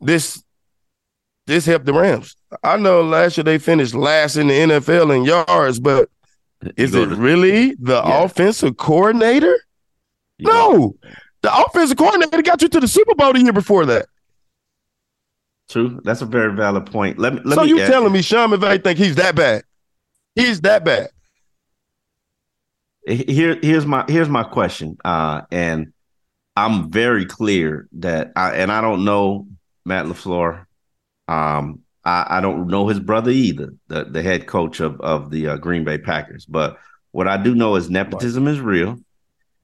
this 0.00 0.42
this 1.46 1.66
helped 1.66 1.86
the 1.86 1.92
Rams. 1.92 2.36
I 2.62 2.76
know 2.76 3.02
last 3.02 3.36
year 3.36 3.44
they 3.44 3.58
finished 3.58 3.94
last 3.94 4.36
in 4.36 4.48
the 4.48 4.54
NFL 4.54 5.14
in 5.14 5.24
yards, 5.24 5.78
but 5.78 6.08
is 6.76 6.94
it 6.94 7.08
really 7.10 7.74
the 7.74 8.02
yeah. 8.02 8.24
offensive 8.24 8.76
coordinator? 8.76 9.56
You 10.38 10.48
no, 10.48 10.96
the 11.42 11.56
offensive 11.56 11.96
coordinator 11.96 12.42
got 12.42 12.62
you 12.62 12.68
to 12.68 12.80
the 12.80 12.88
Super 12.88 13.14
Bowl 13.14 13.32
the 13.32 13.40
year 13.40 13.52
before 13.52 13.86
that. 13.86 14.06
True, 15.68 16.00
that's 16.04 16.22
a 16.22 16.26
very 16.26 16.54
valid 16.54 16.86
point. 16.86 17.18
Let 17.18 17.34
me. 17.34 17.40
Let 17.44 17.48
me. 17.48 17.54
so 17.54 17.62
me 17.62 17.68
you 17.68 17.80
add. 17.80 17.90
telling 17.90 18.12
me 18.12 18.22
Sean 18.22 18.50
McVay 18.50 18.82
think 18.82 18.98
he's 18.98 19.16
that 19.16 19.34
bad? 19.34 19.64
He's 20.34 20.60
that 20.60 20.84
bad. 20.84 21.08
Here, 23.06 23.58
here's 23.62 23.86
my 23.86 24.04
here's 24.08 24.28
my 24.28 24.44
question, 24.44 24.96
uh, 25.04 25.42
and 25.50 25.92
I'm 26.56 26.90
very 26.90 27.24
clear 27.24 27.88
that 27.92 28.32
I 28.36 28.56
and 28.56 28.70
I 28.70 28.80
don't 28.80 29.04
know 29.04 29.48
Matt 29.84 30.06
Lafleur. 30.06 30.66
Um, 31.28 31.80
I, 32.04 32.38
I 32.38 32.40
don't 32.40 32.68
know 32.68 32.86
his 32.86 33.00
brother 33.00 33.30
either, 33.30 33.74
the 33.88 34.04
the 34.04 34.22
head 34.22 34.46
coach 34.46 34.80
of 34.80 35.00
of 35.00 35.30
the 35.30 35.48
uh, 35.48 35.56
Green 35.56 35.84
Bay 35.84 35.98
Packers. 35.98 36.46
But 36.46 36.78
what 37.10 37.26
I 37.26 37.36
do 37.36 37.54
know 37.54 37.76
is 37.76 37.90
nepotism 37.90 38.46
is 38.46 38.60
real. 38.60 38.98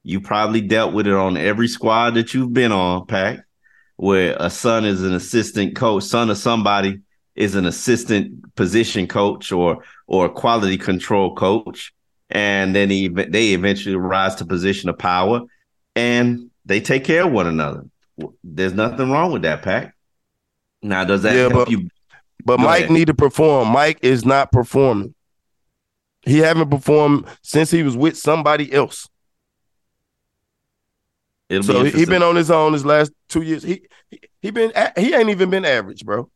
You 0.03 0.19
probably 0.19 0.59
dealt 0.59 0.93
with 0.93 1.07
it 1.07 1.13
on 1.13 1.37
every 1.37 1.69
squad 1.69 2.15
that 2.15 2.33
you've 2.33 2.53
been 2.53 2.73
on, 2.73 3.05
Pack, 3.05 3.45
where 3.95 4.35
a 4.39 4.49
son 4.49 4.85
is 4.85 5.03
an 5.03 5.13
assistant 5.13 5.75
coach, 5.75 6.03
son 6.03 6.29
of 6.29 6.37
somebody 6.37 6.99
is 7.35 7.55
an 7.55 7.65
assistant 7.65 8.55
position 8.55 9.07
coach 9.07 9.51
or 9.51 9.83
or 10.07 10.29
quality 10.29 10.77
control 10.77 11.35
coach 11.35 11.93
and 12.33 12.75
then 12.75 12.89
he, 12.89 13.07
they 13.07 13.53
eventually 13.53 13.95
rise 13.95 14.35
to 14.35 14.45
position 14.45 14.89
of 14.89 14.97
power, 14.97 15.41
and 15.95 16.49
they 16.65 16.81
take 16.81 17.03
care 17.03 17.25
of 17.25 17.31
one 17.31 17.45
another. 17.45 17.85
There's 18.43 18.73
nothing 18.73 19.11
wrong 19.11 19.31
with 19.31 19.43
that, 19.43 19.61
Pack. 19.61 19.95
Now, 20.81 21.03
does 21.03 21.21
that 21.21 21.35
yeah, 21.35 21.41
help 21.41 21.53
but, 21.53 21.69
you? 21.69 21.89
But 22.43 22.57
Go 22.57 22.63
Mike 22.63 22.85
ahead. 22.85 22.91
need 22.91 23.07
to 23.07 23.13
perform. 23.13 23.69
Mike 23.69 23.99
is 24.01 24.25
not 24.25 24.51
performing. 24.51 25.13
He 26.23 26.39
haven't 26.39 26.69
performed 26.69 27.27
since 27.43 27.69
he 27.69 27.83
was 27.83 27.95
with 27.95 28.17
somebody 28.17 28.73
else. 28.73 29.07
It'll 31.53 31.63
so 31.63 31.83
he 31.83 32.05
been 32.05 32.23
on 32.23 32.35
his 32.35 32.49
own 32.49 32.73
his 32.73 32.85
last 32.85 33.11
two 33.29 33.41
years. 33.41 33.63
He 33.63 33.83
he, 34.09 34.19
he 34.41 34.51
been 34.51 34.71
he 34.97 35.13
ain't 35.13 35.29
even 35.29 35.49
been 35.49 35.65
average, 35.65 36.03
bro. 36.03 36.29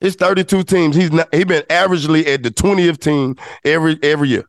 It's 0.00 0.16
32 0.16 0.64
teams. 0.64 0.96
He's 0.96 1.12
not 1.12 1.32
he 1.34 1.44
been 1.44 1.62
averagely 1.64 2.26
at 2.26 2.42
the 2.42 2.50
20th 2.50 2.98
team 2.98 3.36
every 3.64 3.98
every 4.02 4.28
year. 4.28 4.44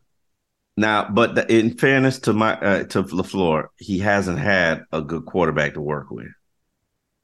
Now, 0.76 1.08
but 1.08 1.34
the, 1.34 1.52
in 1.52 1.76
fairness 1.76 2.18
to 2.20 2.32
my 2.32 2.54
uh, 2.54 2.84
to 2.84 3.02
Lafleur, 3.02 3.66
he 3.76 3.98
hasn't 3.98 4.38
had 4.38 4.84
a 4.92 5.00
good 5.02 5.24
quarterback 5.24 5.74
to 5.74 5.80
work 5.80 6.10
with, 6.10 6.28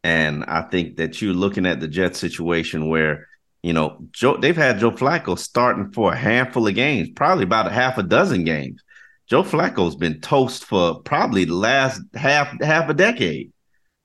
and 0.02 0.44
I 0.44 0.62
think 0.62 0.96
that 0.96 1.20
you're 1.20 1.34
looking 1.34 1.66
at 1.66 1.80
the 1.80 1.88
Jets 1.88 2.18
situation 2.18 2.88
where 2.88 3.28
you 3.62 3.72
know 3.72 3.98
Joe 4.10 4.36
they've 4.36 4.56
had 4.56 4.78
Joe 4.78 4.90
Flacco 4.90 5.38
starting 5.38 5.92
for 5.92 6.12
a 6.12 6.16
handful 6.16 6.66
of 6.66 6.74
games, 6.74 7.10
probably 7.10 7.44
about 7.44 7.68
a 7.68 7.70
half 7.70 7.98
a 7.98 8.02
dozen 8.02 8.44
games. 8.44 8.82
Joe 9.26 9.42
Flacco's 9.42 9.96
been 9.96 10.20
toast 10.20 10.64
for 10.64 11.00
probably 11.00 11.44
the 11.44 11.54
last 11.54 12.00
half 12.14 12.60
half 12.60 12.88
a 12.88 12.94
decade. 12.94 13.52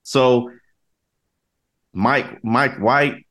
So 0.03 0.51
Mike 1.93 2.43
Mike 2.43 2.77
White, 2.79 3.25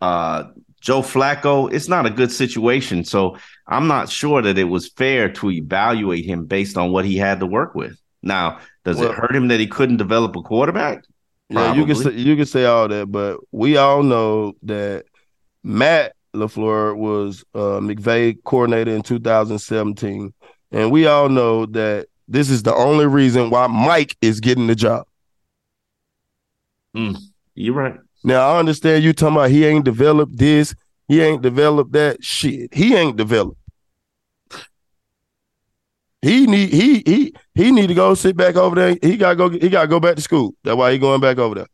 uh, 0.00 0.44
Joe 0.80 1.02
Flacco, 1.02 1.72
it's 1.72 1.88
not 1.88 2.06
a 2.06 2.10
good 2.10 2.32
situation. 2.32 3.04
So 3.04 3.36
I'm 3.66 3.86
not 3.86 4.08
sure 4.08 4.42
that 4.42 4.58
it 4.58 4.64
was 4.64 4.90
fair 4.90 5.30
to 5.32 5.50
evaluate 5.50 6.24
him 6.24 6.46
based 6.46 6.76
on 6.76 6.90
what 6.90 7.04
he 7.04 7.16
had 7.16 7.40
to 7.40 7.46
work 7.46 7.74
with. 7.74 7.98
Now, 8.22 8.60
does 8.84 8.98
well, 8.98 9.10
it 9.10 9.14
hurt 9.14 9.34
him 9.34 9.48
that 9.48 9.60
he 9.60 9.66
couldn't 9.66 9.98
develop 9.98 10.34
a 10.36 10.42
quarterback? 10.42 11.04
Probably. 11.50 11.68
Yeah, 11.68 11.74
you 11.74 11.86
can 11.86 11.96
say, 11.96 12.12
you 12.12 12.36
can 12.36 12.46
say 12.46 12.64
all 12.64 12.88
that, 12.88 13.10
but 13.10 13.38
we 13.52 13.76
all 13.76 14.02
know 14.02 14.54
that 14.62 15.04
Matt 15.62 16.14
Lafleur 16.34 16.96
was 16.96 17.44
uh, 17.54 17.80
McVay 17.80 18.36
coordinator 18.44 18.94
in 18.94 19.02
2017, 19.02 20.34
and 20.74 20.90
we 20.90 21.06
all 21.06 21.28
know 21.28 21.66
that 21.66 22.08
this 22.26 22.50
is 22.50 22.64
the 22.64 22.74
only 22.74 23.06
reason 23.06 23.48
why 23.48 23.66
Mike 23.68 24.16
is 24.20 24.40
getting 24.40 24.66
the 24.66 24.74
job. 24.74 25.06
Mm, 26.96 27.16
you're 27.54 27.74
right. 27.74 27.98
Now 28.24 28.48
I 28.50 28.58
understand 28.58 29.04
you 29.04 29.12
talking 29.12 29.36
about 29.36 29.50
he 29.50 29.64
ain't 29.64 29.84
developed 29.84 30.36
this, 30.36 30.74
he 31.06 31.20
ain't 31.22 31.42
developed 31.42 31.92
that. 31.92 32.24
Shit, 32.24 32.74
he 32.74 32.94
ain't 32.94 33.16
developed. 33.16 33.58
He 36.22 36.46
need 36.46 36.70
he 36.70 37.02
he 37.04 37.34
he 37.54 37.70
need 37.70 37.88
to 37.88 37.94
go 37.94 38.14
sit 38.14 38.36
back 38.36 38.56
over 38.56 38.74
there. 38.74 38.96
He 39.02 39.16
gotta 39.16 39.36
go. 39.36 39.50
He 39.50 39.68
gotta 39.68 39.88
go 39.88 40.00
back 40.00 40.16
to 40.16 40.22
school. 40.22 40.54
That's 40.64 40.76
why 40.76 40.90
he 40.92 40.98
going 40.98 41.20
back 41.20 41.38
over 41.38 41.54
there. 41.54 41.66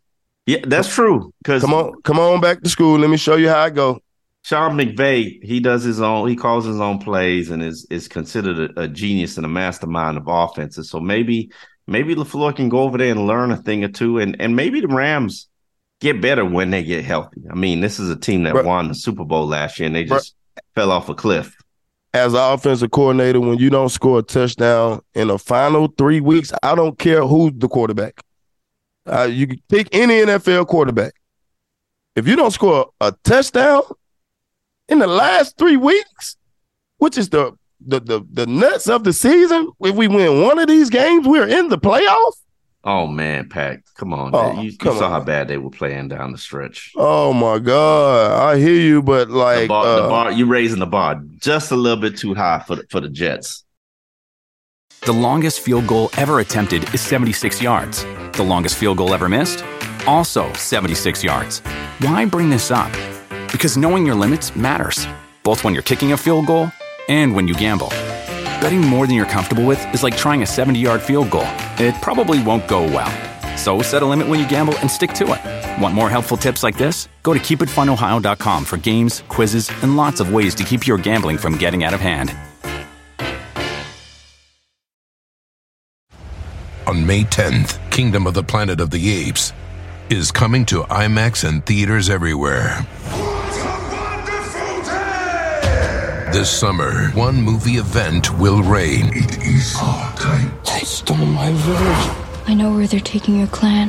Yeah, 0.44 0.58
that's 0.64 0.92
true. 0.92 1.32
Because 1.38 1.62
come 1.62 1.72
on, 1.72 2.02
come 2.02 2.18
on 2.18 2.40
back 2.40 2.60
to 2.62 2.68
school. 2.68 2.98
Let 2.98 3.10
me 3.10 3.16
show 3.16 3.36
you 3.36 3.48
how 3.48 3.60
I 3.60 3.70
go. 3.70 4.00
Sean 4.42 4.76
McVay, 4.76 5.42
he 5.42 5.60
does 5.60 5.82
his 5.82 6.00
own. 6.00 6.28
He 6.28 6.36
calls 6.36 6.64
his 6.64 6.80
own 6.80 6.98
plays 6.98 7.50
and 7.50 7.62
is 7.62 7.86
is 7.90 8.08
considered 8.08 8.70
a, 8.76 8.82
a 8.82 8.88
genius 8.88 9.36
and 9.36 9.44
a 9.44 9.48
mastermind 9.48 10.16
of 10.16 10.24
offenses. 10.26 10.88
So 10.88 10.98
maybe 10.98 11.50
maybe 11.86 12.14
Lafleur 12.14 12.54
can 12.56 12.68
go 12.68 12.80
over 12.80 12.96
there 12.96 13.10
and 13.10 13.26
learn 13.26 13.50
a 13.50 13.56
thing 13.56 13.84
or 13.84 13.88
two, 13.88 14.18
and 14.18 14.40
and 14.40 14.56
maybe 14.56 14.80
the 14.80 14.88
Rams 14.88 15.48
get 16.00 16.20
better 16.20 16.44
when 16.44 16.70
they 16.70 16.82
get 16.82 17.04
healthy. 17.04 17.42
I 17.50 17.54
mean, 17.54 17.80
this 17.80 18.00
is 18.00 18.08
a 18.08 18.16
team 18.16 18.44
that 18.44 18.64
won 18.64 18.88
the 18.88 18.94
Super 18.94 19.24
Bowl 19.24 19.46
last 19.46 19.78
year 19.78 19.86
and 19.86 19.94
they 19.94 20.04
just 20.04 20.34
fell 20.74 20.90
off 20.90 21.08
a 21.08 21.14
cliff. 21.14 21.54
As 22.12 22.32
an 22.32 22.40
offensive 22.40 22.90
coordinator, 22.90 23.38
when 23.38 23.58
you 23.58 23.70
don't 23.70 23.90
score 23.90 24.18
a 24.18 24.22
touchdown 24.22 25.00
in 25.14 25.28
the 25.28 25.38
final 25.38 25.88
three 25.96 26.20
weeks, 26.20 26.52
I 26.62 26.74
don't 26.74 26.98
care 26.98 27.24
who's 27.24 27.52
the 27.56 27.68
quarterback. 27.68 28.20
Uh, 29.06 29.28
you 29.30 29.46
can 29.46 29.62
pick 29.68 29.94
any 29.94 30.14
NFL 30.14 30.66
quarterback. 30.66 31.12
If 32.16 32.26
you 32.26 32.34
don't 32.34 32.50
score 32.50 32.90
a 33.00 33.14
touchdown 33.22 33.82
in 34.90 34.98
the 34.98 35.06
last 35.06 35.56
three 35.56 35.76
weeks, 35.76 36.36
which 36.98 37.16
is 37.16 37.30
the 37.30 37.52
the 37.80 38.00
the 38.00 38.20
the 38.32 38.46
nuts 38.46 38.88
of 38.88 39.04
the 39.04 39.12
season. 39.12 39.70
If 39.80 39.94
we 39.96 40.08
win 40.08 40.42
one 40.42 40.58
of 40.58 40.68
these 40.68 40.90
games, 40.90 41.26
we're 41.26 41.48
in 41.48 41.68
the 41.68 41.78
playoff. 41.78 42.32
Oh 42.82 43.06
man, 43.06 43.48
Pack, 43.48 43.82
come 43.94 44.14
on! 44.14 44.30
Oh, 44.34 44.60
you, 44.62 44.70
you 44.70 44.78
come 44.78 44.96
saw 44.96 45.04
on. 45.06 45.10
how 45.12 45.20
bad 45.20 45.48
they 45.48 45.58
were 45.58 45.68
playing 45.70 46.08
down 46.08 46.32
the 46.32 46.38
stretch. 46.38 46.92
Oh 46.96 47.32
my 47.34 47.58
god, 47.58 48.32
I 48.54 48.58
hear 48.58 48.72
you, 48.74 49.02
but 49.02 49.28
The 49.28 49.34
like, 49.34 49.68
bar, 49.68 49.84
uh, 49.84 50.02
the 50.02 50.08
bar, 50.08 50.32
you 50.32 50.46
raising 50.46 50.78
the 50.78 50.86
bar 50.86 51.22
just 51.38 51.70
a 51.72 51.76
little 51.76 52.00
bit 52.00 52.16
too 52.16 52.32
high 52.34 52.60
for 52.66 52.76
the, 52.76 52.84
for 52.90 53.00
the 53.00 53.10
Jets. 53.10 53.64
The 55.02 55.12
longest 55.12 55.60
field 55.60 55.86
goal 55.86 56.10
ever 56.16 56.40
attempted 56.40 56.92
is 56.94 57.00
76 57.02 57.60
yards. 57.62 58.04
The 58.32 58.42
longest 58.42 58.76
field 58.76 58.96
goal 58.98 59.12
ever 59.14 59.28
missed? 59.28 59.64
Also 60.06 60.50
76 60.54 61.22
yards. 61.24 61.60
Why 62.00 62.24
bring 62.26 62.48
this 62.50 62.70
up? 62.70 62.90
Because 63.50 63.76
knowing 63.76 64.06
your 64.06 64.14
limits 64.14 64.54
matters, 64.54 65.06
both 65.42 65.64
when 65.64 65.74
you're 65.74 65.82
kicking 65.82 66.12
a 66.12 66.16
field 66.16 66.46
goal 66.46 66.70
and 67.08 67.34
when 67.34 67.48
you 67.48 67.54
gamble. 67.54 67.88
Betting 68.60 68.80
more 68.80 69.06
than 69.06 69.16
you're 69.16 69.26
comfortable 69.26 69.64
with 69.66 69.82
is 69.94 70.02
like 70.02 70.16
trying 70.16 70.42
a 70.42 70.46
70 70.46 70.78
yard 70.78 71.02
field 71.02 71.30
goal. 71.30 71.48
It 71.78 71.94
probably 72.00 72.42
won't 72.42 72.68
go 72.68 72.82
well. 72.82 73.10
So 73.56 73.82
set 73.82 74.02
a 74.02 74.06
limit 74.06 74.28
when 74.28 74.38
you 74.38 74.48
gamble 74.48 74.78
and 74.78 74.90
stick 74.90 75.12
to 75.14 75.24
it. 75.34 75.82
Want 75.82 75.94
more 75.94 76.08
helpful 76.08 76.36
tips 76.36 76.62
like 76.62 76.78
this? 76.78 77.08
Go 77.22 77.34
to 77.34 77.40
keepitfunohio.com 77.40 78.64
for 78.64 78.76
games, 78.76 79.22
quizzes, 79.28 79.70
and 79.82 79.96
lots 79.96 80.20
of 80.20 80.32
ways 80.32 80.54
to 80.56 80.64
keep 80.64 80.86
your 80.86 80.98
gambling 80.98 81.36
from 81.38 81.56
getting 81.58 81.84
out 81.84 81.94
of 81.94 82.00
hand. 82.00 82.34
On 86.86 87.06
May 87.06 87.24
10th, 87.24 87.78
Kingdom 87.90 88.26
of 88.26 88.34
the 88.34 88.42
Planet 88.42 88.80
of 88.80 88.90
the 88.90 89.10
Apes 89.10 89.52
is 90.08 90.32
coming 90.32 90.64
to 90.66 90.82
IMAX 90.84 91.48
and 91.48 91.64
theaters 91.64 92.10
everywhere. 92.10 92.84
This 96.32 96.48
summer, 96.48 97.10
one 97.10 97.42
movie 97.42 97.78
event 97.78 98.38
will 98.38 98.62
reign. 98.62 99.10
It 99.12 99.44
is 99.44 99.76
our 99.82 100.14
time. 100.16 100.52
They 100.64 100.84
stole 100.84 101.16
my 101.16 101.50
village. 101.50 102.16
I 102.46 102.54
know 102.54 102.72
where 102.72 102.86
they're 102.86 103.00
taking 103.00 103.36
your 103.36 103.48
clan. 103.48 103.88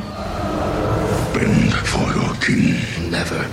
Bend 1.32 1.72
for 1.72 2.02
your 2.12 2.34
king. 2.40 3.10
Never. 3.12 3.48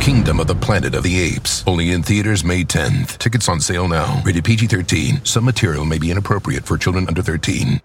Kingdom 0.00 0.40
of 0.40 0.48
the 0.48 0.54
Planet 0.56 0.96
of 0.96 1.04
the 1.04 1.20
Apes. 1.20 1.62
Only 1.64 1.92
in 1.92 2.02
theaters 2.02 2.42
May 2.42 2.64
10th. 2.64 3.18
Tickets 3.18 3.48
on 3.48 3.60
sale 3.60 3.86
now. 3.86 4.20
Rated 4.24 4.44
PG 4.44 4.66
13. 4.66 5.24
Some 5.24 5.44
material 5.44 5.84
may 5.84 5.98
be 5.98 6.10
inappropriate 6.10 6.64
for 6.64 6.76
children 6.76 7.06
under 7.06 7.22
13. 7.22 7.80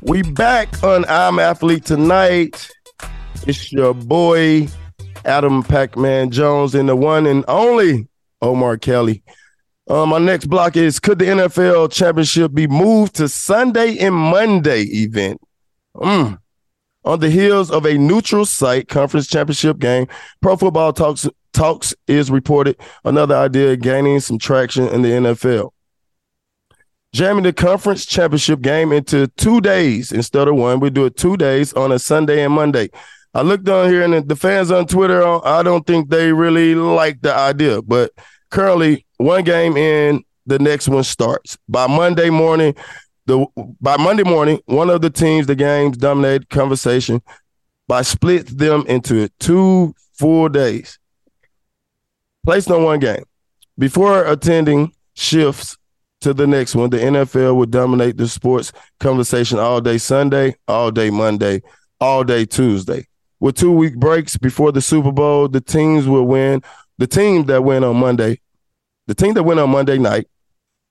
We 0.00 0.22
back 0.22 0.82
on 0.82 1.04
I'm 1.04 1.38
Athlete 1.38 1.84
tonight. 1.84 2.70
It's 3.46 3.70
your 3.70 3.92
boy 3.92 4.68
Adam 5.24 5.62
Pac-Man 5.62 6.30
Jones 6.30 6.74
and 6.74 6.88
the 6.88 6.96
one 6.96 7.26
and 7.26 7.44
only 7.48 8.08
Omar 8.40 8.76
Kelly. 8.76 9.22
Uh, 9.88 10.06
my 10.06 10.18
next 10.18 10.46
block 10.46 10.76
is 10.76 11.00
could 11.00 11.18
the 11.18 11.26
NFL 11.26 11.92
championship 11.92 12.54
be 12.54 12.66
moved 12.66 13.16
to 13.16 13.28
Sunday 13.28 13.98
and 13.98 14.14
Monday 14.14 14.82
event? 14.82 15.40
Mm. 15.96 16.38
On 17.04 17.18
the 17.18 17.30
heels 17.30 17.70
of 17.70 17.84
a 17.84 17.98
neutral 17.98 18.46
site 18.46 18.88
conference 18.88 19.26
championship 19.26 19.78
game, 19.78 20.06
Pro 20.40 20.56
Football 20.56 20.92
Talks 20.92 21.28
Talks 21.52 21.94
is 22.06 22.30
reported 22.30 22.76
another 23.04 23.36
idea 23.36 23.76
gaining 23.76 24.20
some 24.20 24.38
traction 24.38 24.88
in 24.88 25.02
the 25.02 25.10
NFL 25.10 25.70
jamming 27.12 27.44
the 27.44 27.52
conference 27.52 28.06
championship 28.06 28.60
game 28.60 28.90
into 28.90 29.26
two 29.36 29.60
days 29.60 30.12
instead 30.12 30.48
of 30.48 30.56
one. 30.56 30.80
We 30.80 30.90
do 30.90 31.04
it 31.04 31.16
two 31.16 31.36
days 31.36 31.72
on 31.74 31.92
a 31.92 31.98
Sunday 31.98 32.42
and 32.42 32.54
Monday. 32.54 32.90
I 33.34 33.42
looked 33.42 33.68
on 33.68 33.88
here 33.88 34.02
and 34.02 34.28
the 34.28 34.36
fans 34.36 34.70
on 34.70 34.86
Twitter, 34.86 35.22
I 35.46 35.62
don't 35.62 35.86
think 35.86 36.10
they 36.10 36.32
really 36.32 36.74
like 36.74 37.22
the 37.22 37.34
idea, 37.34 37.80
but 37.80 38.12
currently 38.50 39.06
one 39.16 39.44
game 39.44 39.76
in, 39.76 40.22
the 40.46 40.58
next 40.58 40.88
one 40.88 41.04
starts. 41.04 41.56
By 41.68 41.86
Monday 41.86 42.28
morning, 42.28 42.74
the 43.26 43.46
by 43.80 43.96
Monday 43.96 44.24
morning, 44.24 44.60
one 44.66 44.90
of 44.90 45.00
the 45.00 45.10
teams, 45.10 45.46
the 45.46 45.54
games 45.54 45.96
dominated 45.96 46.50
conversation 46.50 47.22
by 47.88 48.02
split 48.02 48.46
them 48.58 48.84
into 48.86 49.28
two 49.38 49.94
full 50.14 50.48
days. 50.48 50.98
Placed 52.44 52.70
on 52.70 52.82
one 52.82 52.98
game. 52.98 53.24
Before 53.78 54.26
attending 54.26 54.92
shifts 55.14 55.76
to 56.20 56.34
the 56.34 56.46
next 56.46 56.74
one, 56.74 56.90
the 56.90 56.98
NFL 56.98 57.56
would 57.56 57.70
dominate 57.70 58.16
the 58.16 58.28
sports 58.28 58.72
conversation 59.00 59.58
all 59.58 59.80
day 59.80 59.98
Sunday, 59.98 60.56
all 60.66 60.90
day 60.90 61.10
Monday, 61.10 61.62
all 62.00 62.24
day 62.24 62.44
Tuesday. 62.44 63.06
With 63.42 63.56
two 63.56 63.72
week 63.72 63.96
breaks 63.96 64.36
before 64.36 64.70
the 64.70 64.80
Super 64.80 65.10
Bowl, 65.10 65.48
the 65.48 65.60
teams 65.60 66.06
will 66.06 66.28
win. 66.28 66.62
The 66.98 67.08
team 67.08 67.46
that 67.46 67.64
win 67.64 67.82
on 67.82 67.96
Monday, 67.96 68.38
the 69.08 69.16
team 69.16 69.34
that 69.34 69.42
win 69.42 69.58
on 69.58 69.68
Monday 69.68 69.98
night 69.98 70.28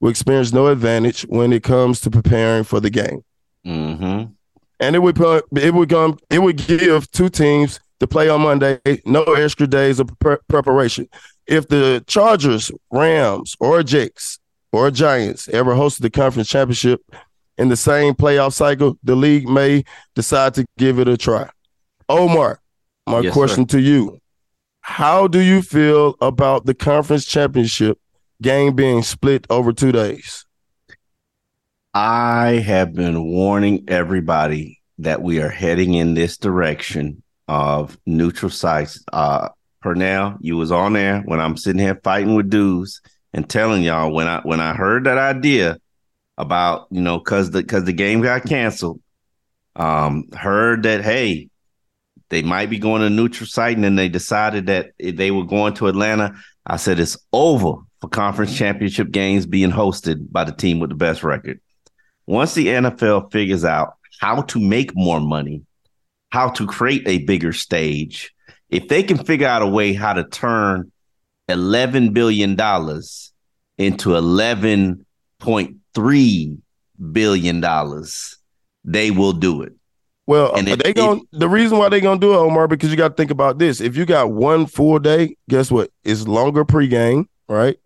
will 0.02 0.10
experience 0.10 0.52
no 0.52 0.68
advantage 0.68 1.22
when 1.30 1.54
it 1.54 1.64
comes 1.64 2.02
to 2.02 2.12
preparing 2.12 2.66
for 2.66 2.82
the 2.82 2.90
game. 2.90 3.24
Mm-hmm. 3.66 4.34
And 4.82 4.96
it 4.98 5.00
would 5.00 5.16
put, 5.16 5.46
it 5.56 5.74
would 5.74 5.88
come 5.88 6.20
it 6.30 6.40
would 6.40 6.58
give 6.58 7.10
two 7.12 7.30
teams 7.30 7.80
to 8.02 8.08
play 8.08 8.28
on 8.28 8.42
Monday, 8.42 8.82
no 9.06 9.24
extra 9.24 9.66
days 9.66 10.02
of 10.02 10.10
pre- 10.20 10.36
preparation. 10.50 11.08
If 11.48 11.70
the 11.70 12.04
Chargers, 12.06 12.70
Rams, 12.92 13.56
or 13.62 13.82
Jakes 13.82 14.40
or 14.74 14.92
Giants 14.92 15.48
ever 15.48 15.74
hosted 15.74 16.02
the 16.02 16.10
conference 16.10 16.50
championship 16.50 17.00
in 17.58 17.70
the 17.70 17.78
same 17.78 18.14
playoff 18.14 18.52
cycle, 18.52 18.98
the 19.04 19.16
league 19.16 19.48
may 19.48 19.86
decide 20.16 20.54
to 20.56 20.66
give 20.78 21.00
it 21.00 21.08
a 21.08 21.16
try. 21.16 21.50
Omar, 22.10 22.60
my 23.08 23.22
Yes, 23.22 23.34
question 23.34 23.66
to 23.68 23.80
you. 23.80 24.20
How 24.82 25.28
do 25.28 25.40
you 25.40 25.62
feel 25.62 26.16
about 26.22 26.66
the 26.66 26.74
conference 26.74 27.26
championship 27.26 28.00
game 28.42 28.76
being 28.76 29.04
split 29.04 29.46
over 29.50 29.72
two 29.72 29.92
days? 29.92 30.46
I 31.94 32.64
have 32.66 32.94
been 32.94 33.24
warning 33.24 33.84
everybody 33.88 34.80
that 35.00 35.22
we 35.22 35.42
are 35.42 35.50
heading 35.50 35.94
in 35.94 36.14
this 36.14 36.38
direction 36.38 37.22
of 37.48 37.98
neutral 38.06 38.50
sites. 38.50 39.04
Uh, 39.12 39.50
Pernell, 39.84 40.38
you 40.40 40.58
was 40.58 40.72
on 40.72 40.94
there 40.94 41.22
when 41.22 41.40
I'm 41.40 41.58
sitting 41.58 41.82
here 41.82 42.00
fighting 42.04 42.36
with 42.36 42.50
dudes 42.50 43.02
and 43.34 43.50
telling 43.50 43.84
y'all 43.84 44.12
when 44.12 44.28
I 44.28 44.40
when 44.42 44.60
I 44.60 44.74
heard 44.74 45.06
that 45.06 45.18
idea 45.18 45.78
about 46.38 46.88
you 46.92 47.02
know 47.02 47.18
because 47.18 47.52
the 47.52 47.62
because 47.62 47.84
the 47.84 47.94
game 47.94 48.22
got 48.22 48.46
canceled, 48.46 49.02
um, 49.76 50.30
heard 50.32 50.84
that 50.84 51.04
hey 51.04 51.50
they 52.32 52.41
might 52.41 52.70
be 52.70 52.80
going 52.80 53.02
to 53.02 53.10
neutral 53.10 53.46
site 53.46 53.76
and 53.76 53.84
then 53.84 53.98
they 53.98 54.08
decided 54.08 54.67
that 54.67 54.94
they 54.98 55.32
were 55.32 55.44
going 55.44 55.74
to 55.76 55.88
Atlanta. 55.88 56.34
I 56.65 56.78
said 56.78 56.98
it's 56.98 57.17
over 57.34 57.74
for 58.00 58.08
conference 58.08 58.58
championship 58.58 59.12
games 59.12 59.46
being 59.46 59.70
hosted 59.70 60.32
by 60.32 60.46
the 60.46 60.54
team 60.54 60.80
with 60.80 60.89
the 60.89 60.96
best 60.96 61.24
record. 61.24 61.60
Once 62.26 62.54
the 62.54 62.67
NFL 62.67 63.34
figures 63.34 63.65
out 63.65 63.96
how 64.22 64.44
to 64.44 64.62
make 64.62 64.96
more 64.96 65.20
money, 65.20 65.65
how 66.30 66.50
to 66.52 66.65
create 66.65 67.06
a 67.06 67.26
bigger 67.26 67.52
stage, 67.52 68.34
if 68.70 68.88
they 68.88 69.04
can 69.04 69.17
figure 69.17 69.48
out 69.48 69.62
a 69.62 69.67
way 69.67 69.91
how 69.91 70.13
to 70.13 70.24
turn 70.24 70.89
$11 71.50 72.13
billion 72.13 72.52
into 73.78 74.10
$11.3 74.10 76.58
billion, 77.12 77.62
they 78.86 79.12
will 79.12 79.34
do 79.34 79.63
it. 79.63 79.74
Well, 80.32 80.56
And 80.56 80.67
it- 80.70 80.82
they 80.84 80.94
going 80.94 81.26
the 81.34 81.50
reason 81.50 81.78
why 81.78 81.89
they 81.89 82.00
gonna 82.00 82.20
do 82.20 82.32
it, 82.34 82.38
Omar, 82.38 82.67
because 82.70 82.89
you 82.89 82.96
got 82.96 83.10
to 83.10 83.13
think 83.15 83.32
about 83.32 83.60
this. 83.60 83.82
If 83.82 83.98
you 83.98 84.06
got 84.06 84.32
one 84.32 84.65
full 84.65 84.98
day, 84.98 85.36
guess 85.50 85.70
what? 85.70 85.89
It's 86.06 86.26
longer 86.26 86.63
pregame, 86.63 87.26
right? 87.50 87.78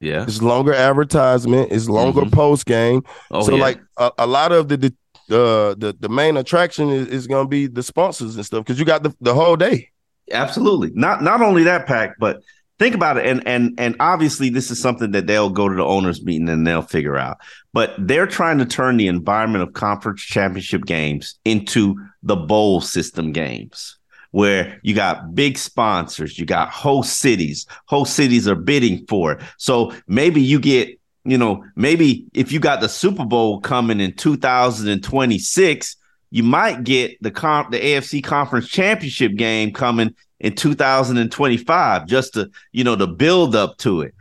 Yeah. 0.00 0.22
It's 0.22 0.40
longer 0.40 0.72
advertisement. 0.72 1.70
It's 1.70 1.90
longer 1.90 2.22
Mhm. 2.22 2.32
post 2.32 2.64
game. 2.64 3.02
Oh, 3.30 3.42
so 3.42 3.54
yeah. 3.56 3.60
like 3.60 3.80
a, 3.98 4.10
a 4.18 4.26
lot 4.26 4.50
of 4.52 4.68
the 4.68 4.76
the 4.78 4.94
uh, 5.30 5.74
the, 5.78 5.94
the 6.00 6.08
main 6.08 6.36
attraction 6.38 6.88
is, 6.88 7.06
is 7.08 7.26
gonna 7.26 7.46
be 7.46 7.66
the 7.66 7.82
sponsors 7.82 8.34
and 8.36 8.44
stuff 8.46 8.64
because 8.64 8.78
you 8.78 8.86
got 8.86 9.02
the, 9.02 9.14
the 9.20 9.34
whole 9.34 9.56
day. 9.56 9.88
Absolutely. 10.32 10.90
Not 10.94 11.22
not 11.22 11.42
only 11.42 11.64
that 11.64 11.86
pack, 11.86 12.14
but 12.18 12.40
think 12.80 12.94
about 12.94 13.18
it. 13.18 13.26
And 13.26 13.46
and 13.46 13.74
and 13.78 13.94
obviously 14.00 14.48
this 14.48 14.70
is 14.70 14.80
something 14.80 15.12
that 15.12 15.28
they'll 15.28 15.50
go 15.50 15.68
to 15.68 15.76
the 15.76 15.84
owners 15.84 16.24
meeting 16.24 16.48
and 16.48 16.66
they'll 16.66 16.82
figure 16.82 17.16
out. 17.16 17.38
But 17.72 17.94
they're 17.98 18.26
trying 18.26 18.58
to 18.58 18.64
turn 18.64 18.96
the 18.96 19.06
environment 19.06 19.62
of 19.62 19.74
conference 19.74 20.22
championship 20.22 20.86
games 20.86 21.38
into 21.44 21.94
the 22.24 22.36
bowl 22.36 22.80
system 22.80 23.32
games. 23.32 23.98
Where 24.32 24.78
you 24.82 24.94
got 24.94 25.34
big 25.34 25.58
sponsors, 25.58 26.38
you 26.38 26.46
got 26.46 26.70
host 26.70 27.18
cities. 27.18 27.66
Host 27.86 28.14
cities 28.14 28.46
are 28.48 28.54
bidding 28.54 29.04
for 29.08 29.32
it. 29.32 29.42
So 29.58 29.92
maybe 30.06 30.40
you 30.40 30.60
get, 30.60 31.00
you 31.24 31.36
know, 31.36 31.64
maybe 31.74 32.26
if 32.32 32.52
you 32.52 32.60
got 32.60 32.80
the 32.80 32.88
Super 32.88 33.24
Bowl 33.24 33.60
coming 33.60 33.98
in 33.98 34.14
2026, 34.14 35.96
you 36.30 36.42
might 36.42 36.84
get 36.84 37.16
the 37.22 37.30
comp 37.30 37.70
the 37.70 37.80
AFC 37.80 38.22
conference 38.22 38.68
championship 38.68 39.34
game 39.34 39.72
coming 39.72 40.14
in 40.40 40.54
2025 40.54 42.06
just 42.06 42.34
to 42.34 42.50
you 42.72 42.84
know 42.84 42.96
to 42.96 43.06
build 43.06 43.54
up 43.54 43.76
to 43.78 44.00
it 44.00 44.14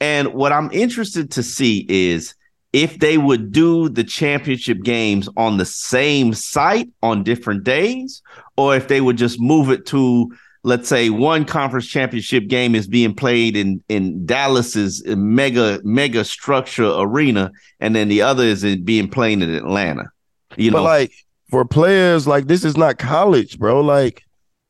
and 0.00 0.32
what 0.32 0.52
i'm 0.52 0.70
interested 0.72 1.30
to 1.30 1.42
see 1.42 1.84
is 1.88 2.34
if 2.72 2.98
they 2.98 3.18
would 3.18 3.52
do 3.52 3.88
the 3.88 4.04
championship 4.04 4.82
games 4.82 5.28
on 5.36 5.58
the 5.58 5.64
same 5.64 6.32
site 6.32 6.88
on 7.02 7.22
different 7.22 7.62
days 7.62 8.22
or 8.56 8.74
if 8.74 8.88
they 8.88 9.00
would 9.00 9.18
just 9.18 9.38
move 9.38 9.70
it 9.70 9.84
to 9.86 10.30
let's 10.66 10.88
say 10.88 11.10
one 11.10 11.44
conference 11.44 11.86
championship 11.86 12.48
game 12.48 12.74
is 12.74 12.88
being 12.88 13.14
played 13.14 13.56
in 13.56 13.82
in 13.88 14.26
Dallas's 14.26 15.02
mega 15.06 15.80
mega 15.84 16.24
structure 16.24 16.90
arena, 16.92 17.52
and 17.78 17.94
then 17.94 18.08
the 18.08 18.22
other 18.22 18.42
is 18.42 18.64
being 18.78 19.08
played 19.08 19.42
in 19.42 19.54
Atlanta. 19.54 20.10
You 20.56 20.72
but 20.72 20.78
know, 20.78 20.84
like 20.84 21.12
for 21.48 21.64
players, 21.64 22.26
like 22.26 22.46
this 22.46 22.64
is 22.64 22.76
not 22.76 22.98
college, 22.98 23.58
bro. 23.58 23.80
Like 23.80 24.24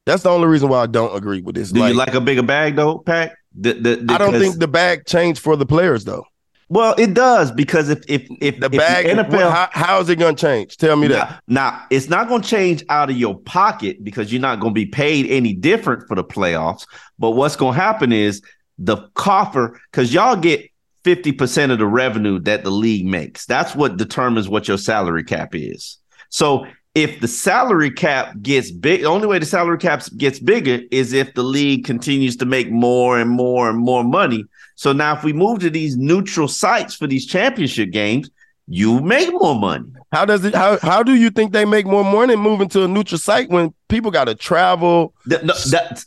that's 0.04 0.22
the 0.22 0.30
only 0.30 0.46
reason 0.48 0.68
why 0.68 0.82
I 0.82 0.86
don't 0.86 1.16
agree 1.16 1.40
with 1.40 1.54
this. 1.54 1.72
do 1.72 1.84
you 1.84 1.94
like 1.94 2.14
a 2.14 2.20
bigger 2.20 2.42
bag 2.42 2.76
though, 2.76 2.98
Pack? 2.98 3.36
The, 3.58 3.72
the, 3.72 4.06
I 4.10 4.18
don't 4.18 4.34
think 4.34 4.58
the 4.58 4.68
bag 4.68 5.06
changed 5.06 5.40
for 5.40 5.56
the 5.56 5.66
players 5.66 6.04
though. 6.04 6.24
Well, 6.68 6.94
it 6.98 7.14
does 7.14 7.52
because 7.52 7.88
if 7.88 8.00
if 8.08 8.26
if 8.40 8.58
The 8.58 8.66
if 8.66 8.72
bag, 8.72 9.06
NFL 9.06 9.50
how, 9.50 9.68
how 9.70 10.00
is 10.00 10.08
it 10.08 10.16
going 10.16 10.34
to 10.34 10.40
change? 10.40 10.76
Tell 10.76 10.96
me 10.96 11.06
that. 11.08 11.40
Now, 11.46 11.84
it's 11.90 12.08
not 12.08 12.28
going 12.28 12.42
to 12.42 12.48
change 12.48 12.84
out 12.88 13.08
of 13.08 13.16
your 13.16 13.38
pocket 13.38 14.02
because 14.02 14.32
you're 14.32 14.42
not 14.42 14.58
going 14.58 14.74
to 14.74 14.78
be 14.78 14.86
paid 14.86 15.26
any 15.30 15.52
different 15.52 16.08
for 16.08 16.16
the 16.16 16.24
playoffs. 16.24 16.86
But 17.20 17.32
what's 17.32 17.54
going 17.54 17.74
to 17.74 17.80
happen 17.80 18.12
is 18.12 18.42
the 18.78 18.96
coffer, 19.14 19.80
because 19.90 20.12
y'all 20.12 20.34
get 20.34 20.68
50% 21.04 21.70
of 21.70 21.78
the 21.78 21.86
revenue 21.86 22.40
that 22.40 22.64
the 22.64 22.70
league 22.70 23.06
makes. 23.06 23.46
That's 23.46 23.76
what 23.76 23.96
determines 23.96 24.48
what 24.48 24.66
your 24.66 24.76
salary 24.76 25.22
cap 25.22 25.54
is. 25.54 25.98
So 26.30 26.66
if 26.94 27.20
the 27.20 27.28
salary 27.28 27.90
cap 27.90 28.34
gets 28.40 28.70
big, 28.70 29.02
the 29.02 29.06
only 29.06 29.26
way 29.26 29.38
the 29.38 29.46
salary 29.46 29.78
cap 29.78 30.02
gets 30.16 30.38
bigger 30.38 30.80
is 30.90 31.12
if 31.12 31.34
the 31.34 31.42
league 31.42 31.84
continues 31.84 32.36
to 32.38 32.46
make 32.46 32.70
more 32.70 33.18
and 33.18 33.30
more 33.30 33.68
and 33.68 33.78
more 33.78 34.02
money. 34.02 34.44
So 34.76 34.92
now 34.92 35.14
if 35.14 35.22
we 35.22 35.32
move 35.32 35.60
to 35.60 35.70
these 35.70 35.96
neutral 35.96 36.48
sites 36.48 36.94
for 36.94 37.06
these 37.06 37.26
championship 37.26 37.90
games, 37.90 38.30
you 38.66 39.00
make 39.00 39.30
more 39.30 39.54
money. 39.54 39.86
How 40.12 40.24
does 40.24 40.44
it? 40.44 40.54
How 40.54 40.78
how 40.78 41.02
do 41.02 41.14
you 41.14 41.30
think 41.30 41.52
they 41.52 41.64
make 41.64 41.86
more 41.86 42.04
money 42.04 42.34
moving 42.34 42.68
to 42.70 42.84
a 42.84 42.88
neutral 42.88 43.18
site 43.18 43.48
when 43.50 43.74
people 43.88 44.10
got 44.10 44.24
to 44.24 44.34
travel? 44.34 45.14
That, 45.26 45.44
no, 45.44 45.54
that, 45.70 46.04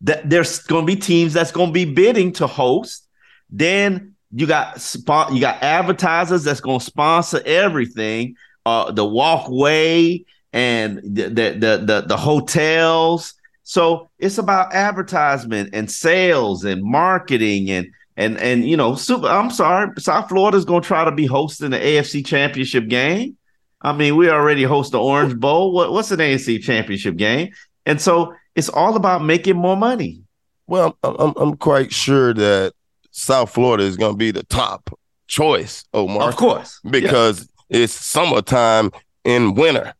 that 0.00 0.28
there's 0.28 0.60
going 0.60 0.86
to 0.86 0.94
be 0.94 0.98
teams 0.98 1.32
that's 1.32 1.52
going 1.52 1.68
to 1.68 1.72
be 1.72 1.84
bidding 1.84 2.32
to 2.34 2.46
host. 2.46 3.06
Then 3.50 4.14
you 4.32 4.46
got 4.46 4.80
spot, 4.80 5.32
you 5.32 5.40
got 5.40 5.62
advertisers 5.62 6.42
that's 6.42 6.60
going 6.60 6.78
to 6.80 6.84
sponsor 6.84 7.42
everything. 7.44 8.36
Uh, 8.64 8.92
the 8.92 9.04
walkway 9.04 10.24
and 10.52 10.98
the 10.98 11.28
the 11.28 11.80
the 11.84 12.04
the, 12.06 12.16
hotels. 12.16 13.34
So 13.64 14.08
it's 14.18 14.38
about 14.38 14.72
advertisement 14.74 15.70
and 15.72 15.90
sales 15.90 16.64
and 16.64 16.82
marketing 16.82 17.70
and 17.70 17.88
and 18.16 18.38
and 18.38 18.68
you 18.68 18.76
know, 18.76 18.94
super. 18.94 19.26
I'm 19.26 19.50
sorry, 19.50 19.90
South 19.98 20.28
Florida's 20.28 20.64
going 20.64 20.82
to 20.82 20.86
try 20.86 21.04
to 21.04 21.12
be 21.12 21.26
hosting 21.26 21.70
the 21.70 21.78
AFC 21.78 22.24
Championship 22.24 22.88
game. 22.88 23.36
I 23.80 23.92
mean, 23.92 24.16
we 24.16 24.30
already 24.30 24.62
host 24.62 24.92
the 24.92 25.00
Orange 25.00 25.36
Bowl. 25.36 25.72
What, 25.72 25.92
what's 25.92 26.12
an 26.12 26.20
AFC 26.20 26.62
Championship 26.62 27.16
game? 27.16 27.50
And 27.84 28.00
so 28.00 28.32
it's 28.54 28.68
all 28.68 28.94
about 28.94 29.24
making 29.24 29.56
more 29.56 29.76
money. 29.76 30.22
Well, 30.66 30.96
I'm 31.02 31.16
I'm, 31.18 31.32
I'm 31.36 31.56
quite 31.56 31.92
sure 31.92 32.32
that 32.34 32.74
South 33.10 33.50
Florida 33.50 33.84
is 33.84 33.96
going 33.96 34.12
to 34.12 34.18
be 34.18 34.30
the 34.30 34.44
top 34.44 34.90
choice, 35.26 35.84
Omar. 35.94 36.28
Of 36.28 36.36
course, 36.36 36.80
because 36.88 37.48
it's 37.72 37.92
summertime 37.92 38.90
in 39.24 39.54
winter. 39.54 39.94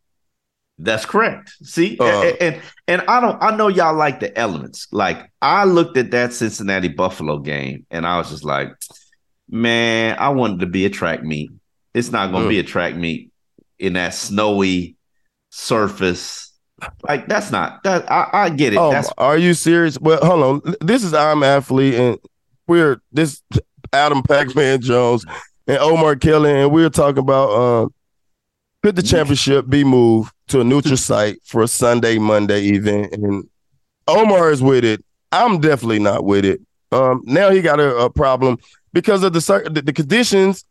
That's 0.79 1.05
correct. 1.05 1.51
See, 1.61 1.97
Uh, 1.99 2.05
and, 2.23 2.37
and 2.41 2.61
and 2.87 3.01
I 3.07 3.19
don't. 3.21 3.41
I 3.41 3.55
know 3.55 3.67
y'all 3.67 3.95
like 3.95 4.19
the 4.19 4.35
elements. 4.37 4.87
Like 4.91 5.31
I 5.41 5.65
looked 5.65 5.97
at 5.97 6.11
that 6.11 6.33
Cincinnati 6.33 6.87
Buffalo 6.87 7.39
game, 7.39 7.85
and 7.91 8.05
I 8.07 8.17
was 8.17 8.29
just 8.31 8.43
like, 8.43 8.69
man, 9.49 10.17
I 10.19 10.29
wanted 10.29 10.59
to 10.61 10.65
be 10.65 10.85
a 10.85 10.89
track 10.89 11.23
meet. 11.23 11.51
It's 11.93 12.11
not 12.11 12.31
going 12.31 12.43
to 12.43 12.47
Mm. 12.47 12.49
be 12.49 12.59
a 12.59 12.63
track 12.63 12.95
meet 12.95 13.31
in 13.77 13.93
that 13.93 14.13
snowy 14.15 14.95
surface. 15.51 16.51
Like 17.07 17.27
that's 17.27 17.51
not 17.51 17.83
that. 17.83 18.11
I, 18.11 18.29
I 18.33 18.49
get 18.49 18.73
it. 18.73 18.77
Oh, 18.77 18.91
that's 18.91 19.09
are 19.17 19.37
you 19.37 19.53
serious? 19.53 19.97
Well, 19.99 20.19
hold 20.25 20.65
on. 20.65 20.75
This 20.81 21.03
is 21.03 21.13
I'm 21.13 21.43
athlete, 21.43 21.93
and 21.93 22.17
we're 22.67 22.99
this 23.11 23.41
Adam 23.93 24.23
Pac-Man 24.23 24.81
Jones 24.81 25.23
and 25.67 25.77
Omar 25.77 26.15
Kelly, 26.15 26.51
and 26.51 26.71
we're 26.71 26.89
talking 26.89 27.19
about 27.19 27.49
um, 27.49 27.93
could 28.83 28.95
the 28.95 29.03
championship 29.03 29.67
be 29.67 29.83
moved 29.83 30.33
to 30.49 30.61
a 30.61 30.63
neutral 30.63 30.97
site 31.09 31.37
for 31.45 31.61
a 31.61 31.67
Sunday 31.67 32.17
Monday 32.17 32.67
event? 32.69 33.13
And 33.13 33.49
Omar 34.07 34.51
is 34.51 34.61
with 34.61 34.83
it. 34.83 35.03
I'm 35.31 35.59
definitely 35.59 35.99
not 35.99 36.25
with 36.25 36.45
it. 36.45 36.61
Um, 36.91 37.21
now 37.25 37.49
he 37.49 37.61
got 37.61 37.79
a, 37.79 37.95
a 37.95 38.09
problem 38.09 38.57
because 38.91 39.23
of 39.23 39.33
the, 39.33 39.39
the 39.71 39.81
the 39.81 39.93
conditions 39.93 40.65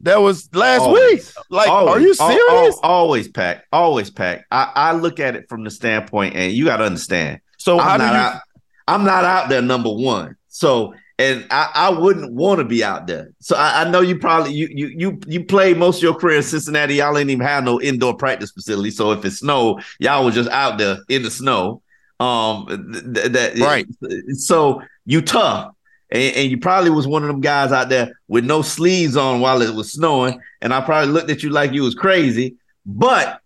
that 0.00 0.20
was 0.20 0.54
last 0.54 0.82
Always. 0.82 1.34
week. 1.34 1.44
Like, 1.50 1.68
Always. 1.68 1.94
are 1.94 2.00
you 2.00 2.14
serious? 2.14 2.76
al- 2.76 2.80
always 2.82 3.28
packed. 3.28 3.66
Always 3.72 4.10
packed. 4.10 4.44
I, 4.50 4.70
I 4.74 4.92
look 4.92 5.18
at 5.18 5.34
it 5.34 5.48
from 5.48 5.64
the 5.64 5.70
standpoint, 5.70 6.36
and 6.36 6.52
you 6.52 6.66
got 6.66 6.76
to 6.78 6.84
understand. 6.84 7.40
So 7.58 7.80
I'm 7.80 7.98
not 7.98 8.12
you? 8.12 8.18
out. 8.18 8.42
I'm 8.86 9.04
not 9.04 9.24
out 9.24 9.48
there 9.48 9.62
number 9.62 9.90
one. 9.90 10.36
So, 10.48 10.94
and 11.18 11.46
I, 11.50 11.70
I 11.74 11.88
wouldn't 11.90 12.32
want 12.32 12.58
to 12.58 12.64
be 12.64 12.82
out 12.82 13.06
there. 13.06 13.30
So 13.38 13.56
I, 13.56 13.82
I 13.82 13.90
know 13.90 14.00
you 14.00 14.18
probably 14.18 14.52
you 14.52 14.68
you 14.70 14.86
you 14.88 15.20
you 15.26 15.44
played 15.44 15.76
most 15.76 15.98
of 15.98 16.02
your 16.02 16.14
career 16.14 16.38
in 16.38 16.42
Cincinnati. 16.42 16.94
Y'all 16.96 17.16
ain't 17.16 17.30
even 17.30 17.46
have 17.46 17.64
no 17.64 17.80
indoor 17.80 18.16
practice 18.16 18.50
facility. 18.50 18.90
So 18.90 19.12
if 19.12 19.24
it 19.24 19.30
snowed, 19.30 19.82
y'all 20.00 20.24
was 20.24 20.34
just 20.34 20.50
out 20.50 20.78
there 20.78 20.98
in 21.08 21.22
the 21.22 21.30
snow. 21.30 21.82
Um, 22.18 22.66
th- 22.66 23.14
th- 23.14 23.32
that 23.32 23.58
Right. 23.58 23.86
So 24.34 24.82
you 25.04 25.20
tough. 25.20 25.72
And, 26.10 26.36
and 26.36 26.50
you 26.50 26.58
probably 26.58 26.90
was 26.90 27.06
one 27.06 27.22
of 27.22 27.28
them 27.28 27.40
guys 27.40 27.72
out 27.72 27.88
there 27.88 28.12
with 28.28 28.44
no 28.44 28.62
sleeves 28.62 29.16
on 29.16 29.40
while 29.40 29.62
it 29.62 29.74
was 29.74 29.92
snowing. 29.92 30.40
And 30.60 30.72
I 30.72 30.80
probably 30.80 31.12
looked 31.12 31.30
at 31.30 31.42
you 31.42 31.50
like 31.50 31.72
you 31.72 31.82
was 31.82 31.94
crazy. 31.94 32.56
But 32.86 33.40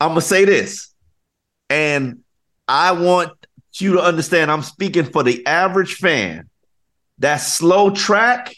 I'm 0.00 0.10
gonna 0.10 0.20
say 0.20 0.44
this, 0.44 0.92
and 1.70 2.20
I 2.68 2.92
want 2.92 3.32
you 3.74 3.94
to 3.94 4.00
understand 4.00 4.50
I'm 4.50 4.62
speaking 4.62 5.04
for 5.04 5.22
the 5.22 5.44
average 5.46 5.94
fan. 5.94 6.48
That 7.18 7.36
slow 7.38 7.90
track, 7.90 8.54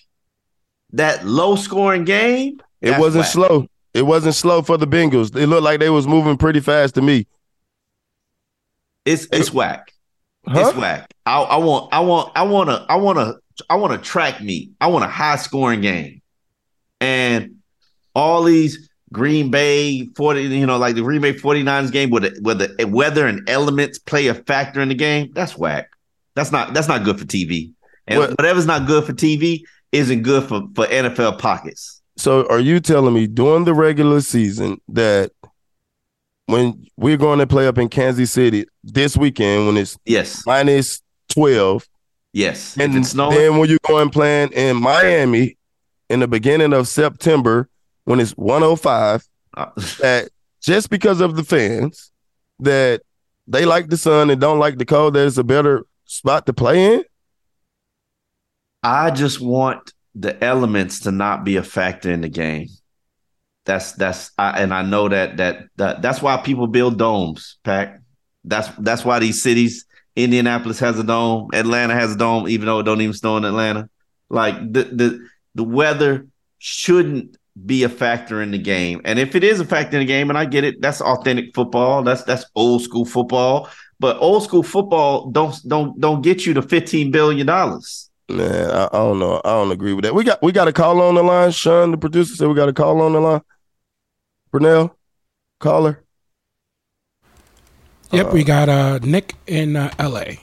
that 0.92 1.24
low 1.24 1.56
scoring 1.56 2.04
game, 2.04 2.60
It 2.80 2.98
wasn't 2.98 3.22
whack. 3.22 3.32
slow. 3.32 3.66
It 3.94 4.02
wasn't 4.02 4.34
slow 4.34 4.62
for 4.62 4.76
the 4.76 4.86
Bengals. 4.86 5.34
It 5.34 5.46
looked 5.46 5.62
like 5.62 5.80
they 5.80 5.90
was 5.90 6.06
moving 6.06 6.36
pretty 6.36 6.60
fast 6.60 6.94
to 6.96 7.02
me. 7.02 7.26
It's 9.04 9.26
it's 9.32 9.52
whack. 9.52 9.92
Huh? 10.46 10.68
It's 10.68 10.76
whack. 10.76 11.12
I, 11.24 11.40
I 11.40 11.56
want 11.56 11.92
I 11.92 12.00
want 12.00 12.32
I 12.36 12.42
want 12.42 12.68
to 12.70 12.86
I 12.88 12.96
want 12.96 13.18
to 13.18 13.38
I 13.70 13.76
want 13.76 13.92
to 13.92 13.98
track 14.08 14.40
meet. 14.42 14.70
I 14.80 14.88
want 14.88 15.04
a 15.04 15.08
high 15.08 15.36
scoring 15.36 15.80
game. 15.80 16.20
And 17.00 17.56
all 18.14 18.42
these 18.42 18.88
Green 19.12 19.50
Bay 19.50 20.06
40, 20.16 20.42
you 20.42 20.66
know, 20.66 20.76
like 20.76 20.94
the 20.94 21.02
Green 21.02 21.20
Bay 21.22 21.32
49ers 21.32 21.90
game 21.92 22.10
where 22.10 22.22
the, 22.22 22.38
where 22.42 22.54
the 22.54 22.86
weather 22.86 23.26
and 23.26 23.48
elements 23.48 23.98
play 23.98 24.26
a 24.26 24.34
factor 24.34 24.80
in 24.80 24.88
the 24.88 24.94
game, 24.94 25.30
that's 25.32 25.56
whack. 25.56 25.90
That's 26.34 26.52
not 26.52 26.74
that's 26.74 26.88
not 26.88 27.04
good 27.04 27.18
for 27.18 27.24
TV. 27.24 27.72
And 28.08 28.18
What- 28.18 28.30
whatever's 28.30 28.66
not 28.66 28.86
good 28.86 29.04
for 29.04 29.12
TV 29.12 29.62
isn't 29.92 30.22
good 30.22 30.44
for, 30.48 30.62
for 30.74 30.86
NFL 30.86 31.38
pockets. 31.38 32.00
So 32.16 32.46
are 32.48 32.58
you 32.58 32.80
telling 32.80 33.14
me 33.14 33.26
during 33.28 33.64
the 33.64 33.74
regular 33.74 34.20
season 34.20 34.80
that 34.88 35.30
when 36.46 36.86
we're 36.96 37.16
going 37.16 37.38
to 37.38 37.46
play 37.46 37.66
up 37.66 37.78
in 37.78 37.88
Kansas 37.88 38.30
City 38.32 38.64
this 38.82 39.16
weekend 39.16 39.66
when 39.66 39.76
it's 39.76 39.96
Yes. 40.04 40.42
minus 40.46 41.00
12 41.28 41.86
Yes. 42.32 42.76
and 42.78 42.94
then 42.94 43.58
when 43.58 43.68
you 43.68 43.78
go 43.86 43.98
and 43.98 44.10
playing 44.12 44.50
in 44.52 44.76
Miami 44.76 45.56
in 46.08 46.20
the 46.20 46.28
beginning 46.28 46.72
of 46.72 46.88
September 46.88 47.68
when 48.04 48.18
it's 48.20 48.32
105 48.32 49.22
uh, 49.56 49.66
that 50.00 50.28
just 50.62 50.90
because 50.90 51.20
of 51.20 51.36
the 51.36 51.44
fans 51.44 52.10
that 52.60 53.02
they 53.46 53.64
like 53.64 53.88
the 53.88 53.96
sun 53.96 54.30
and 54.30 54.40
don't 54.40 54.58
like 54.58 54.78
the 54.78 54.84
cold 54.84 55.14
that 55.14 55.26
it's 55.26 55.38
a 55.38 55.44
better 55.44 55.84
spot 56.04 56.46
to 56.46 56.52
play 56.52 56.94
in? 56.94 57.04
I 58.82 59.10
just 59.10 59.40
want 59.40 59.92
the 60.14 60.42
elements 60.42 61.00
to 61.00 61.12
not 61.12 61.44
be 61.44 61.56
a 61.56 61.62
factor 61.62 62.10
in 62.10 62.20
the 62.20 62.28
game. 62.28 62.68
That's 63.64 63.92
that's 63.92 64.30
I, 64.38 64.62
and 64.62 64.72
I 64.72 64.82
know 64.82 65.08
that 65.08 65.36
that 65.36 65.66
that 65.76 66.02
that's 66.02 66.22
why 66.22 66.36
people 66.38 66.66
build 66.66 66.98
domes, 66.98 67.58
Pack. 67.64 68.00
That's 68.44 68.68
that's 68.78 69.04
why 69.04 69.18
these 69.18 69.42
cities, 69.42 69.84
Indianapolis 70.16 70.78
has 70.78 70.98
a 70.98 71.04
dome, 71.04 71.50
Atlanta 71.52 71.94
has 71.94 72.14
a 72.14 72.16
dome, 72.16 72.48
even 72.48 72.66
though 72.66 72.78
it 72.78 72.84
don't 72.84 73.00
even 73.00 73.12
snow 73.12 73.36
in 73.36 73.44
Atlanta. 73.44 73.90
Like 74.30 74.56
the 74.58 74.84
the 74.84 75.28
the 75.54 75.64
weather 75.64 76.26
shouldn't 76.58 77.36
be 77.66 77.82
a 77.82 77.88
factor 77.88 78.40
in 78.40 78.52
the 78.52 78.58
game. 78.58 79.00
And 79.04 79.18
if 79.18 79.34
it 79.34 79.44
is 79.44 79.60
a 79.60 79.64
factor 79.64 79.96
in 79.96 80.00
the 80.00 80.06
game, 80.06 80.30
and 80.30 80.38
I 80.38 80.44
get 80.44 80.64
it, 80.64 80.80
that's 80.80 81.00
authentic 81.00 81.54
football. 81.54 82.02
That's 82.02 82.22
that's 82.24 82.46
old 82.54 82.82
school 82.82 83.04
football. 83.04 83.68
But 84.00 84.16
old 84.18 84.44
school 84.44 84.62
football 84.62 85.30
don't 85.30 85.56
don't 85.66 86.00
don't 86.00 86.22
get 86.22 86.46
you 86.46 86.54
to 86.54 86.62
fifteen 86.62 87.10
billion 87.10 87.46
dollars. 87.46 88.07
Man, 88.30 88.70
I, 88.70 88.84
I 88.86 88.98
don't 88.98 89.18
know. 89.18 89.40
I 89.44 89.50
don't 89.50 89.72
agree 89.72 89.94
with 89.94 90.04
that. 90.04 90.14
We 90.14 90.22
got 90.22 90.42
we 90.42 90.52
got 90.52 90.68
a 90.68 90.72
call 90.72 91.00
on 91.00 91.14
the 91.14 91.22
line. 91.22 91.50
Sean, 91.50 91.90
the 91.90 91.96
producer, 91.96 92.34
said 92.34 92.48
we 92.48 92.54
got 92.54 92.68
a 92.68 92.74
call 92.74 93.00
on 93.00 93.14
the 93.14 93.20
line. 93.20 93.40
Purnell, 94.52 94.94
caller. 95.60 96.02
Yep, 98.10 98.32
we 98.32 98.44
got 98.44 98.68
uh, 98.68 98.98
Nick 99.02 99.34
in 99.46 99.76
uh, 99.76 99.92
L.A. 99.98 100.40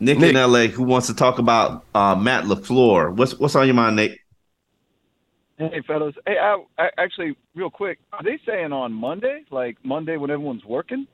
Nick, 0.00 0.18
Nick. 0.18 0.34
in 0.34 0.52
LA 0.52 0.66
who 0.66 0.84
wants 0.84 1.06
to 1.08 1.14
talk 1.14 1.38
about 1.38 1.84
uh, 1.94 2.14
Matt 2.14 2.44
LaFleur. 2.44 3.14
What's 3.14 3.34
what's 3.38 3.56
on 3.56 3.66
your 3.66 3.74
mind, 3.74 3.96
Nick? 3.96 4.20
Hey, 5.58 5.82
fellas. 5.86 6.14
Hey, 6.24 6.38
I, 6.38 6.62
I 6.78 6.90
actually, 6.98 7.36
real 7.56 7.70
quick, 7.70 7.98
are 8.12 8.22
they 8.22 8.38
saying 8.46 8.72
on 8.72 8.92
Monday, 8.92 9.42
like 9.50 9.76
Monday 9.84 10.16
when 10.16 10.30
everyone's 10.30 10.64
working? 10.64 11.08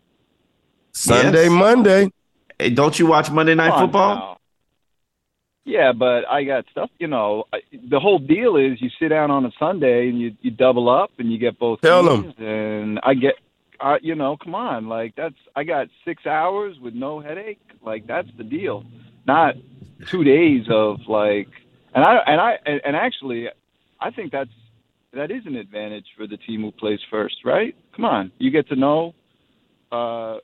Sunday, 0.92 1.44
Yes. 1.44 1.52
Monday. 1.52 2.10
Hey, 2.58 2.70
don't 2.70 2.98
you 2.98 3.06
watch 3.06 3.30
Monday 3.30 3.54
Night 3.54 3.70
Come 3.70 3.74
on 3.74 3.86
Football? 3.86 4.33
Now. 5.64 5.72
Yeah, 5.72 5.92
but 5.92 6.28
I 6.28 6.44
got 6.44 6.64
stuff. 6.70 6.90
You 6.98 7.08
know, 7.08 7.44
I, 7.52 7.58
the 7.90 8.00
whole 8.00 8.18
deal 8.18 8.56
is 8.56 8.80
you 8.80 8.90
sit 8.98 9.08
down 9.08 9.30
on 9.30 9.44
a 9.44 9.50
Sunday 9.58 10.08
and 10.08 10.20
you 10.20 10.36
you 10.42 10.50
double 10.50 10.88
up 10.88 11.10
and 11.18 11.32
you 11.32 11.38
get 11.38 11.58
both. 11.58 11.80
Tell 11.80 12.06
teams, 12.22 12.34
And 12.38 13.00
I 13.02 13.14
get, 13.14 13.34
uh, 13.80 13.96
you 14.02 14.14
know, 14.14 14.36
come 14.36 14.54
on, 14.54 14.88
like 14.88 15.14
that's 15.16 15.34
I 15.56 15.64
got 15.64 15.88
six 16.04 16.26
hours 16.26 16.78
with 16.80 16.94
no 16.94 17.20
headache. 17.20 17.60
Like 17.82 18.06
that's 18.06 18.28
the 18.36 18.44
deal, 18.44 18.84
not 19.26 19.54
two 20.10 20.24
days 20.24 20.66
of 20.70 21.00
like. 21.08 21.48
And 21.94 22.04
I 22.04 22.16
and 22.26 22.40
I 22.40 22.58
and, 22.66 22.80
and 22.84 22.96
actually, 22.96 23.48
I 24.00 24.10
think 24.10 24.32
that's 24.32 24.50
that 25.12 25.30
is 25.30 25.46
an 25.46 25.56
advantage 25.56 26.06
for 26.16 26.26
the 26.26 26.36
team 26.36 26.62
who 26.62 26.72
plays 26.72 26.98
first, 27.10 27.36
right? 27.44 27.74
Come 27.94 28.04
on, 28.04 28.32
you 28.38 28.50
get 28.50 28.68
to 28.68 28.76
know 28.76 29.14
uh, 29.92 30.38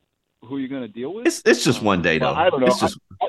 who 0.44 0.58
you're 0.58 0.68
going 0.68 0.82
to 0.82 0.88
deal 0.88 1.12
with. 1.12 1.26
It's 1.26 1.42
it's 1.44 1.64
just 1.64 1.82
one 1.82 2.02
day 2.02 2.18
though. 2.18 2.26
Well, 2.26 2.34
I 2.36 2.50
don't 2.50 2.60
know. 2.60 2.66
It's 2.66 2.80
just 2.80 2.98
I, 3.20 3.26
I, 3.26 3.28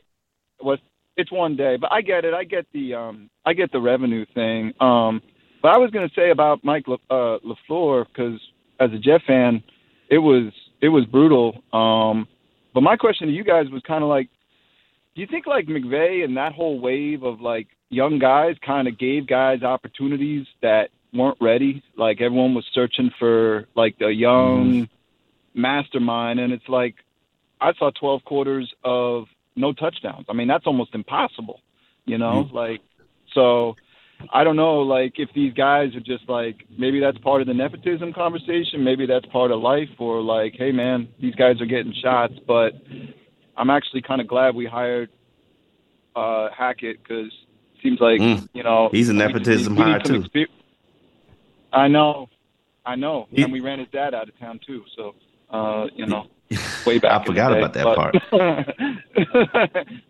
what 0.59 0.79
it's 1.17 1.31
one 1.31 1.55
day, 1.55 1.77
but 1.77 1.91
I 1.91 2.01
get 2.01 2.25
it. 2.25 2.33
I 2.33 2.43
get 2.43 2.65
the 2.73 2.95
um, 2.95 3.29
I 3.45 3.53
get 3.53 3.71
the 3.71 3.81
revenue 3.81 4.25
thing. 4.33 4.73
Um, 4.79 5.21
but 5.61 5.69
I 5.69 5.77
was 5.77 5.91
going 5.91 6.07
to 6.07 6.15
say 6.15 6.31
about 6.31 6.63
Mike 6.63 6.87
Le, 6.87 6.97
uh, 7.09 7.37
LaFleur 7.39 8.05
because 8.07 8.39
as 8.79 8.91
a 8.93 8.97
Jet 8.97 9.21
fan, 9.27 9.63
it 10.09 10.17
was 10.17 10.51
it 10.81 10.89
was 10.89 11.05
brutal. 11.05 11.63
Um, 11.73 12.27
but 12.73 12.81
my 12.81 12.95
question 12.95 13.27
to 13.27 13.33
you 13.33 13.43
guys 13.43 13.69
was 13.69 13.81
kind 13.85 14.03
of 14.03 14.09
like, 14.09 14.29
do 15.15 15.21
you 15.21 15.27
think 15.27 15.45
like 15.45 15.67
McVay 15.67 16.23
and 16.23 16.37
that 16.37 16.53
whole 16.53 16.79
wave 16.79 17.23
of 17.23 17.41
like 17.41 17.67
young 17.89 18.17
guys 18.17 18.55
kind 18.65 18.87
of 18.87 18.97
gave 18.97 19.27
guys 19.27 19.61
opportunities 19.61 20.47
that 20.61 20.89
weren't 21.13 21.37
ready? 21.41 21.83
Like 21.97 22.21
everyone 22.21 22.55
was 22.55 22.65
searching 22.73 23.11
for 23.19 23.67
like 23.75 23.99
the 23.99 24.07
young 24.07 24.89
mastermind, 25.53 26.39
and 26.39 26.53
it's 26.53 26.67
like 26.67 26.95
I 27.59 27.73
saw 27.73 27.91
12 27.91 28.23
quarters 28.23 28.73
of 28.83 29.25
no 29.61 29.71
touchdowns. 29.73 30.25
I 30.29 30.33
mean, 30.33 30.47
that's 30.47 30.67
almost 30.67 30.93
impossible, 30.93 31.61
you 32.05 32.17
know? 32.17 32.49
Like, 32.51 32.81
so 33.33 33.75
I 34.33 34.43
don't 34.43 34.55
know, 34.57 34.81
like, 34.81 35.13
if 35.17 35.29
these 35.33 35.53
guys 35.53 35.95
are 35.95 35.99
just 36.13 36.27
like, 36.27 36.65
maybe 36.77 36.99
that's 36.99 37.17
part 37.19 37.41
of 37.41 37.47
the 37.47 37.53
nepotism 37.53 38.11
conversation, 38.13 38.83
maybe 38.83 39.05
that's 39.05 39.25
part 39.27 39.51
of 39.51 39.61
life, 39.61 39.89
or 39.99 40.21
like, 40.21 40.53
hey, 40.57 40.71
man, 40.71 41.07
these 41.19 41.35
guys 41.35 41.61
are 41.61 41.65
getting 41.65 41.93
shots, 41.93 42.33
but 42.45 42.73
I'm 43.55 43.69
actually 43.69 44.01
kind 44.01 44.19
of 44.21 44.27
glad 44.27 44.53
we 44.55 44.65
hired 44.65 45.09
uh, 46.15 46.49
Hackett 46.55 47.01
because 47.01 47.31
seems 47.81 47.99
like, 47.99 48.19
Mm. 48.19 48.47
you 48.53 48.63
know, 48.63 48.89
He's 48.91 49.09
a 49.09 49.13
nepotism 49.13 49.73
need- 49.73 49.79
we 49.79 49.85
need 49.85 49.91
hire, 49.91 49.99
too. 50.01 50.19
exper- 50.21 50.47
I 51.73 51.87
know. 51.87 52.29
I 52.85 52.95
know. 52.95 53.27
He- 53.31 53.41
and 53.43 53.51
we 53.51 53.59
ran 53.61 53.79
his 53.79 53.87
dad 53.91 54.13
out 54.13 54.27
of 54.27 54.37
town, 54.39 54.59
too, 54.65 54.83
so, 54.95 55.15
uh, 55.49 55.87
you 55.95 56.05
know. 56.05 56.27
Way 56.85 56.99
back. 56.99 57.21
I 57.21 57.25
forgot 57.25 57.57
about 57.57 57.73
that 57.73 57.95
part. 57.95 58.15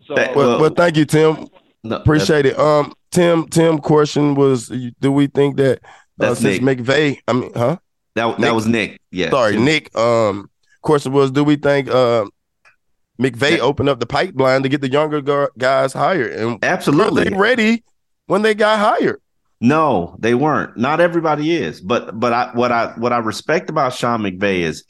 so, 0.06 0.14
That- 0.14 0.34
Well, 0.34 0.48
Well- 0.50 0.60
well, 0.60 0.70
thank 0.70 0.96
you, 0.96 1.04
Tim. 1.04 1.48
no, 1.84 1.96
Appreciate 1.96 2.46
it. 2.46 2.58
Um, 2.58 2.92
Tim, 3.10 3.46
Tim, 3.48 3.78
question 3.78 4.34
was, 4.34 4.68
do 5.00 5.12
we 5.12 5.26
think 5.26 5.56
that 5.56 5.78
uh, 5.78 5.88
That's 6.18 6.40
since 6.40 6.60
Nick. 6.60 6.78
McVay, 6.78 7.18
I 7.28 7.32
mean, 7.32 7.52
huh? 7.54 7.76
that 8.14 8.26
that 8.26 8.40
Nick. 8.40 8.52
was 8.54 8.66
Nick. 8.66 9.00
Yeah. 9.10 9.30
Sorry, 9.30 9.52
Tim. 9.54 9.64
Nick. 9.64 9.96
Um, 9.96 10.50
question 10.82 11.12
was, 11.12 11.30
do 11.30 11.44
we 11.44 11.56
think 11.56 11.88
uh, 11.88 12.24
McVay 13.20 13.56
Yeah. 13.58 13.62
opened 13.62 13.88
up 13.88 14.00
the 14.00 14.06
pipeline 14.06 14.62
to 14.62 14.68
get 14.68 14.80
the 14.80 14.90
younger 14.90 15.20
gu- 15.20 15.48
guys 15.58 15.92
hired, 15.92 16.32
and 16.32 16.50
were 16.52 16.58
Absolutely. 16.62 17.24
they 17.24 17.36
ready 17.36 17.82
when 18.26 18.42
they 18.42 18.54
got 18.54 18.78
hired? 18.78 19.20
No, 19.60 20.16
they 20.18 20.34
weren't. 20.34 20.76
Not 20.76 21.00
everybody 21.00 21.54
is, 21.54 21.80
but 21.80 22.18
but 22.18 22.32
I 22.32 22.50
what 22.54 22.72
I 22.72 22.92
what 22.96 23.12
I 23.12 23.18
respect 23.18 23.68
about 23.70 23.92
Sean 23.94 24.20
McVay 24.22 24.60
is 24.60 24.84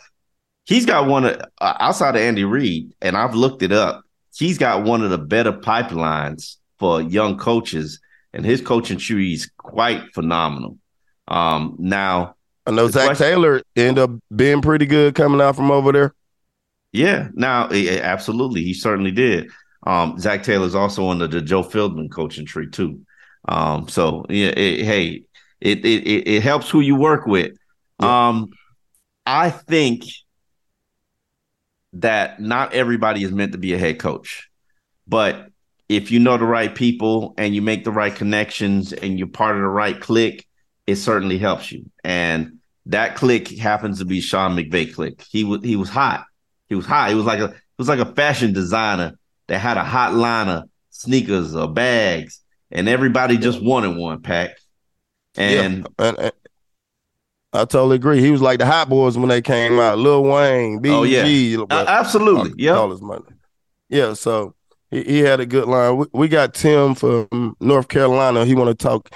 he's 0.64 0.86
got 0.86 1.06
one 1.06 1.24
of 1.24 1.40
uh, 1.60 1.74
outside 1.80 2.14
of 2.16 2.20
Andy 2.22 2.44
Reid, 2.44 2.92
and 3.00 3.16
I've 3.16 3.34
looked 3.34 3.62
it 3.62 3.72
up. 3.72 4.02
He's 4.34 4.58
got 4.58 4.84
one 4.84 5.02
of 5.02 5.10
the 5.10 5.18
better 5.18 5.52
pipelines 5.52 6.56
for 6.78 7.02
young 7.02 7.38
coaches, 7.38 8.00
and 8.32 8.44
his 8.44 8.60
coaching 8.60 8.98
tree 8.98 9.34
is 9.34 9.50
quite 9.58 10.02
phenomenal. 10.14 10.78
Um, 11.28 11.76
now, 11.78 12.36
I 12.66 12.70
know 12.70 12.88
Zac 12.88 13.06
question- 13.06 13.26
Taylor 13.26 13.62
ended 13.76 13.98
up 13.98 14.10
being 14.34 14.62
pretty 14.62 14.86
good 14.86 15.14
coming 15.14 15.40
out 15.40 15.56
from 15.56 15.70
over 15.70 15.92
there. 15.92 16.14
yeah, 16.92 17.28
now 17.34 17.68
eh, 17.68 18.00
absolutely, 18.02 18.62
he 18.62 18.74
certainly 18.74 19.10
did. 19.12 19.50
Um, 19.86 20.18
Zac 20.18 20.42
Taylor's 20.44 20.74
also 20.74 21.08
under 21.08 21.26
the 21.26 21.40
Joe 21.42 21.62
Philbin 21.62 22.10
coaching 22.10 22.46
tree 22.46 22.68
too. 22.70 23.00
Um, 23.48 23.88
so 23.88 24.24
yeah, 24.28 24.48
it, 24.56 24.84
hey, 24.84 25.22
it, 25.60 25.84
it 25.84 26.06
it 26.06 26.28
it 26.28 26.42
helps 26.42 26.70
who 26.70 26.80
you 26.80 26.94
work 26.96 27.26
with. 27.26 27.52
Um, 27.98 28.50
I 29.26 29.50
think 29.50 30.04
that 31.94 32.40
not 32.40 32.72
everybody 32.72 33.22
is 33.22 33.32
meant 33.32 33.52
to 33.52 33.58
be 33.58 33.74
a 33.74 33.78
head 33.78 33.98
coach, 33.98 34.50
but 35.06 35.48
if 35.88 36.10
you 36.10 36.18
know 36.18 36.38
the 36.38 36.44
right 36.44 36.74
people 36.74 37.34
and 37.36 37.54
you 37.54 37.60
make 37.60 37.84
the 37.84 37.90
right 37.90 38.14
connections 38.14 38.92
and 38.92 39.18
you're 39.18 39.28
part 39.28 39.56
of 39.56 39.62
the 39.62 39.68
right 39.68 40.00
clique, 40.00 40.46
it 40.86 40.96
certainly 40.96 41.38
helps 41.38 41.70
you. 41.70 41.90
And 42.02 42.58
that 42.86 43.16
clique 43.16 43.58
happens 43.58 43.98
to 43.98 44.04
be 44.04 44.20
Sean 44.20 44.56
McVay 44.56 44.92
clique. 44.92 45.22
He 45.30 45.44
was 45.44 45.62
he 45.62 45.76
was 45.76 45.88
hot. 45.88 46.24
He 46.68 46.74
was 46.74 46.86
hot. 46.86 47.10
He 47.10 47.14
was 47.14 47.26
like 47.26 47.40
a 47.40 47.48
he 47.48 47.78
was 47.78 47.88
like 47.88 48.00
a 48.00 48.14
fashion 48.14 48.52
designer 48.52 49.18
that 49.48 49.58
had 49.58 49.76
a 49.76 49.84
hot 49.84 50.14
line 50.14 50.48
of 50.48 50.68
sneakers 50.90 51.54
or 51.54 51.70
bags, 51.70 52.40
and 52.70 52.88
everybody 52.88 53.36
just 53.36 53.62
wanted 53.62 53.96
one 53.96 54.22
pack. 54.22 54.56
And 55.36 55.86
yeah, 55.98 56.08
and, 56.08 56.18
and 56.18 56.32
I 57.52 57.64
totally 57.66 57.96
agree. 57.96 58.20
He 58.20 58.30
was 58.30 58.40
like 58.40 58.58
the 58.58 58.66
Hot 58.66 58.88
Boys 58.88 59.18
when 59.18 59.28
they 59.28 59.42
came 59.42 59.78
out. 59.78 59.98
Lil 59.98 60.24
Wayne, 60.24 60.80
BG, 60.80 60.90
Oh, 60.90 61.02
yeah. 61.02 61.56
well, 61.58 61.66
Uh, 61.70 61.84
absolutely, 61.86 62.52
yeah. 62.56 62.72
all 62.72 62.90
his 62.90 63.02
money. 63.02 63.24
Yeah, 63.90 64.14
so 64.14 64.54
he, 64.90 65.02
he 65.04 65.18
had 65.18 65.38
a 65.40 65.46
good 65.46 65.68
line. 65.68 65.98
We, 65.98 66.06
we 66.14 66.28
got 66.28 66.54
Tim 66.54 66.94
from 66.94 67.56
North 67.60 67.88
Carolina. 67.88 68.46
He 68.46 68.54
want 68.54 68.70
to 68.70 68.74
talk 68.74 69.10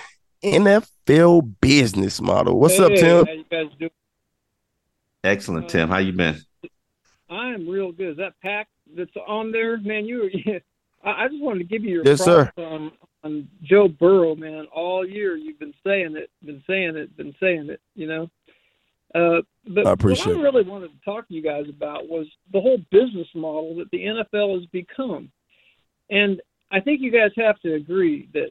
NFL 0.44 1.54
business 1.62 2.20
model. 2.20 2.60
What's 2.60 2.78
up, 2.78 2.92
Tim? 2.94 3.24
How 3.26 3.32
you 3.32 3.44
guys 3.50 3.66
doing? 3.78 3.90
excellent, 5.24 5.68
Tim. 5.70 5.88
How 5.88 5.98
you 5.98 6.12
been? 6.12 6.38
I'm 7.30 7.68
real 7.68 7.90
good. 7.92 8.10
Is 8.12 8.16
that 8.18 8.34
pack 8.42 8.68
that's 8.94 9.10
on 9.26 9.50
there, 9.50 9.78
man? 9.78 10.04
You, 10.04 10.30
I 11.04 11.24
I 11.24 11.28
just 11.28 11.42
wanted 11.42 11.58
to 11.60 11.64
give 11.64 11.82
you 11.84 11.90
your 11.94 12.04
Yes, 12.04 12.22
sir. 12.22 12.52
on 12.58 12.92
on 13.26 13.48
Joe 13.62 13.88
Burrow, 13.88 14.34
man. 14.34 14.66
All 14.74 15.06
year 15.06 15.36
you've 15.36 15.58
been 15.58 15.74
saying 15.84 16.16
it, 16.16 16.30
been 16.44 16.62
saying 16.66 16.96
it, 16.96 17.16
been 17.16 17.34
saying 17.40 17.68
it. 17.70 17.80
You 17.94 18.06
know. 18.06 18.30
Uh, 19.14 19.42
but 19.68 19.86
I 19.86 19.92
appreciate 19.92 20.36
what 20.36 20.40
I 20.40 20.42
really 20.42 20.68
wanted 20.68 20.88
to 20.88 21.04
talk 21.04 21.28
to 21.28 21.34
you 21.34 21.42
guys 21.42 21.64
about 21.68 22.08
was 22.08 22.26
the 22.52 22.60
whole 22.60 22.78
business 22.90 23.28
model 23.34 23.76
that 23.76 23.90
the 23.90 23.98
NFL 23.98 24.58
has 24.58 24.66
become, 24.66 25.30
and 26.10 26.40
I 26.70 26.80
think 26.80 27.00
you 27.00 27.10
guys 27.10 27.30
have 27.36 27.60
to 27.60 27.74
agree 27.74 28.28
that 28.34 28.50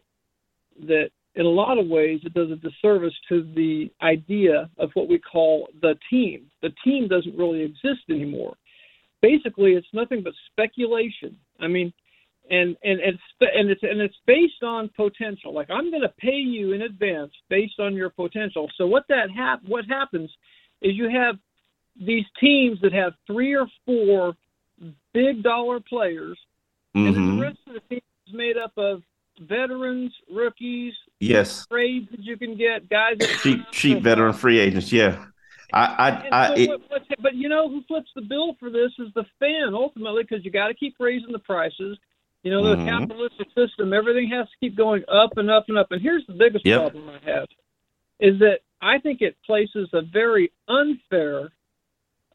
that 0.88 1.09
in 1.36 1.45
a 1.45 1.49
lot 1.49 1.78
of 1.78 1.88
ways 1.88 2.21
it 2.23 2.34
does 2.34 2.51
a 2.51 2.55
disservice 2.55 3.13
to 3.30 3.43
the 3.55 3.91
idea 4.01 4.69
of 4.78 4.89
what 4.93 5.07
we 5.07 5.19
call 5.19 5.67
the 5.82 5.95
team. 6.09 6.45
The 6.61 6.73
team 6.84 7.07
doesn't 7.07 7.38
really 7.38 7.61
exist 7.61 8.03
anymore. 8.09 8.55
Basically, 9.21 9.71
it's 9.73 9.88
nothing 9.93 10.23
but 10.23 10.34
speculation. 10.51 11.38
I 11.59 11.67
mean, 11.67 11.93
and 12.50 12.76
and 12.84 13.00
it's 13.00 13.22
and 13.41 13.70
it's 13.70 13.84
and 13.84 14.02
it's 14.02 14.16
based 14.26 14.64
on 14.64 14.89
potential. 14.96 15.54
Like 15.54 15.70
I'm 15.70 15.89
going 15.89 16.04
to 16.04 16.14
pay 16.20 16.36
you 16.36 16.74
in 16.74 16.84
advance 16.84 17.32
based 17.50 17.80
on 17.80 17.96
your 17.96 18.10
potential. 18.10 18.70
So 18.78 18.86
what 18.88 19.06
that 19.10 19.30
hap- 19.36 19.64
what 19.68 19.86
happens 19.86 20.32
is 20.82 20.93
you 20.96 21.10
have 21.10 21.36
these 22.00 22.26
teams 22.39 22.80
that 22.82 22.93
have 22.93 23.14
three 23.26 23.56
or 23.56 23.68
four 23.86 24.34
big 25.14 25.43
dollar 25.43 25.80
players, 25.80 26.38
and 27.04 27.16
then 27.16 27.24
hmm 27.24 27.36
the 27.36 27.41
rest 27.41 27.58
of 27.68 27.74
the 27.74 27.80
team 27.89 28.02
is 28.28 28.34
made 28.34 28.58
up 28.58 28.74
of 28.78 29.02
veterans, 29.41 30.14
rookies, 30.32 30.93
Yes, 31.20 31.66
trades 31.72 32.08
that 32.12 32.22
you 32.24 32.38
can 32.38 32.58
get, 32.58 32.89
guys. 32.89 33.18
That 33.20 33.30
cheap 33.41 33.60
cheap 33.72 34.04
veteran 34.04 34.34
free 34.34 34.60
agents. 34.60 34.91
Yeah, 34.91 35.26
I 35.74 35.86
I, 35.86 36.10
And 36.26 36.36
I 36.36 36.48
so 36.48 36.54
it, 36.56 36.70
what, 36.89 37.02
but 37.22 37.36
you 37.36 37.50
know 37.50 37.70
who 37.70 37.82
flips 37.88 38.10
the 38.16 38.22
bill 38.22 38.56
for 38.60 38.70
this 38.70 38.91
is 39.00 39.14
the 39.16 39.26
fan 39.39 39.74
ultimately 39.74 40.24
because 40.24 40.43
you 40.46 40.52
got 40.52 40.68
to 40.68 40.74
keep 40.74 40.96
raising 41.00 41.32
the 41.32 41.39
prices. 41.39 41.98
You 42.46 42.52
know 42.52 42.62
the 42.70 42.76
Mhm. 42.76 42.86
capitalistic 42.86 43.48
system, 43.56 43.91
everything 43.91 44.28
has 44.30 44.48
to 44.48 44.58
keep 44.60 44.76
going 44.76 45.04
up 45.08 45.36
and 45.38 45.50
up 45.50 45.68
and 45.68 45.80
up. 45.80 45.91
And 45.91 46.00
here's 46.00 46.26
the 46.28 46.34
biggest 46.34 46.64
Yep. 46.64 46.80
problem 46.80 47.10
I 47.10 47.20
have 47.28 47.48
is 48.20 48.38
that 48.38 48.62
I 48.82 49.00
think 49.00 49.24
it 49.24 49.36
places 49.41 49.89
a 49.93 50.02
very 50.02 50.52
unfair 50.68 51.52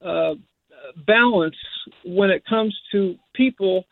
uh, 0.02 0.34
balance 1.06 1.56
when 2.02 2.30
it 2.30 2.44
comes 2.44 2.76
to 2.90 3.16
people 3.34 3.86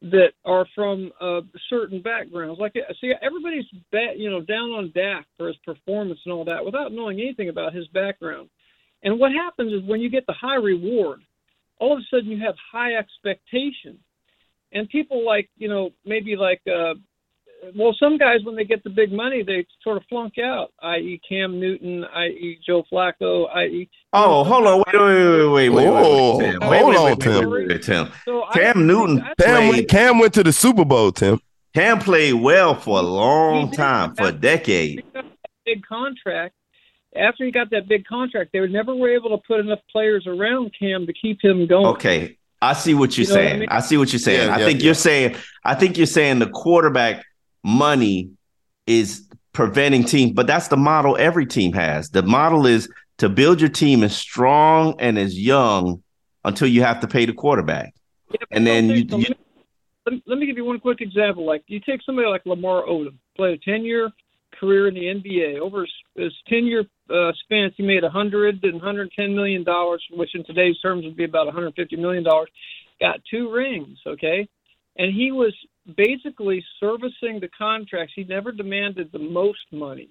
that 0.00 0.32
are 0.44 0.64
from 0.74 1.12
uh, 1.20 1.42
certain 1.68 2.00
backgrounds. 2.00 2.58
Like, 2.58 2.74
see, 3.00 3.12
everybody's 3.22 3.66
ba- 3.92 4.14
you 4.16 4.30
know 4.30 4.40
down 4.40 4.72
on 4.72 4.90
Dak 4.90 5.26
for 5.36 5.46
his 5.46 5.56
performance 5.58 6.18
and 6.24 6.32
all 6.32 6.44
that 6.44 6.64
without 6.64 6.92
knowing 6.92 7.20
anything 7.20 7.50
about 7.50 7.72
his 7.72 7.86
background. 7.88 8.50
And 9.04 9.20
what 9.20 9.30
happens 9.30 9.72
is 9.72 9.82
when 9.82 10.00
you 10.00 10.08
get 10.08 10.26
the 10.26 10.32
high 10.32 10.56
reward, 10.56 11.22
all 11.78 11.92
of 11.92 12.00
a 12.00 12.06
sudden 12.10 12.30
you 12.30 12.40
have 12.40 12.56
high 12.72 12.94
expectation, 12.94 14.02
and 14.72 14.88
people 14.88 15.24
like 15.24 15.48
you 15.56 15.68
know 15.68 15.90
maybe 16.04 16.36
like 16.36 16.60
uh, 16.66 16.94
well, 17.76 17.94
some 17.98 18.18
guys 18.18 18.38
when 18.44 18.56
they 18.56 18.64
get 18.64 18.82
the 18.82 18.90
big 18.90 19.12
money, 19.12 19.44
they 19.44 19.64
sort 19.84 19.96
of 19.96 20.02
flunk 20.08 20.34
out. 20.38 20.72
I.e., 20.82 21.20
Cam 21.28 21.60
Newton, 21.60 22.04
i.e., 22.04 22.58
Joe 22.66 22.82
Flacco, 22.92 23.46
i.e. 23.54 23.88
Oh, 24.12 24.42
hold 24.42 24.66
on, 24.66 24.78
wait, 24.78 25.00
wait, 25.00 25.46
wait, 25.46 25.68
wait, 25.68 25.68
wait, 25.70 25.86
Whoa, 25.88 26.38
wait, 26.38 26.50
Tim. 26.50 26.60
hold 26.60 26.70
Wait, 26.72 26.84
wait, 26.86 26.96
on, 27.12 27.18
Tim. 27.18 27.50
wait, 27.50 27.68
wait, 27.68 27.82
Tim. 27.82 28.08
So 28.24 28.44
Cam 28.52 28.74
don't 28.74 28.86
Newton 28.88 29.16
think 29.22 29.36
Cam, 29.38 29.56
played. 29.60 29.68
went- 29.76 29.88
Cam 29.88 30.18
went 30.18 30.34
to 30.34 30.42
the 30.42 30.52
Super 30.52 30.84
Bowl, 30.84 31.12
Tim. 31.12 31.38
Cam 31.74 32.00
played 32.00 32.34
well 32.34 32.74
for 32.74 32.98
a 32.98 33.02
long 33.02 33.70
time, 33.70 34.14
for 34.16 34.26
a 34.26 34.32
decade. 34.32 35.04
big 35.64 35.86
contract. 35.86 36.54
After 37.14 37.44
he 37.44 37.50
got 37.52 37.70
that 37.70 37.88
big 37.88 38.04
contract, 38.06 38.50
they 38.52 38.60
were 38.60 38.68
never 38.68 38.94
were 38.96 39.14
able 39.14 39.30
to 39.30 39.42
put 39.46 39.60
enough 39.60 39.78
players 39.90 40.26
around 40.26 40.72
Cam 40.78 41.06
to 41.06 41.12
keep 41.12 41.38
him 41.42 41.66
going. 41.68 41.86
Okay, 41.86 42.36
I 42.62 42.72
see 42.74 42.94
what 42.94 43.18
you're 43.18 43.26
You 43.26 43.34
know 43.34 43.34
what 43.36 43.44
I 43.44 43.48
saying. 43.48 43.60
mean? 43.60 43.68
I 43.70 43.80
see 43.80 43.96
what 43.98 44.12
you're 44.12 44.20
saying. 44.20 44.48
Yeah, 44.48 44.54
I 44.54 44.58
yeah, 44.60 44.66
think 44.66 44.80
yeah. 44.80 44.84
you're 44.86 44.94
saying. 44.94 45.36
I 45.64 45.74
think 45.74 45.96
you're 45.98 46.06
saying 46.06 46.38
the 46.38 46.48
quarterback 46.48 47.24
money 47.64 48.30
is 48.86 49.28
preventing 49.52 50.04
teams, 50.04 50.32
but 50.32 50.46
that's 50.46 50.68
the 50.68 50.76
model 50.76 51.16
every 51.18 51.44
team 51.46 51.72
has. 51.74 52.08
The 52.10 52.22
model 52.22 52.66
is 52.66 52.88
to 53.18 53.28
build 53.28 53.60
your 53.60 53.70
team 53.70 54.02
as 54.02 54.16
strong 54.16 54.94
and 54.98 55.18
as 55.18 55.38
young 55.38 56.02
until 56.44 56.68
you 56.68 56.82
have 56.82 57.00
to 57.00 57.06
pay 57.06 57.26
the 57.26 57.32
quarterback, 57.32 57.94
Yeah, 58.30 58.38
and 58.50 58.66
then 58.66 58.88
you, 58.88 58.96
you 58.96 59.34
let, 60.06 60.14
me, 60.14 60.22
let 60.26 60.38
me 60.38 60.46
give 60.46 60.56
you 60.56 60.64
one 60.64 60.80
quick 60.80 61.00
example. 61.00 61.44
Like 61.44 61.62
you 61.68 61.78
take 61.80 62.02
somebody 62.02 62.26
like 62.28 62.44
Lamar 62.46 62.82
Odom, 62.82 63.14
played 63.36 63.60
a 63.60 63.64
ten 63.70 63.84
year 63.84 64.10
career 64.62 64.86
in 64.88 64.94
the 64.94 65.00
NBA. 65.00 65.58
Over 65.58 65.80
his, 65.80 65.90
his 66.14 66.32
ten 66.48 66.64
year 66.66 66.84
uh, 67.10 67.32
span, 67.44 67.72
he 67.76 67.82
made 67.82 68.04
a 68.04 68.10
hundred 68.10 68.62
and 68.62 68.80
hundred 68.80 69.10
ten 69.18 69.34
million 69.34 69.64
dollars, 69.64 70.02
which 70.12 70.34
in 70.34 70.44
today's 70.44 70.78
terms 70.80 71.04
would 71.04 71.16
be 71.16 71.24
about 71.24 71.46
150 71.46 71.96
million 71.96 72.22
dollars. 72.22 72.48
Got 73.00 73.20
two 73.28 73.50
rings, 73.52 73.98
okay, 74.06 74.48
and 74.96 75.12
he 75.12 75.32
was 75.32 75.52
basically 75.96 76.64
servicing 76.78 77.40
the 77.40 77.48
contracts. 77.58 78.12
He 78.14 78.22
never 78.24 78.52
demanded 78.52 79.10
the 79.12 79.18
most 79.18 79.58
money, 79.72 80.08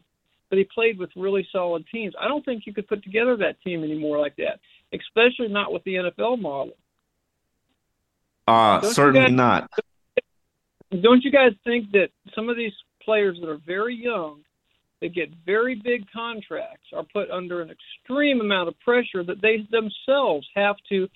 but 0.50 0.58
he 0.58 0.66
played 0.66 1.00
with 1.00 1.10
really 1.16 1.48
solid 1.54 1.86
teams. 1.94 2.14
I 2.20 2.28
don't 2.28 2.44
think 2.44 2.64
you 2.66 2.74
could 2.74 2.88
put 2.90 3.02
together 3.04 3.38
that 3.38 3.62
team 3.64 3.84
anymore 3.86 4.20
like 4.20 4.36
that, 4.38 4.60
especially 4.94 5.48
not 5.48 5.72
with 5.72 5.84
the 5.86 5.96
NFL 5.96 6.42
model. 6.42 6.74
uh, 8.48 8.82
Don't 8.82 8.94
certainly 8.94 9.28
guys- 9.30 9.32
not. 9.32 9.70
Don't 11.02 11.24
you 11.24 11.32
guys 11.32 11.54
think 11.64 11.92
that 11.94 12.10
some 12.36 12.50
of 12.50 12.58
these 12.58 12.74
players 13.04 13.38
that 13.42 13.50
are 13.50 13.60
very 13.66 13.96
young, 13.96 14.42
that 15.02 15.14
get 15.14 15.30
very 15.46 15.76
big 15.76 16.06
contracts, 16.12 16.88
are 16.94 17.06
put 17.12 17.30
under 17.32 17.62
an 17.62 17.70
extreme 17.72 18.42
amount 18.42 18.68
of 18.68 18.80
pressure 18.80 19.24
that 19.24 19.42
they 19.42 19.68
themselves 19.72 20.48
have 20.56 20.76
to 20.90 21.08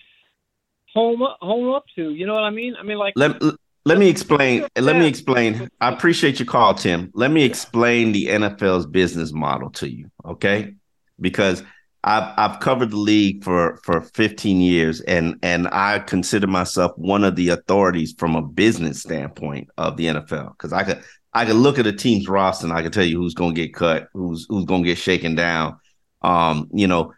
home 0.93 1.21
up, 1.21 1.37
home 1.41 1.73
up 1.73 1.85
to? 1.95 2.11
You 2.11 2.25
know 2.25 2.33
what 2.33 2.43
I 2.43 2.49
mean? 2.49 2.75
I 2.79 2.83
mean, 2.83 2.97
like 2.97 3.13
Let, 3.15 3.41
let 3.85 3.99
me 3.99 4.09
explain. 4.09 4.65
Let 4.75 4.95
me 4.95 5.07
explain. 5.07 5.69
I 5.79 5.89
appreciate 5.89 6.39
your 6.39 6.47
call, 6.47 6.73
Tim. 6.73 7.11
Let 7.13 7.29
me 7.29 7.43
explain 7.43 8.11
the 8.11 8.27
NFL's 8.27 8.87
business 8.87 9.31
model 9.31 9.69
to 9.71 9.87
you, 9.87 10.09
okay? 10.25 10.73
Because 11.21 11.61
I've 12.03 12.33
I've 12.35 12.59
covered 12.59 12.89
the 12.91 12.97
league 12.97 13.43
for 13.43 13.79
for 13.83 14.01
15 14.01 14.59
years, 14.59 15.01
and 15.01 15.37
and 15.43 15.67
I 15.67 15.99
consider 15.99 16.47
myself 16.47 16.93
one 16.97 17.23
of 17.23 17.35
the 17.35 17.49
authorities 17.49 18.15
from 18.17 18.35
a 18.35 18.41
business 18.41 19.01
standpoint 19.01 19.69
of 19.77 19.97
the 19.97 20.07
NFL. 20.07 20.53
Because 20.53 20.73
I 20.73 20.83
could 20.83 21.03
I 21.35 21.43
can 21.43 21.57
look 21.57 21.77
at 21.77 21.85
a 21.85 21.91
team's 21.91 22.29
roster 22.29 22.65
and 22.65 22.73
I 22.73 22.81
can 22.81 22.93
tell 22.93 23.03
you 23.03 23.17
who's 23.17 23.33
going 23.33 23.53
to 23.53 23.61
get 23.61 23.73
cut, 23.75 24.07
who's 24.13 24.45
who's 24.47 24.63
going 24.63 24.83
to 24.83 24.87
get 24.87 24.97
shaken 24.97 25.35
down. 25.35 25.77
Um, 26.21 26.69
you 26.73 26.87
know, 26.87 27.13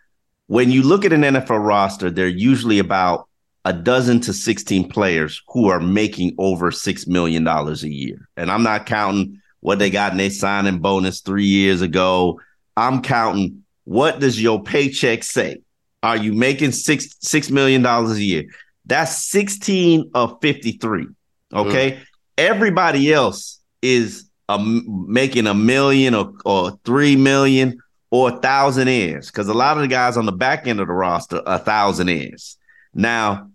when 0.48 0.72
you 0.72 0.82
look 0.82 1.06
at 1.06 1.14
an 1.14 1.22
NFL 1.22 1.64
roster, 1.64 2.10
they're 2.10 2.28
usually 2.28 2.80
about 2.80 3.30
a 3.64 3.74
dozen 3.74 4.20
to 4.22 4.34
16 4.34 4.90
players 4.90 5.42
who 5.50 5.70
are 5.70 5.80
making 5.80 6.34
over 6.40 6.72
$6 6.72 7.08
million 7.08 7.48
a 7.48 7.74
year. 7.88 8.28
And 8.36 8.50
I'm 8.50 8.64
not 8.64 8.86
counting 8.88 9.40
what 9.60 9.78
they 9.78 9.90
got 9.90 10.14
in 10.14 10.18
their 10.18 10.30
signing 10.32 10.80
bonus 10.80 11.22
three 11.22 11.46
years 11.46 11.82
ago. 11.82 12.40
I'm 12.76 13.02
counting 13.02 13.64
what 13.84 14.20
does 14.20 14.42
your 14.42 14.64
paycheck 14.64 15.24
say? 15.24 15.62
Are 16.02 16.18
you 16.18 16.34
making 16.34 16.72
six 16.72 17.16
six 17.22 17.50
million 17.52 17.82
dollars 17.84 18.18
a 18.18 18.24
year? 18.24 18.46
That's 18.86 19.26
16 19.26 20.12
of 20.14 20.40
53. 20.42 21.08
Okay. 21.54 22.00
Everybody 22.38 23.14
else 23.14 23.60
is 23.82 24.30
um, 24.50 24.84
making 25.08 25.48
a 25.48 25.54
million 25.54 26.16
or, 26.16 26.34
or 26.46 26.80
three 26.84 27.16
million 27.16 27.80
or 28.10 28.30
a 28.30 28.40
thousand 28.40 28.88
is 28.88 29.28
because 29.28 29.48
a 29.48 29.54
lot 29.54 29.78
of 29.78 29.82
the 29.82 29.88
guys 29.88 30.16
on 30.18 30.26
the 30.26 30.32
back 30.32 30.68
end 30.68 30.80
of 30.80 30.88
the 30.88 30.94
roster 30.94 31.42
a 31.46 31.60
thousand 31.60 32.10
is. 32.10 32.58
Now, 32.94 33.50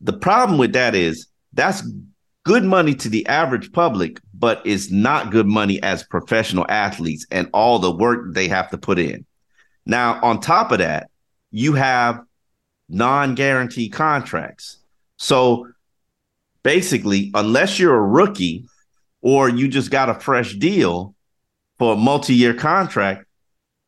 the 0.00 0.12
problem 0.12 0.58
with 0.58 0.72
that 0.72 0.94
is 0.94 1.28
that's 1.52 1.82
good 2.44 2.64
money 2.64 2.94
to 2.94 3.08
the 3.08 3.26
average 3.26 3.72
public, 3.72 4.20
but 4.34 4.62
it's 4.64 4.90
not 4.90 5.30
good 5.30 5.46
money 5.46 5.82
as 5.82 6.02
professional 6.02 6.66
athletes 6.68 7.26
and 7.30 7.48
all 7.52 7.78
the 7.78 7.94
work 7.94 8.34
they 8.34 8.48
have 8.48 8.70
to 8.70 8.78
put 8.78 8.98
in. 8.98 9.24
Now, 9.86 10.20
on 10.22 10.40
top 10.40 10.72
of 10.72 10.78
that, 10.78 11.10
you 11.50 11.74
have 11.74 12.20
non 12.88 13.34
guaranteed 13.34 13.92
contracts. 13.92 14.78
So 15.16 15.68
basically, 16.62 17.30
unless 17.34 17.78
you're 17.78 17.96
a 17.96 18.06
rookie 18.06 18.66
or 19.22 19.48
you 19.48 19.68
just 19.68 19.90
got 19.90 20.08
a 20.08 20.14
fresh 20.14 20.54
deal 20.54 21.14
for 21.78 21.94
a 21.94 21.96
multi 21.96 22.34
year 22.34 22.54
contract, 22.54 23.24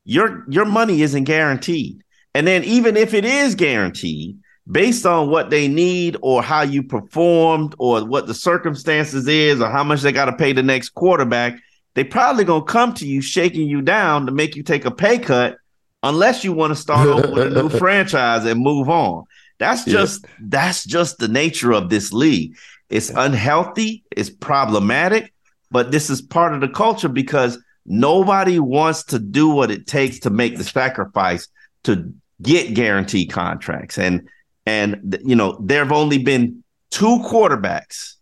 your, 0.04 0.44
your 0.48 0.64
money 0.64 1.02
isn't 1.02 1.24
guaranteed. 1.24 2.02
And 2.34 2.46
then, 2.46 2.62
even 2.64 2.96
if 2.96 3.12
it 3.14 3.24
is 3.24 3.54
guaranteed, 3.56 4.38
based 4.70 5.04
on 5.04 5.28
what 5.30 5.50
they 5.50 5.66
need 5.66 6.16
or 6.22 6.42
how 6.42 6.62
you 6.62 6.82
performed 6.82 7.74
or 7.78 8.04
what 8.04 8.26
the 8.28 8.34
circumstances 8.34 9.26
is 9.26 9.60
or 9.60 9.68
how 9.68 9.82
much 9.82 10.02
they 10.02 10.12
got 10.12 10.26
to 10.26 10.32
pay 10.36 10.52
the 10.52 10.62
next 10.62 10.90
quarterback, 10.90 11.58
they 11.94 12.04
probably 12.04 12.44
gonna 12.44 12.64
come 12.64 12.94
to 12.94 13.06
you 13.06 13.20
shaking 13.20 13.66
you 13.68 13.82
down 13.82 14.26
to 14.26 14.32
make 14.32 14.54
you 14.54 14.62
take 14.62 14.84
a 14.84 14.90
pay 14.92 15.18
cut 15.18 15.56
unless 16.04 16.44
you 16.44 16.52
want 16.52 16.70
to 16.70 16.76
start 16.80 17.08
over 17.08 17.32
with 17.32 17.46
a 17.48 17.50
new 17.50 17.68
franchise 17.78 18.44
and 18.44 18.60
move 18.60 18.88
on. 18.88 19.24
That's 19.58 19.86
Yeah. 19.86 19.94
just 19.94 20.24
that's 20.40 20.84
just 20.84 21.18
the 21.18 21.28
nature 21.28 21.72
of 21.72 21.90
this 21.90 22.12
league. 22.12 22.56
It's 22.90 23.10
unhealthy, 23.10 24.04
it's 24.10 24.30
problematic, 24.30 25.32
but 25.70 25.92
this 25.92 26.10
is 26.10 26.20
part 26.20 26.52
of 26.54 26.60
the 26.60 26.68
culture 26.68 27.08
because 27.08 27.58
nobody 27.86 28.58
wants 28.58 29.04
to 29.04 29.18
do 29.18 29.48
what 29.48 29.70
it 29.70 29.86
takes 29.86 30.18
to 30.20 30.30
make 30.30 30.58
the 30.58 30.64
sacrifice 30.64 31.48
to 31.84 32.12
get 32.42 32.74
guaranteed 32.74 33.30
contracts. 33.30 33.96
And 33.96 34.28
and 34.66 35.18
you 35.24 35.36
know, 35.36 35.58
there 35.62 35.82
have 35.82 35.92
only 35.92 36.18
been 36.18 36.62
two 36.90 37.18
quarterbacks, 37.20 38.14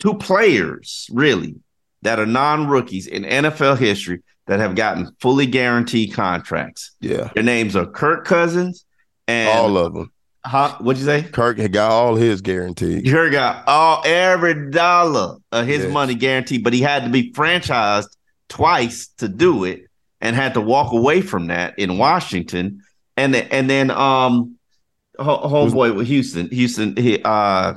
two 0.00 0.14
players 0.14 1.08
really 1.12 1.54
that 2.02 2.18
are 2.18 2.26
non-rookies 2.26 3.06
in 3.06 3.22
NFL 3.22 3.78
history 3.78 4.22
that 4.46 4.60
have 4.60 4.74
gotten 4.74 5.10
fully 5.20 5.46
guaranteed 5.46 6.12
contracts. 6.12 6.92
Yeah. 7.00 7.30
Their 7.34 7.42
names 7.42 7.76
are 7.76 7.86
Kirk 7.86 8.26
Cousins 8.26 8.84
and 9.26 9.48
all 9.48 9.78
of 9.78 9.94
them. 9.94 10.12
Huh? 10.46 10.76
What'd 10.80 11.00
you 11.00 11.06
say? 11.06 11.22
Kirk 11.22 11.58
had 11.58 11.72
got 11.72 11.90
all 11.90 12.16
his 12.16 12.42
guaranteed. 12.42 13.10
Kirk 13.10 13.32
got 13.32 13.66
all 13.66 14.02
every 14.04 14.70
dollar 14.70 15.38
of 15.52 15.66
his 15.66 15.84
Yes. 15.84 15.92
money 15.92 16.14
guaranteed, 16.14 16.62
but 16.62 16.72
he 16.74 16.80
had 16.82 17.04
to 17.04 17.10
be 17.10 17.32
franchised 17.32 18.08
twice 18.48 19.08
to 19.18 19.28
do 19.28 19.64
it 19.64 19.86
and 20.20 20.36
had 20.36 20.54
to 20.54 20.60
walk 20.60 20.92
away 20.92 21.22
from 21.22 21.46
that 21.46 21.78
in 21.78 21.96
Washington. 21.96 22.82
And 23.16 23.32
then, 23.34 23.48
and 23.50 23.70
then 23.70 23.90
um 23.90 24.56
homeboy 25.18 25.94
with 25.96 26.06
Houston, 26.08 26.48
Houston 26.50 26.96
he 26.96 27.20
uh 27.24 27.74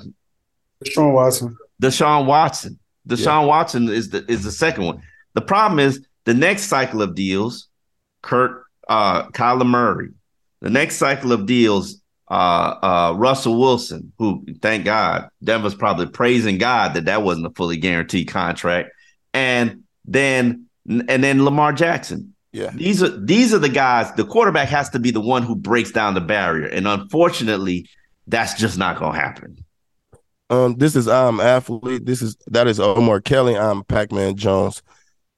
Sean 0.86 1.13
Watson. 1.13 1.55
Deshaun 1.82 2.26
Watson. 2.26 2.80
Deshaun 3.07 3.47
Watson 3.47 3.88
is 3.89 4.09
the 4.09 4.30
is 4.30 4.43
the 4.43 4.51
second 4.51 4.86
one. 4.86 5.01
The 5.36 5.41
problem 5.41 5.80
is 5.80 6.05
the 6.26 6.34
next 6.34 6.63
cycle 6.63 7.01
of 7.01 7.15
deals, 7.15 7.68
Kirk, 8.24 8.65
uh 8.89 9.28
Kyler 9.30 9.65
Murray. 9.65 10.09
The 10.61 10.70
next 10.72 10.97
cycle 10.97 11.32
of 11.32 11.45
deals, 11.45 12.01
uh 12.30 12.34
uh 12.82 13.14
Russell 13.18 13.60
Wilson, 13.60 14.12
who 14.18 14.46
thank 14.62 14.86
God, 14.86 15.30
Denver's 15.44 15.76
probably 15.76 16.08
praising 16.08 16.58
God 16.58 16.94
that 16.94 17.06
that 17.06 17.24
wasn't 17.24 17.48
a 17.48 17.52
fully 17.52 17.78
guaranteed 17.78 18.28
contract. 18.28 18.90
And 19.34 19.84
then 20.06 20.66
and 20.88 21.24
then 21.24 21.44
Lamar 21.44 21.74
Jackson. 21.74 22.34
Yeah. 22.52 22.72
These 22.74 23.04
are 23.04 23.10
these 23.10 23.54
are 23.54 23.60
the 23.60 23.70
guys, 23.70 24.12
the 24.14 24.26
quarterback 24.26 24.70
has 24.70 24.90
to 24.92 25.00
be 25.00 25.12
the 25.12 25.22
one 25.22 25.44
who 25.44 25.56
breaks 25.56 25.92
down 25.92 26.14
the 26.14 26.22
barrier. 26.22 26.68
And 26.68 26.88
unfortunately, 26.88 27.90
that's 28.26 28.56
just 28.56 28.78
not 28.78 28.98
gonna 28.98 29.18
happen. 29.18 29.64
Um, 30.50 30.76
this 30.76 30.96
is 30.96 31.08
I'm 31.08 31.40
athlete. 31.40 32.06
This 32.06 32.22
is 32.22 32.38
that 32.48 32.68
is 32.68 32.80
Omar 32.80 33.22
Kelly. 33.22 33.58
I'm 33.58 33.84
Pac-Man 33.84 34.36
Jones. 34.38 34.82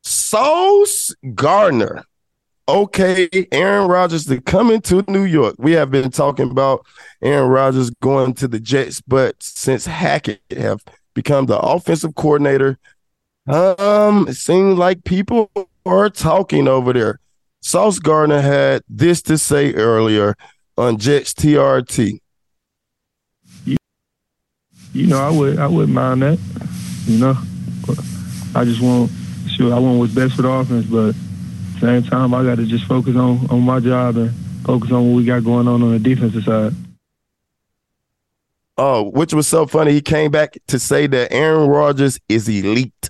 Sauce 0.04 1.14
Gardner. 1.34 2.06
Okay, 2.70 3.28
Aaron 3.52 3.88
Rodgers 3.88 4.26
to 4.26 4.40
come 4.40 4.70
into 4.70 5.04
New 5.08 5.24
York. 5.24 5.56
We 5.58 5.72
have 5.72 5.90
been 5.90 6.12
talking 6.12 6.52
about 6.52 6.86
Aaron 7.20 7.50
Rodgers 7.50 7.90
going 7.90 8.36
to 8.36 8.48
the 8.48 8.60
Jets, 8.60 9.02
but 9.02 9.42
since 9.42 9.88
Hackett 9.88 10.40
have 10.56 10.84
become 11.16 11.48
the 11.48 11.58
offensive 11.58 12.14
coordinator, 12.14 12.78
um, 13.48 14.28
it 14.28 14.36
seems 14.36 14.78
like 14.78 15.04
people 15.04 15.50
are 15.84 16.12
talking 16.12 16.68
over 16.68 16.94
there. 16.94 17.20
Sauce 17.62 17.98
Gardner 17.98 18.40
had 18.40 18.84
this 18.88 19.24
to 19.24 19.40
say 19.40 19.74
earlier 19.74 20.36
on 20.78 21.00
Jets 21.00 21.34
TRT. 21.34 22.20
you 23.66 25.08
know, 25.08 25.18
I 25.20 25.32
would 25.32 25.58
I 25.58 25.66
wouldn't 25.66 25.94
mind 25.94 26.22
that. 26.22 26.38
You 27.06 27.18
know, 27.18 27.38
I 28.54 28.64
just 28.64 28.80
want 28.80 29.10
sure 29.48 29.74
I 29.74 29.80
want 29.80 29.98
what's 29.98 30.14
best 30.14 30.36
for 30.36 30.44
the 30.44 30.50
offense, 30.50 30.86
but 30.86 31.16
same 31.80 32.04
time 32.04 32.34
I 32.34 32.44
got 32.44 32.56
to 32.56 32.66
just 32.66 32.86
focus 32.86 33.16
on 33.16 33.48
on 33.50 33.62
my 33.62 33.80
job 33.80 34.18
and 34.18 34.32
focus 34.66 34.92
on 34.92 35.08
what 35.08 35.18
we 35.18 35.26
got 35.26 35.44
going 35.44 35.68
on 35.68 35.82
on 35.82 35.92
the 35.92 36.00
defensive 36.00 36.44
side. 36.44 36.74
Oh, 38.78 39.10
which 39.10 39.34
was 39.34 39.48
so 39.48 39.68
funny. 39.68 39.92
He 39.92 40.02
came 40.02 40.32
back 40.32 40.58
to 40.68 40.80
say 40.80 41.06
that 41.08 41.34
Aaron 41.34 41.68
Rodgers 41.68 42.18
is 42.30 42.48
elite 42.48 43.10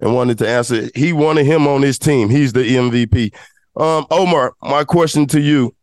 and 0.00 0.14
wanted 0.14 0.38
to 0.38 0.48
answer. 0.48 0.88
He 0.94 1.12
wanted 1.12 1.46
him 1.46 1.68
on 1.68 1.82
his 1.82 1.98
team. 1.98 2.28
He's 2.28 2.52
the 2.52 2.64
MVP. 2.64 3.32
Um, 3.76 4.06
Omar, 4.10 4.54
my 4.60 4.84
question 4.84 5.26
to 5.28 5.40
you: 5.40 5.74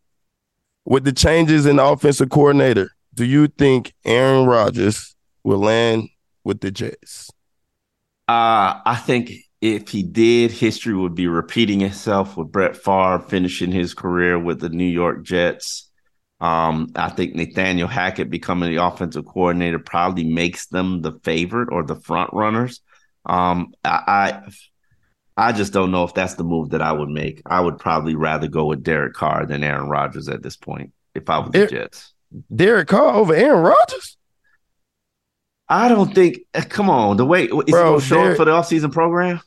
With 0.84 1.04
the 1.04 1.12
changes 1.12 1.66
in 1.66 1.76
the 1.76 1.84
offensive 1.84 2.28
coordinator, 2.28 2.90
do 3.14 3.24
you 3.24 3.48
think 3.48 3.94
Aaron 4.04 4.46
Rodgers 4.46 5.16
will 5.44 5.60
land 5.60 6.08
with 6.44 6.60
the 6.60 6.70
Jets? 6.70 7.30
Uh, 8.28 8.78
I 8.84 9.02
think 9.04 9.32
if 9.60 9.88
he 9.88 10.02
did, 10.02 10.50
history 10.50 10.94
would 10.94 11.14
be 11.14 11.26
repeating 11.26 11.82
itself 11.82 12.36
with 12.36 12.50
Brett 12.50 12.76
Favre 12.76 13.18
finishing 13.28 13.72
his 13.72 13.92
career 13.94 14.38
with 14.38 14.60
the 14.60 14.70
New 14.70 14.86
York 14.86 15.22
Jets. 15.22 15.90
Um, 16.40 16.88
I 16.96 17.10
think 17.10 17.34
Nathaniel 17.34 17.86
Hackett 17.86 18.30
becoming 18.30 18.70
the 18.70 18.82
offensive 18.82 19.26
coordinator 19.26 19.78
probably 19.78 20.24
makes 20.24 20.66
them 20.68 21.02
the 21.02 21.12
favorite 21.22 21.68
or 21.70 21.84
the 21.84 21.96
front 21.96 22.30
runners. 22.32 22.80
Um, 23.26 23.74
I, 23.84 24.42
I, 25.36 25.48
I 25.48 25.52
just 25.52 25.74
don't 25.74 25.90
know 25.90 26.04
if 26.04 26.14
that's 26.14 26.34
the 26.34 26.44
move 26.44 26.70
that 26.70 26.80
I 26.80 26.92
would 26.92 27.10
make. 27.10 27.42
I 27.44 27.60
would 27.60 27.78
probably 27.78 28.14
rather 28.14 28.48
go 28.48 28.64
with 28.64 28.82
Derek 28.82 29.12
Carr 29.12 29.44
than 29.44 29.62
Aaron 29.62 29.90
Rodgers 29.90 30.28
at 30.28 30.42
this 30.42 30.56
point 30.56 30.92
if 31.14 31.28
I 31.28 31.38
was 31.38 31.50
the 31.50 31.66
Jets. 31.66 32.14
Derek 32.54 32.88
Carr 32.88 33.14
over 33.14 33.34
Aaron 33.34 33.62
Rodgers? 33.62 34.16
I 35.68 35.88
don't 35.88 36.14
think. 36.14 36.38
Uh, 36.54 36.62
come 36.68 36.88
on, 36.88 37.16
the 37.18 37.26
way 37.26 37.44
is 37.44 37.48
Bro, 37.48 37.64
he 37.64 37.72
going 37.72 38.00
to 38.00 38.06
show 38.06 38.14
Derek, 38.16 38.30
up 38.30 38.36
for 38.38 38.44
the 38.46 38.50
offseason 38.50 38.92
program? 38.92 39.40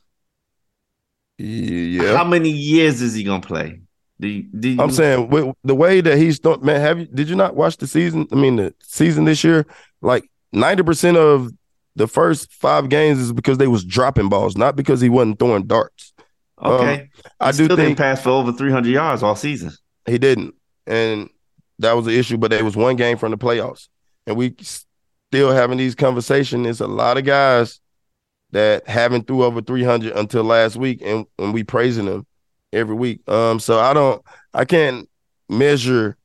Yeah. 1.37 2.15
How 2.15 2.23
many 2.23 2.49
years 2.49 3.01
is 3.01 3.13
he 3.13 3.23
going 3.23 3.41
to 3.41 3.47
play? 3.47 3.81
Do 4.19 4.27
you, 4.27 4.43
do 4.43 4.69
you, 4.69 4.81
I'm 4.81 4.91
saying 4.91 5.29
with 5.29 5.53
the 5.63 5.75
way 5.75 5.99
that 5.99 6.17
he's 6.17 6.39
man, 6.61 6.79
have 6.79 6.99
you 6.99 7.05
did 7.07 7.27
you 7.27 7.35
not 7.35 7.55
watch 7.55 7.77
the 7.77 7.87
season? 7.87 8.27
I 8.31 8.35
mean 8.35 8.55
the 8.55 8.73
season 8.81 9.25
this 9.25 9.43
year, 9.43 9.65
like 10.01 10.23
90% 10.55 11.17
of 11.17 11.51
the 11.95 12.07
first 12.07 12.53
five 12.53 12.89
games 12.89 13.19
is 13.19 13.33
because 13.33 13.57
they 13.57 13.67
was 13.67 13.83
dropping 13.83 14.29
balls, 14.29 14.55
not 14.55 14.75
because 14.75 15.01
he 15.01 15.09
wasn't 15.09 15.39
throwing 15.39 15.65
darts. 15.65 16.13
Okay. 16.61 17.01
Um, 17.01 17.09
I 17.39 17.51
do 17.51 17.65
still 17.65 17.75
think 17.75 17.89
didn't 17.89 17.97
pass 17.97 18.21
for 18.21 18.29
over 18.29 18.53
300 18.53 18.89
yards 18.89 19.23
all 19.23 19.35
season. 19.35 19.71
He 20.05 20.17
didn't. 20.17 20.55
And 20.87 21.29
that 21.79 21.93
was 21.93 22.05
the 22.05 22.17
issue, 22.17 22.37
but 22.37 22.53
it 22.53 22.63
was 22.63 22.75
one 22.75 22.95
game 22.95 23.17
from 23.17 23.31
the 23.31 23.37
playoffs. 23.37 23.87
And 24.25 24.37
we 24.37 24.55
still 24.61 25.51
having 25.51 25.77
these 25.77 25.95
conversations. 25.95 26.65
It's 26.67 26.79
a 26.79 26.87
lot 26.87 27.17
of 27.17 27.25
guys 27.25 27.79
that 28.53 28.87
haven't 28.87 29.27
threw 29.27 29.43
over 29.43 29.61
300 29.61 30.13
until 30.13 30.43
last 30.43 30.75
week 30.75 31.01
and, 31.03 31.25
and 31.37 31.53
we 31.53 31.63
praising 31.63 32.05
them 32.05 32.25
every 32.71 32.95
week. 32.95 33.27
Um, 33.29 33.59
so 33.59 33.79
I 33.79 33.93
don't, 33.93 34.23
I 34.53 34.65
can't 34.65 35.09
measure 35.49 36.17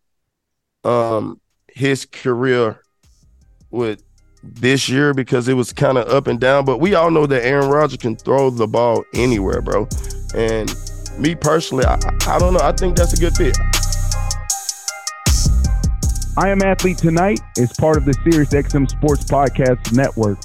um 0.85 1.41
his 1.75 2.07
career 2.07 2.81
with 3.71 4.03
this 4.43 4.89
year 4.89 5.13
because 5.13 5.49
it 5.49 5.55
was 5.55 5.73
kind 5.73 5.99
of 5.99 6.09
up 6.09 6.27
and 6.27 6.41
down. 6.41 6.65
But 6.65 6.79
we 6.79 6.95
all 6.95 7.11
know 7.11 7.27
that 7.27 7.45
Aaron 7.45 7.69
Rodgers 7.69 7.99
can 7.99 8.17
throw 8.17 8.51
the 8.51 8.67
ball 8.67 9.05
anywhere, 9.15 9.61
bro. 9.61 9.89
And 10.35 10.75
me 11.19 11.35
personally, 11.35 11.85
I, 11.85 11.99
I 12.27 12.39
don't 12.39 12.55
know. 12.55 12.61
I 12.61 12.73
think 12.73 12.97
that's 12.97 13.13
a 13.13 13.17
good 13.17 13.35
fit. 13.35 13.57
I 16.37 16.51
Am 16.51 16.63
Athlete 16.63 16.99
Tonight 16.99 17.41
is 17.57 17.73
part 17.73 17.97
of 17.97 18.05
the 18.05 18.13
SiriusXM 18.13 18.89
Sports 18.89 19.25
Podcast 19.25 19.93
Network. 19.93 20.39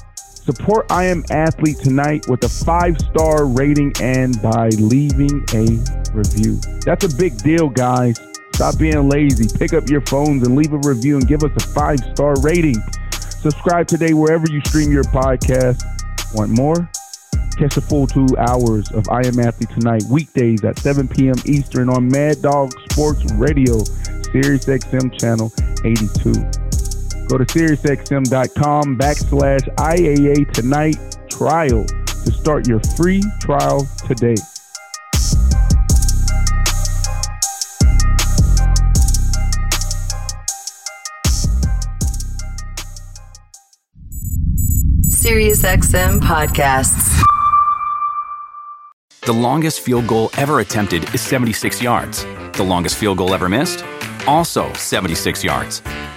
Support 0.44 0.92
I 0.92 1.04
Am 1.04 1.24
Athlete 1.30 1.78
tonight 1.78 2.26
with 2.28 2.44
a 2.44 2.50
five 2.50 3.00
star 3.00 3.46
rating 3.46 3.94
and 4.02 4.40
by 4.42 4.68
leaving 4.68 5.42
a 5.54 5.64
review. 6.12 6.60
That's 6.84 7.02
a 7.02 7.16
big 7.16 7.38
deal, 7.38 7.70
guys. 7.70 8.20
Stop 8.52 8.78
being 8.78 9.08
lazy. 9.08 9.48
Pick 9.56 9.72
up 9.72 9.88
your 9.88 10.02
phones 10.02 10.46
and 10.46 10.54
leave 10.54 10.74
a 10.74 10.80
review 10.86 11.16
and 11.16 11.26
give 11.26 11.44
us 11.44 11.50
a 11.56 11.66
five 11.68 11.98
star 12.12 12.34
rating. 12.42 12.76
Subscribe 13.10 13.86
today 13.86 14.12
wherever 14.12 14.44
you 14.50 14.60
stream 14.66 14.92
your 14.92 15.04
podcast. 15.04 15.82
Want 16.34 16.50
more? 16.50 16.90
Catch 17.56 17.76
the 17.76 17.80
full 17.80 18.06
two 18.06 18.28
hours 18.36 18.92
of 18.92 19.08
I 19.08 19.20
Am 19.24 19.40
Athlete 19.40 19.70
tonight, 19.70 20.02
weekdays 20.10 20.62
at 20.62 20.78
7 20.78 21.08
p.m. 21.08 21.36
Eastern 21.46 21.88
on 21.88 22.06
Mad 22.08 22.42
Dog 22.42 22.70
Sports 22.90 23.32
Radio, 23.32 23.82
Sirius 24.30 24.66
XM 24.66 25.18
Channel 25.18 25.50
82. 25.86 26.63
Go 27.28 27.38
to 27.38 27.44
SiriusXM.com 27.44 28.98
backslash 28.98 29.62
IAA 29.76 30.52
Tonight 30.52 30.96
trial 31.28 31.84
to 31.84 32.32
start 32.32 32.68
your 32.68 32.80
free 32.96 33.22
trial 33.40 33.86
today. 34.06 34.36
SiriusXM 45.08 46.20
Podcasts. 46.20 47.22
The 49.24 49.32
longest 49.32 49.80
field 49.80 50.06
goal 50.06 50.28
ever 50.36 50.60
attempted 50.60 51.14
is 51.14 51.22
76 51.22 51.80
yards. 51.80 52.26
The 52.52 52.62
longest 52.62 52.96
field 52.96 53.16
goal 53.16 53.32
ever 53.32 53.48
missed? 53.48 53.82
Also 54.26 54.70
76 54.74 55.42
yards. 55.42 55.80